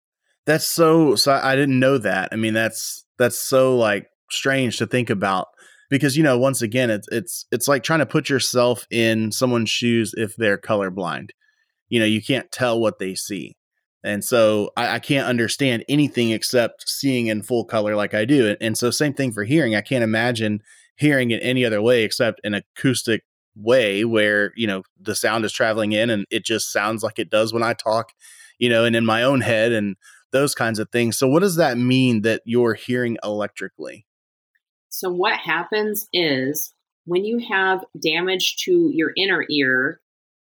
That's 0.45 0.65
so. 0.65 1.15
So 1.15 1.33
I 1.33 1.55
didn't 1.55 1.79
know 1.79 1.97
that. 1.97 2.29
I 2.31 2.35
mean, 2.35 2.53
that's 2.53 3.05
that's 3.17 3.37
so 3.37 3.77
like 3.77 4.07
strange 4.31 4.77
to 4.77 4.87
think 4.87 5.09
about 5.09 5.47
because 5.89 6.15
you 6.15 6.23
know 6.23 6.37
once 6.37 6.61
again 6.61 6.89
it's 6.89 7.07
it's 7.11 7.45
it's 7.51 7.67
like 7.67 7.83
trying 7.83 7.99
to 7.99 8.05
put 8.05 8.29
yourself 8.29 8.85
in 8.89 9.31
someone's 9.31 9.69
shoes 9.69 10.13
if 10.17 10.35
they're 10.35 10.57
colorblind 10.57 11.29
you 11.89 11.99
know 11.99 12.05
you 12.05 12.21
can't 12.21 12.51
tell 12.51 12.79
what 12.79 12.99
they 12.99 13.15
see 13.15 13.55
and 14.03 14.23
so 14.23 14.71
I, 14.77 14.95
I, 14.95 14.99
can't 14.99 15.27
understand 15.27 15.83
anything 15.89 16.29
except 16.31 16.87
seeing 16.87 17.27
in 17.27 17.41
full 17.41 17.65
color 17.65 17.95
like 17.95 18.13
i 18.13 18.23
do 18.25 18.47
and, 18.47 18.57
and 18.61 18.77
so 18.77 18.91
same 18.91 19.13
thing 19.13 19.31
for 19.31 19.43
hearing 19.43 19.75
i 19.75 19.81
can't 19.81 20.03
imagine 20.03 20.61
hearing 20.95 21.31
it 21.31 21.41
any 21.43 21.65
other 21.65 21.81
way 21.81 22.03
except 22.03 22.39
an 22.43 22.53
acoustic 22.53 23.23
way 23.55 24.05
where 24.05 24.53
you 24.55 24.67
know 24.67 24.83
the 25.01 25.15
sound 25.15 25.43
is 25.43 25.51
traveling 25.51 25.91
in 25.91 26.09
and 26.09 26.25
it 26.29 26.45
just 26.45 26.71
sounds 26.71 27.03
like 27.03 27.19
it 27.19 27.29
does 27.29 27.51
when 27.51 27.63
i 27.63 27.73
talk 27.73 28.13
you 28.57 28.69
know 28.69 28.85
and 28.85 28.95
in 28.95 29.05
my 29.05 29.23
own 29.23 29.41
head 29.41 29.71
and 29.71 29.95
those 30.31 30.55
kinds 30.55 30.79
of 30.79 30.89
things 30.91 31.17
so 31.17 31.27
what 31.27 31.41
does 31.41 31.55
that 31.55 31.77
mean 31.77 32.21
that 32.21 32.41
you're 32.45 32.75
hearing 32.75 33.17
electrically 33.23 34.05
so, 34.89 35.09
what 35.09 35.37
happens 35.37 36.07
is 36.11 36.73
when 37.05 37.23
you 37.23 37.37
have 37.49 37.85
damage 38.01 38.57
to 38.65 38.91
your 38.93 39.13
inner 39.15 39.45
ear, 39.49 40.01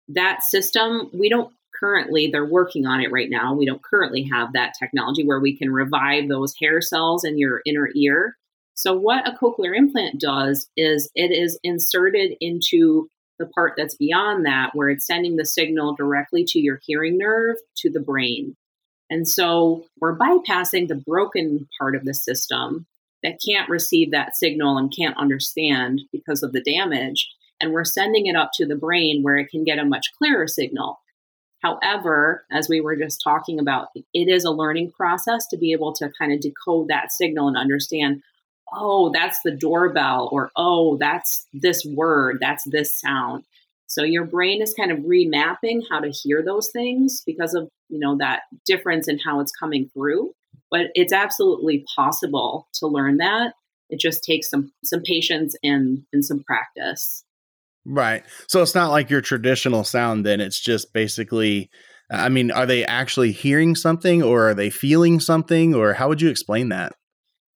that 0.10 0.44
system, 0.44 1.10
we 1.14 1.30
don't 1.30 1.54
currently, 1.80 2.30
they're 2.30 2.46
working 2.46 2.86
on 2.86 3.02
it 3.02 3.12
right 3.12 3.30
now. 3.30 3.54
We 3.54 3.66
don't 3.66 3.82
currently 3.82 4.30
have 4.32 4.54
that 4.54 4.74
technology 4.78 5.26
where 5.26 5.40
we 5.40 5.58
can 5.58 5.72
revive 5.72 6.28
those 6.28 6.54
hair 6.62 6.82
cells 6.82 7.24
in 7.24 7.38
your 7.38 7.62
inner 7.66 7.90
ear. 7.96 8.38
So, 8.76 8.94
what 8.94 9.28
a 9.28 9.38
cochlear 9.38 9.76
implant 9.76 10.20
does 10.20 10.70
is 10.76 11.10
it 11.16 11.32
is 11.32 11.60
inserted 11.64 12.36
into 12.42 13.10
the 13.40 13.46
part 13.48 13.74
that's 13.78 13.96
beyond 13.96 14.46
that, 14.46 14.72
where 14.74 14.90
it's 14.90 15.06
sending 15.06 15.36
the 15.36 15.46
signal 15.46 15.96
directly 15.96 16.44
to 16.46 16.60
your 16.60 16.80
hearing 16.86 17.18
nerve 17.18 17.58
to 17.78 17.90
the 17.90 18.00
brain. 18.00 18.56
And 19.10 19.28
so 19.28 19.86
we're 20.00 20.18
bypassing 20.18 20.88
the 20.88 21.04
broken 21.06 21.68
part 21.80 21.96
of 21.96 22.06
the 22.06 22.14
system 22.14 22.86
that 23.22 23.40
can't 23.46 23.70
receive 23.70 24.12
that 24.12 24.36
signal 24.36 24.78
and 24.78 24.94
can't 24.96 25.18
understand 25.18 26.02
because 26.12 26.44
of 26.44 26.52
the 26.52 26.62
damage. 26.62 27.30
And 27.62 27.72
we're 27.72 27.86
sending 27.86 28.26
it 28.26 28.36
up 28.36 28.52
to 28.56 28.66
the 28.66 28.76
brain 28.76 29.22
where 29.22 29.38
it 29.38 29.50
can 29.50 29.64
get 29.64 29.80
a 29.80 29.86
much 29.86 30.12
clearer 30.18 30.48
signal. 30.48 31.00
However, 31.62 32.46
as 32.52 32.68
we 32.68 32.82
were 32.82 32.98
just 32.98 33.22
talking 33.24 33.60
about, 33.60 33.90
it 33.96 34.28
is 34.28 34.44
a 34.44 34.52
learning 34.52 34.92
process 34.92 35.48
to 35.48 35.58
be 35.58 35.72
able 35.72 35.94
to 35.94 36.12
kind 36.20 36.34
of 36.34 36.42
decode 36.42 36.90
that 36.90 37.12
signal 37.12 37.48
and 37.48 37.56
understand, 37.56 38.22
oh, 38.76 39.12
that's 39.14 39.40
the 39.44 39.52
doorbell, 39.52 40.30
or 40.32 40.52
oh, 40.56 40.98
that's 40.98 41.48
this 41.54 41.86
word, 41.86 42.38
that's 42.42 42.64
this 42.66 43.00
sound. 43.00 43.44
So 43.88 44.04
your 44.04 44.26
brain 44.26 44.62
is 44.62 44.74
kind 44.74 44.92
of 44.92 45.00
remapping 45.00 45.82
how 45.90 46.00
to 46.00 46.10
hear 46.10 46.44
those 46.44 46.70
things 46.72 47.22
because 47.26 47.54
of, 47.54 47.70
you 47.90 48.00
know, 48.00 48.18
that 48.18 48.42
difference 48.66 49.08
in 49.08 49.20
how 49.20 49.40
it's 49.40 49.52
coming 49.52 49.90
through 49.94 50.34
but 50.74 50.88
it's 50.96 51.14
absolutely 51.14 51.86
possible 51.96 52.68
to 52.74 52.88
learn 52.88 53.18
that. 53.18 53.54
It 53.90 54.00
just 54.00 54.24
takes 54.24 54.50
some 54.50 54.74
some 54.84 55.02
patience 55.04 55.56
and 55.64 56.04
and 56.12 56.26
some 56.26 56.44
practice. 56.44 57.24
Right. 57.86 58.24
So 58.48 58.62
it's 58.64 58.74
not 58.74 58.90
like 58.90 59.10
your 59.10 59.22
traditional 59.22 59.84
sound 59.84 60.26
then 60.26 60.42
it's 60.42 60.60
just 60.60 60.92
basically 60.92 61.70
I 62.10 62.30
mean, 62.30 62.52
are 62.52 62.66
they 62.66 62.86
actually 62.86 63.32
hearing 63.32 63.76
something 63.76 64.24
or 64.24 64.50
are 64.50 64.54
they 64.54 64.70
feeling 64.70 65.20
something 65.20 65.76
or 65.76 65.94
how 65.94 66.10
would 66.10 66.22
you 66.22 66.30
explain 66.30 66.70
that? 66.70 66.94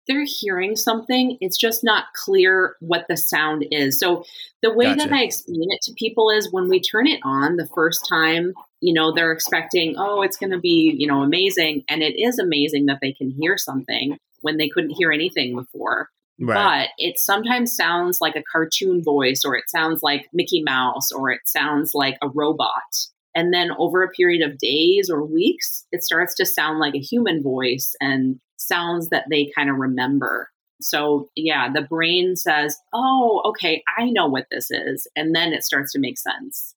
They're 0.08 0.26
hearing 0.26 0.76
something. 0.76 1.38
It's 1.41 1.58
just 1.58 1.84
not 1.84 2.06
clear 2.13 2.76
what 2.80 3.06
the 3.10 3.17
sound 3.17 3.65
is. 3.72 4.00
So 4.00 4.24
the 4.62 4.74
way 4.74 4.86
gotcha. 4.86 5.10
that 5.10 5.13
I 5.13 5.24
explain 5.24 5.67
it 5.72 5.82
to 5.84 5.93
people 5.93 6.30
is 6.30 6.52
when 6.52 6.70
we 6.70 6.80
turn 6.80 7.08
it 7.08 7.20
on 7.24 7.58
the 7.58 7.67
first 7.67 8.08
time, 8.08 8.54
you 8.82 8.93
know 8.93 9.12
they're 9.12 9.32
expecting 9.32 9.96
oh 9.98 10.22
it's 10.22 10.38
going 10.38 10.52
to 10.52 10.60
be 10.60 10.93
you 10.98 11.08
know 11.08 11.22
amazing 11.24 11.84
and 11.89 12.02
it 12.02 12.20
is 12.20 12.39
amazing 12.39 12.86
that 12.86 13.00
they 13.02 13.13
can 13.13 13.30
hear 13.32 13.58
something 13.58 14.17
when 14.41 14.58
they 14.58 14.70
couldn't 14.70 14.96
hear 14.98 15.12
anything 15.12 15.56
before 15.56 16.10
right. 16.39 16.56
but 16.56 16.89
it 16.98 17.20
sometimes 17.20 17.76
sounds 17.76 18.20
like 18.22 18.36
a 18.36 18.43
cartoon 18.52 19.04
voice 19.04 19.43
or 19.46 19.56
it 19.56 19.70
sounds 19.70 20.02
like 20.04 20.28
mickey 20.34 20.62
mouse 20.63 21.12
or 21.12 21.32
it 21.32 21.41
sounds 21.46 21.91
like 21.93 22.17
a 22.22 22.30
robot 22.30 23.08
and 23.36 23.54
then 23.54 23.72
over 23.78 24.04
a 24.04 24.12
period 24.12 24.48
of 24.48 24.58
days 24.60 25.10
or 25.10 25.26
weeks 25.26 25.86
it 25.91 26.04
starts 26.04 26.36
to 26.36 26.46
sound 26.46 26.80
like 26.80 26.96
a 26.96 27.00
human 27.00 27.41
voice 27.41 27.96
and 28.00 28.39
sounds 28.58 29.10
that 29.10 29.26
they 29.30 29.52
kind 29.56 29.70
of 29.70 29.78
remember 29.78 30.50
so 30.82 31.30
yeah 31.36 31.72
the 31.72 31.82
brain 31.82 32.36
says 32.36 32.78
oh 32.93 33.41
okay 33.46 33.84
i 33.98 34.10
know 34.10 34.28
what 34.28 34.46
this 34.52 34.70
is 34.70 35.08
and 35.15 35.36
then 35.36 35.54
it 35.54 35.63
starts 35.63 35.91
to 35.91 36.00
make 36.00 36.17
sense 36.17 36.76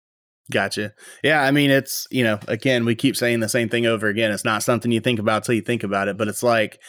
Gotcha. 0.51 0.93
Yeah, 1.23 1.43
I 1.43 1.53
mean, 1.53 1.71
it's 1.71 2.07
you 2.11 2.25
know, 2.25 2.39
again, 2.49 2.85
we 2.85 2.95
keep 2.95 3.17
saying 3.17 3.41
the 3.41 3.49
same 3.49 3.69
thing 3.69 3.87
over 3.87 4.09
again. 4.09 4.33
It's 4.33 4.45
not 4.45 4.63
something 4.63 4.91
you 4.91 5.01
think 5.01 5.21
about 5.21 5.45
till 5.45 5.55
you 5.55 5.61
think 5.61 5.85
about 5.85 6.09
it, 6.09 6.19
but 6.19 6.29
it's 6.29 6.43
like 6.43 6.81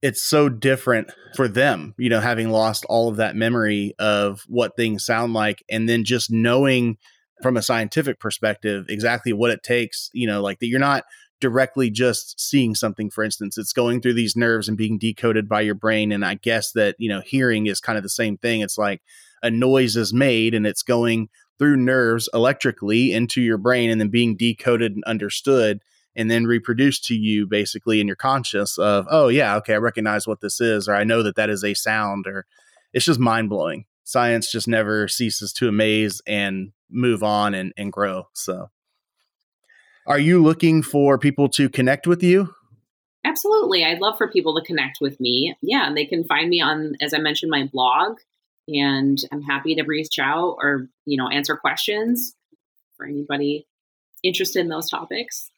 it's 0.00 0.22
so 0.22 0.48
different 0.48 1.12
for 1.36 1.48
them, 1.48 1.94
you 1.98 2.08
know, 2.08 2.20
having 2.20 2.50
lost 2.50 2.84
all 2.88 3.08
of 3.08 3.16
that 3.16 3.36
memory 3.36 3.94
of 3.98 4.42
what 4.48 4.74
things 4.74 5.04
sound 5.04 5.34
like, 5.34 5.62
and 5.70 5.88
then 5.88 6.04
just 6.04 6.30
knowing 6.30 6.96
from 7.42 7.56
a 7.56 7.62
scientific 7.62 8.18
perspective 8.18 8.86
exactly 8.88 9.32
what 9.32 9.50
it 9.50 9.62
takes. 9.62 10.10
You 10.14 10.26
know, 10.26 10.40
like 10.40 10.58
that 10.60 10.66
you're 10.66 10.80
not 10.80 11.04
directly 11.42 11.90
just 11.90 12.40
seeing 12.40 12.74
something 12.74 13.10
for 13.10 13.22
instance. 13.22 13.58
It's 13.58 13.74
going 13.74 14.00
through 14.00 14.14
these 14.14 14.34
nerves 14.34 14.68
and 14.68 14.78
being 14.78 14.96
decoded 14.96 15.48
by 15.48 15.60
your 15.60 15.74
brain 15.74 16.10
and 16.10 16.24
i 16.24 16.34
guess 16.34 16.72
that 16.72 16.96
you 16.98 17.08
know 17.08 17.20
hearing 17.20 17.66
is 17.66 17.80
kind 17.80 17.98
of 17.98 18.02
the 18.02 18.08
same 18.08 18.38
thing. 18.38 18.62
It's 18.62 18.78
like 18.78 19.02
a 19.42 19.50
noise 19.50 19.96
is 19.96 20.14
made 20.14 20.54
and 20.54 20.66
it's 20.66 20.82
going 20.82 21.28
through 21.58 21.76
nerves 21.76 22.28
electrically 22.32 23.12
into 23.12 23.42
your 23.42 23.58
brain 23.58 23.90
and 23.90 24.00
then 24.00 24.08
being 24.08 24.36
decoded 24.36 24.92
and 24.92 25.04
understood 25.04 25.80
and 26.16 26.30
then 26.30 26.44
reproduced 26.46 27.04
to 27.06 27.14
you 27.14 27.46
basically 27.46 28.00
in 28.00 28.06
your 28.06 28.16
conscious 28.16 28.78
of 28.78 29.06
oh 29.10 29.28
yeah 29.28 29.56
okay 29.56 29.74
i 29.74 29.78
recognize 29.78 30.26
what 30.26 30.40
this 30.40 30.60
is 30.60 30.88
or 30.88 30.94
i 30.94 31.04
know 31.04 31.22
that 31.22 31.36
that 31.36 31.50
is 31.50 31.62
a 31.64 31.74
sound 31.74 32.26
or 32.26 32.46
it's 32.92 33.06
just 33.06 33.20
mind-blowing. 33.20 33.86
Science 34.04 34.50
just 34.50 34.68
never 34.68 35.08
ceases 35.08 35.52
to 35.54 35.68
amaze 35.68 36.20
and 36.26 36.72
move 36.90 37.22
on 37.22 37.54
and, 37.54 37.72
and 37.76 37.92
grow 37.92 38.28
so 38.32 38.70
are 40.06 40.18
you 40.18 40.42
looking 40.42 40.82
for 40.82 41.18
people 41.18 41.48
to 41.48 41.68
connect 41.68 42.06
with 42.06 42.22
you 42.22 42.54
absolutely 43.24 43.84
i'd 43.84 44.00
love 44.00 44.16
for 44.18 44.28
people 44.28 44.54
to 44.54 44.66
connect 44.66 44.98
with 45.00 45.18
me 45.20 45.54
yeah 45.62 45.90
they 45.94 46.04
can 46.04 46.24
find 46.24 46.48
me 46.48 46.60
on 46.60 46.94
as 47.00 47.14
i 47.14 47.18
mentioned 47.18 47.50
my 47.50 47.66
blog 47.72 48.18
and 48.68 49.18
I'm 49.32 49.42
happy 49.42 49.74
to 49.74 49.82
reach 49.82 50.18
out 50.18 50.56
or 50.60 50.88
you 51.04 51.16
know 51.16 51.28
answer 51.28 51.56
questions 51.56 52.34
for 52.96 53.06
anybody 53.06 53.66
interested 54.22 54.60
in 54.60 54.68
those 54.68 54.88
topics. 54.88 55.50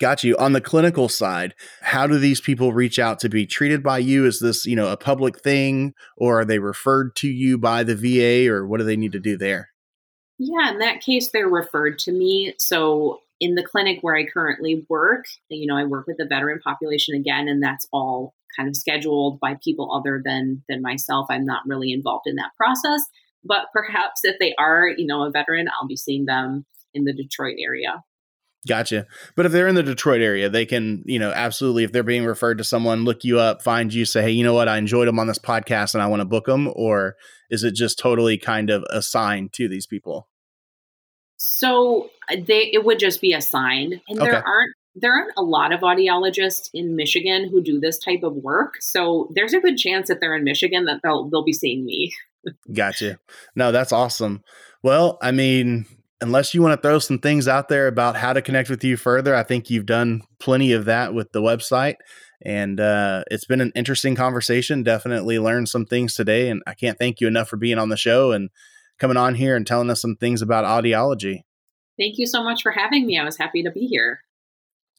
Got 0.00 0.24
you. 0.24 0.36
On 0.38 0.52
the 0.52 0.60
clinical 0.60 1.08
side, 1.08 1.54
how 1.80 2.08
do 2.08 2.18
these 2.18 2.40
people 2.40 2.72
reach 2.72 2.98
out 2.98 3.20
to 3.20 3.28
be 3.28 3.46
treated 3.46 3.84
by 3.84 3.98
you? 3.98 4.26
Is 4.26 4.40
this, 4.40 4.66
you 4.66 4.74
know, 4.74 4.88
a 4.88 4.96
public 4.96 5.38
thing 5.38 5.94
or 6.16 6.40
are 6.40 6.44
they 6.44 6.58
referred 6.58 7.14
to 7.16 7.28
you 7.28 7.56
by 7.56 7.84
the 7.84 7.94
VA 7.94 8.52
or 8.52 8.66
what 8.66 8.78
do 8.78 8.84
they 8.84 8.96
need 8.96 9.12
to 9.12 9.20
do 9.20 9.36
there? 9.36 9.68
Yeah, 10.38 10.72
in 10.72 10.78
that 10.78 11.02
case, 11.02 11.30
they're 11.30 11.46
referred 11.46 12.00
to 12.00 12.10
me. 12.10 12.54
So 12.58 13.20
in 13.42 13.56
the 13.56 13.64
clinic 13.64 13.98
where 14.02 14.16
I 14.16 14.24
currently 14.24 14.86
work, 14.88 15.24
you 15.48 15.66
know, 15.66 15.76
I 15.76 15.82
work 15.82 16.06
with 16.06 16.16
the 16.16 16.26
veteran 16.26 16.60
population 16.60 17.16
again, 17.16 17.48
and 17.48 17.60
that's 17.60 17.88
all 17.92 18.34
kind 18.56 18.68
of 18.68 18.76
scheduled 18.76 19.40
by 19.40 19.56
people 19.64 19.92
other 19.92 20.22
than 20.24 20.62
than 20.68 20.80
myself. 20.80 21.26
I'm 21.28 21.44
not 21.44 21.62
really 21.66 21.90
involved 21.92 22.26
in 22.26 22.36
that 22.36 22.52
process, 22.56 23.02
but 23.44 23.66
perhaps 23.72 24.20
if 24.22 24.36
they 24.38 24.54
are, 24.58 24.86
you 24.96 25.06
know, 25.06 25.24
a 25.24 25.30
veteran, 25.30 25.66
I'll 25.68 25.88
be 25.88 25.96
seeing 25.96 26.24
them 26.26 26.64
in 26.94 27.04
the 27.04 27.12
Detroit 27.12 27.56
area. 27.58 28.04
Gotcha. 28.68 29.06
But 29.34 29.44
if 29.44 29.50
they're 29.50 29.66
in 29.66 29.74
the 29.74 29.82
Detroit 29.82 30.20
area, 30.20 30.48
they 30.48 30.64
can, 30.64 31.02
you 31.04 31.18
know, 31.18 31.32
absolutely, 31.32 31.82
if 31.82 31.90
they're 31.90 32.04
being 32.04 32.24
referred 32.24 32.58
to 32.58 32.64
someone, 32.64 33.02
look 33.02 33.24
you 33.24 33.40
up, 33.40 33.60
find 33.60 33.92
you, 33.92 34.04
say, 34.04 34.22
hey, 34.22 34.30
you 34.30 34.44
know 34.44 34.54
what, 34.54 34.68
I 34.68 34.78
enjoyed 34.78 35.08
them 35.08 35.18
on 35.18 35.26
this 35.26 35.40
podcast 35.40 35.94
and 35.94 36.02
I 36.02 36.06
want 36.06 36.20
to 36.20 36.26
book 36.26 36.46
them. 36.46 36.72
Or 36.76 37.16
is 37.50 37.64
it 37.64 37.74
just 37.74 37.98
totally 37.98 38.38
kind 38.38 38.70
of 38.70 38.84
assigned 38.88 39.52
to 39.54 39.68
these 39.68 39.88
people? 39.88 40.28
So 41.44 42.10
uh, 42.30 42.36
they 42.46 42.70
it 42.72 42.84
would 42.84 43.00
just 43.00 43.20
be 43.20 43.32
assigned, 43.32 44.00
and 44.08 44.20
okay. 44.20 44.30
there 44.30 44.46
aren't 44.46 44.74
there 44.94 45.12
aren't 45.12 45.32
a 45.36 45.42
lot 45.42 45.72
of 45.72 45.80
audiologists 45.80 46.70
in 46.72 46.94
Michigan 46.94 47.48
who 47.50 47.60
do 47.60 47.80
this 47.80 47.98
type 47.98 48.22
of 48.22 48.36
work. 48.36 48.76
So 48.80 49.28
there's 49.34 49.52
a 49.52 49.60
good 49.60 49.76
chance 49.76 50.06
that 50.06 50.20
they're 50.20 50.36
in 50.36 50.44
Michigan 50.44 50.84
that 50.84 51.00
they'll 51.02 51.28
they'll 51.28 51.44
be 51.44 51.52
seeing 51.52 51.84
me. 51.84 52.12
gotcha. 52.72 53.18
No, 53.56 53.72
that's 53.72 53.92
awesome. 53.92 54.44
Well, 54.84 55.18
I 55.20 55.32
mean, 55.32 55.86
unless 56.20 56.54
you 56.54 56.62
want 56.62 56.80
to 56.80 56.88
throw 56.88 57.00
some 57.00 57.18
things 57.18 57.48
out 57.48 57.68
there 57.68 57.88
about 57.88 58.16
how 58.16 58.32
to 58.32 58.40
connect 58.40 58.70
with 58.70 58.84
you 58.84 58.96
further, 58.96 59.34
I 59.34 59.42
think 59.42 59.68
you've 59.68 59.86
done 59.86 60.22
plenty 60.38 60.72
of 60.72 60.84
that 60.84 61.12
with 61.12 61.32
the 61.32 61.42
website. 61.42 61.96
And 62.44 62.78
uh, 62.78 63.24
it's 63.32 63.46
been 63.46 63.60
an 63.60 63.72
interesting 63.74 64.14
conversation. 64.14 64.84
Definitely 64.84 65.40
learned 65.40 65.68
some 65.68 65.86
things 65.86 66.14
today. 66.14 66.50
And 66.50 66.62
I 66.68 66.74
can't 66.74 66.98
thank 66.98 67.20
you 67.20 67.26
enough 67.26 67.48
for 67.48 67.56
being 67.56 67.78
on 67.78 67.88
the 67.88 67.96
show 67.96 68.30
and 68.30 68.50
coming 69.02 69.16
on 69.16 69.34
here 69.34 69.56
and 69.56 69.66
telling 69.66 69.90
us 69.90 70.00
some 70.00 70.14
things 70.14 70.42
about 70.42 70.64
audiology. 70.64 71.40
Thank 71.98 72.18
you 72.18 72.26
so 72.26 72.44
much 72.44 72.62
for 72.62 72.70
having 72.70 73.04
me. 73.04 73.18
I 73.18 73.24
was 73.24 73.36
happy 73.36 73.60
to 73.64 73.70
be 73.72 73.88
here. 73.88 74.20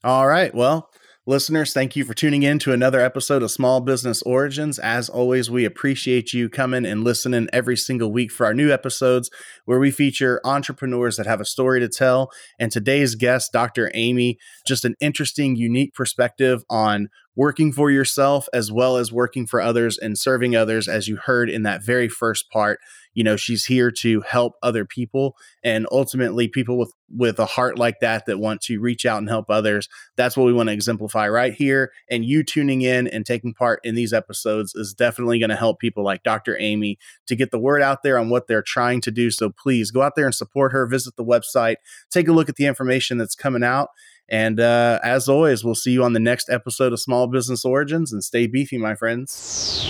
All 0.04 0.26
right. 0.26 0.54
Well, 0.54 0.90
listeners, 1.24 1.72
thank 1.72 1.96
you 1.96 2.04
for 2.04 2.12
tuning 2.12 2.42
in 2.42 2.58
to 2.58 2.74
another 2.74 3.00
episode 3.00 3.42
of 3.42 3.50
Small 3.50 3.80
Business 3.80 4.20
Origins. 4.24 4.78
As 4.78 5.08
always, 5.08 5.50
we 5.50 5.64
appreciate 5.64 6.34
you 6.34 6.50
coming 6.50 6.84
and 6.84 7.02
listening 7.02 7.48
every 7.50 7.78
single 7.78 8.12
week 8.12 8.30
for 8.30 8.44
our 8.44 8.52
new 8.52 8.70
episodes 8.70 9.30
where 9.64 9.78
we 9.78 9.90
feature 9.90 10.38
entrepreneurs 10.44 11.16
that 11.16 11.24
have 11.24 11.40
a 11.40 11.46
story 11.46 11.80
to 11.80 11.88
tell. 11.88 12.30
And 12.58 12.70
today's 12.70 13.14
guest, 13.14 13.54
Dr. 13.54 13.90
Amy, 13.94 14.36
just 14.66 14.84
an 14.84 14.96
interesting, 15.00 15.56
unique 15.56 15.94
perspective 15.94 16.62
on 16.68 17.08
working 17.36 17.72
for 17.72 17.90
yourself 17.90 18.48
as 18.52 18.70
well 18.70 18.96
as 18.96 19.12
working 19.12 19.46
for 19.46 19.60
others 19.60 19.98
and 19.98 20.18
serving 20.18 20.54
others, 20.54 20.88
as 20.88 21.08
you 21.08 21.16
heard 21.16 21.50
in 21.50 21.62
that 21.62 21.82
very 21.82 22.08
first 22.08 22.50
part 22.50 22.78
you 23.14 23.22
know 23.24 23.36
she's 23.36 23.64
here 23.64 23.90
to 23.90 24.20
help 24.22 24.54
other 24.62 24.84
people 24.84 25.36
and 25.62 25.86
ultimately 25.90 26.48
people 26.48 26.76
with 26.76 26.92
with 27.16 27.38
a 27.38 27.46
heart 27.46 27.78
like 27.78 28.00
that 28.00 28.26
that 28.26 28.38
want 28.38 28.60
to 28.60 28.80
reach 28.80 29.06
out 29.06 29.18
and 29.18 29.28
help 29.28 29.48
others 29.48 29.88
that's 30.16 30.36
what 30.36 30.44
we 30.44 30.52
want 30.52 30.68
to 30.68 30.72
exemplify 30.72 31.28
right 31.28 31.54
here 31.54 31.92
and 32.10 32.24
you 32.24 32.42
tuning 32.42 32.82
in 32.82 33.06
and 33.08 33.24
taking 33.24 33.54
part 33.54 33.80
in 33.84 33.94
these 33.94 34.12
episodes 34.12 34.74
is 34.74 34.92
definitely 34.92 35.38
going 35.38 35.50
to 35.50 35.56
help 35.56 35.78
people 35.78 36.04
like 36.04 36.22
dr 36.22 36.56
amy 36.58 36.98
to 37.26 37.36
get 37.36 37.50
the 37.50 37.58
word 37.58 37.82
out 37.82 38.02
there 38.02 38.18
on 38.18 38.28
what 38.28 38.46
they're 38.46 38.62
trying 38.62 39.00
to 39.00 39.10
do 39.10 39.30
so 39.30 39.48
please 39.48 39.90
go 39.90 40.02
out 40.02 40.16
there 40.16 40.26
and 40.26 40.34
support 40.34 40.72
her 40.72 40.86
visit 40.86 41.14
the 41.16 41.24
website 41.24 41.76
take 42.10 42.28
a 42.28 42.32
look 42.32 42.48
at 42.48 42.56
the 42.56 42.66
information 42.66 43.16
that's 43.16 43.36
coming 43.36 43.64
out 43.64 43.88
and 44.28 44.58
uh, 44.60 45.00
as 45.02 45.28
always, 45.28 45.64
we'll 45.64 45.74
see 45.74 45.92
you 45.92 46.02
on 46.04 46.12
the 46.12 46.20
next 46.20 46.48
episode 46.50 46.92
of 46.92 47.00
Small 47.00 47.26
Business 47.26 47.64
Origins 47.64 48.12
and 48.12 48.22
stay 48.24 48.46
beefy, 48.46 48.78
my 48.78 48.94
friends. 48.94 49.88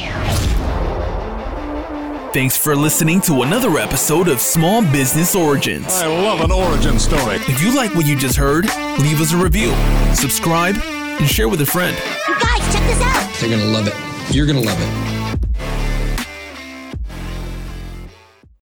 Thanks 2.33 2.57
for 2.57 2.75
listening 2.75 3.21
to 3.23 3.43
another 3.43 3.79
episode 3.79 4.27
of 4.27 4.41
Small 4.41 4.83
Business 4.83 5.37
Origins. 5.37 5.87
I 5.87 6.09
love 6.09 6.41
an 6.41 6.51
origin 6.51 6.99
story. 6.99 7.37
If 7.37 7.63
you 7.63 7.77
like 7.77 7.95
what 7.95 8.07
you 8.07 8.17
just 8.17 8.37
heard, 8.37 8.65
leave 8.99 9.21
us 9.21 9.33
a 9.33 9.37
review, 9.37 9.73
subscribe, 10.15 10.75
and 10.77 11.29
share 11.29 11.49
with 11.49 11.61
a 11.61 11.67
friend. 11.67 11.97
You 12.27 12.35
guys, 12.41 12.75
check 12.75 12.83
this 12.89 13.01
out. 13.01 13.33
They're 13.39 13.51
going 13.51 13.61
to 13.61 13.69
love 13.69 13.87
it. 13.87 14.35
You're 14.35 14.47
going 14.47 14.61
to 14.61 14.67
love 14.69 14.79
it. 14.81 15.14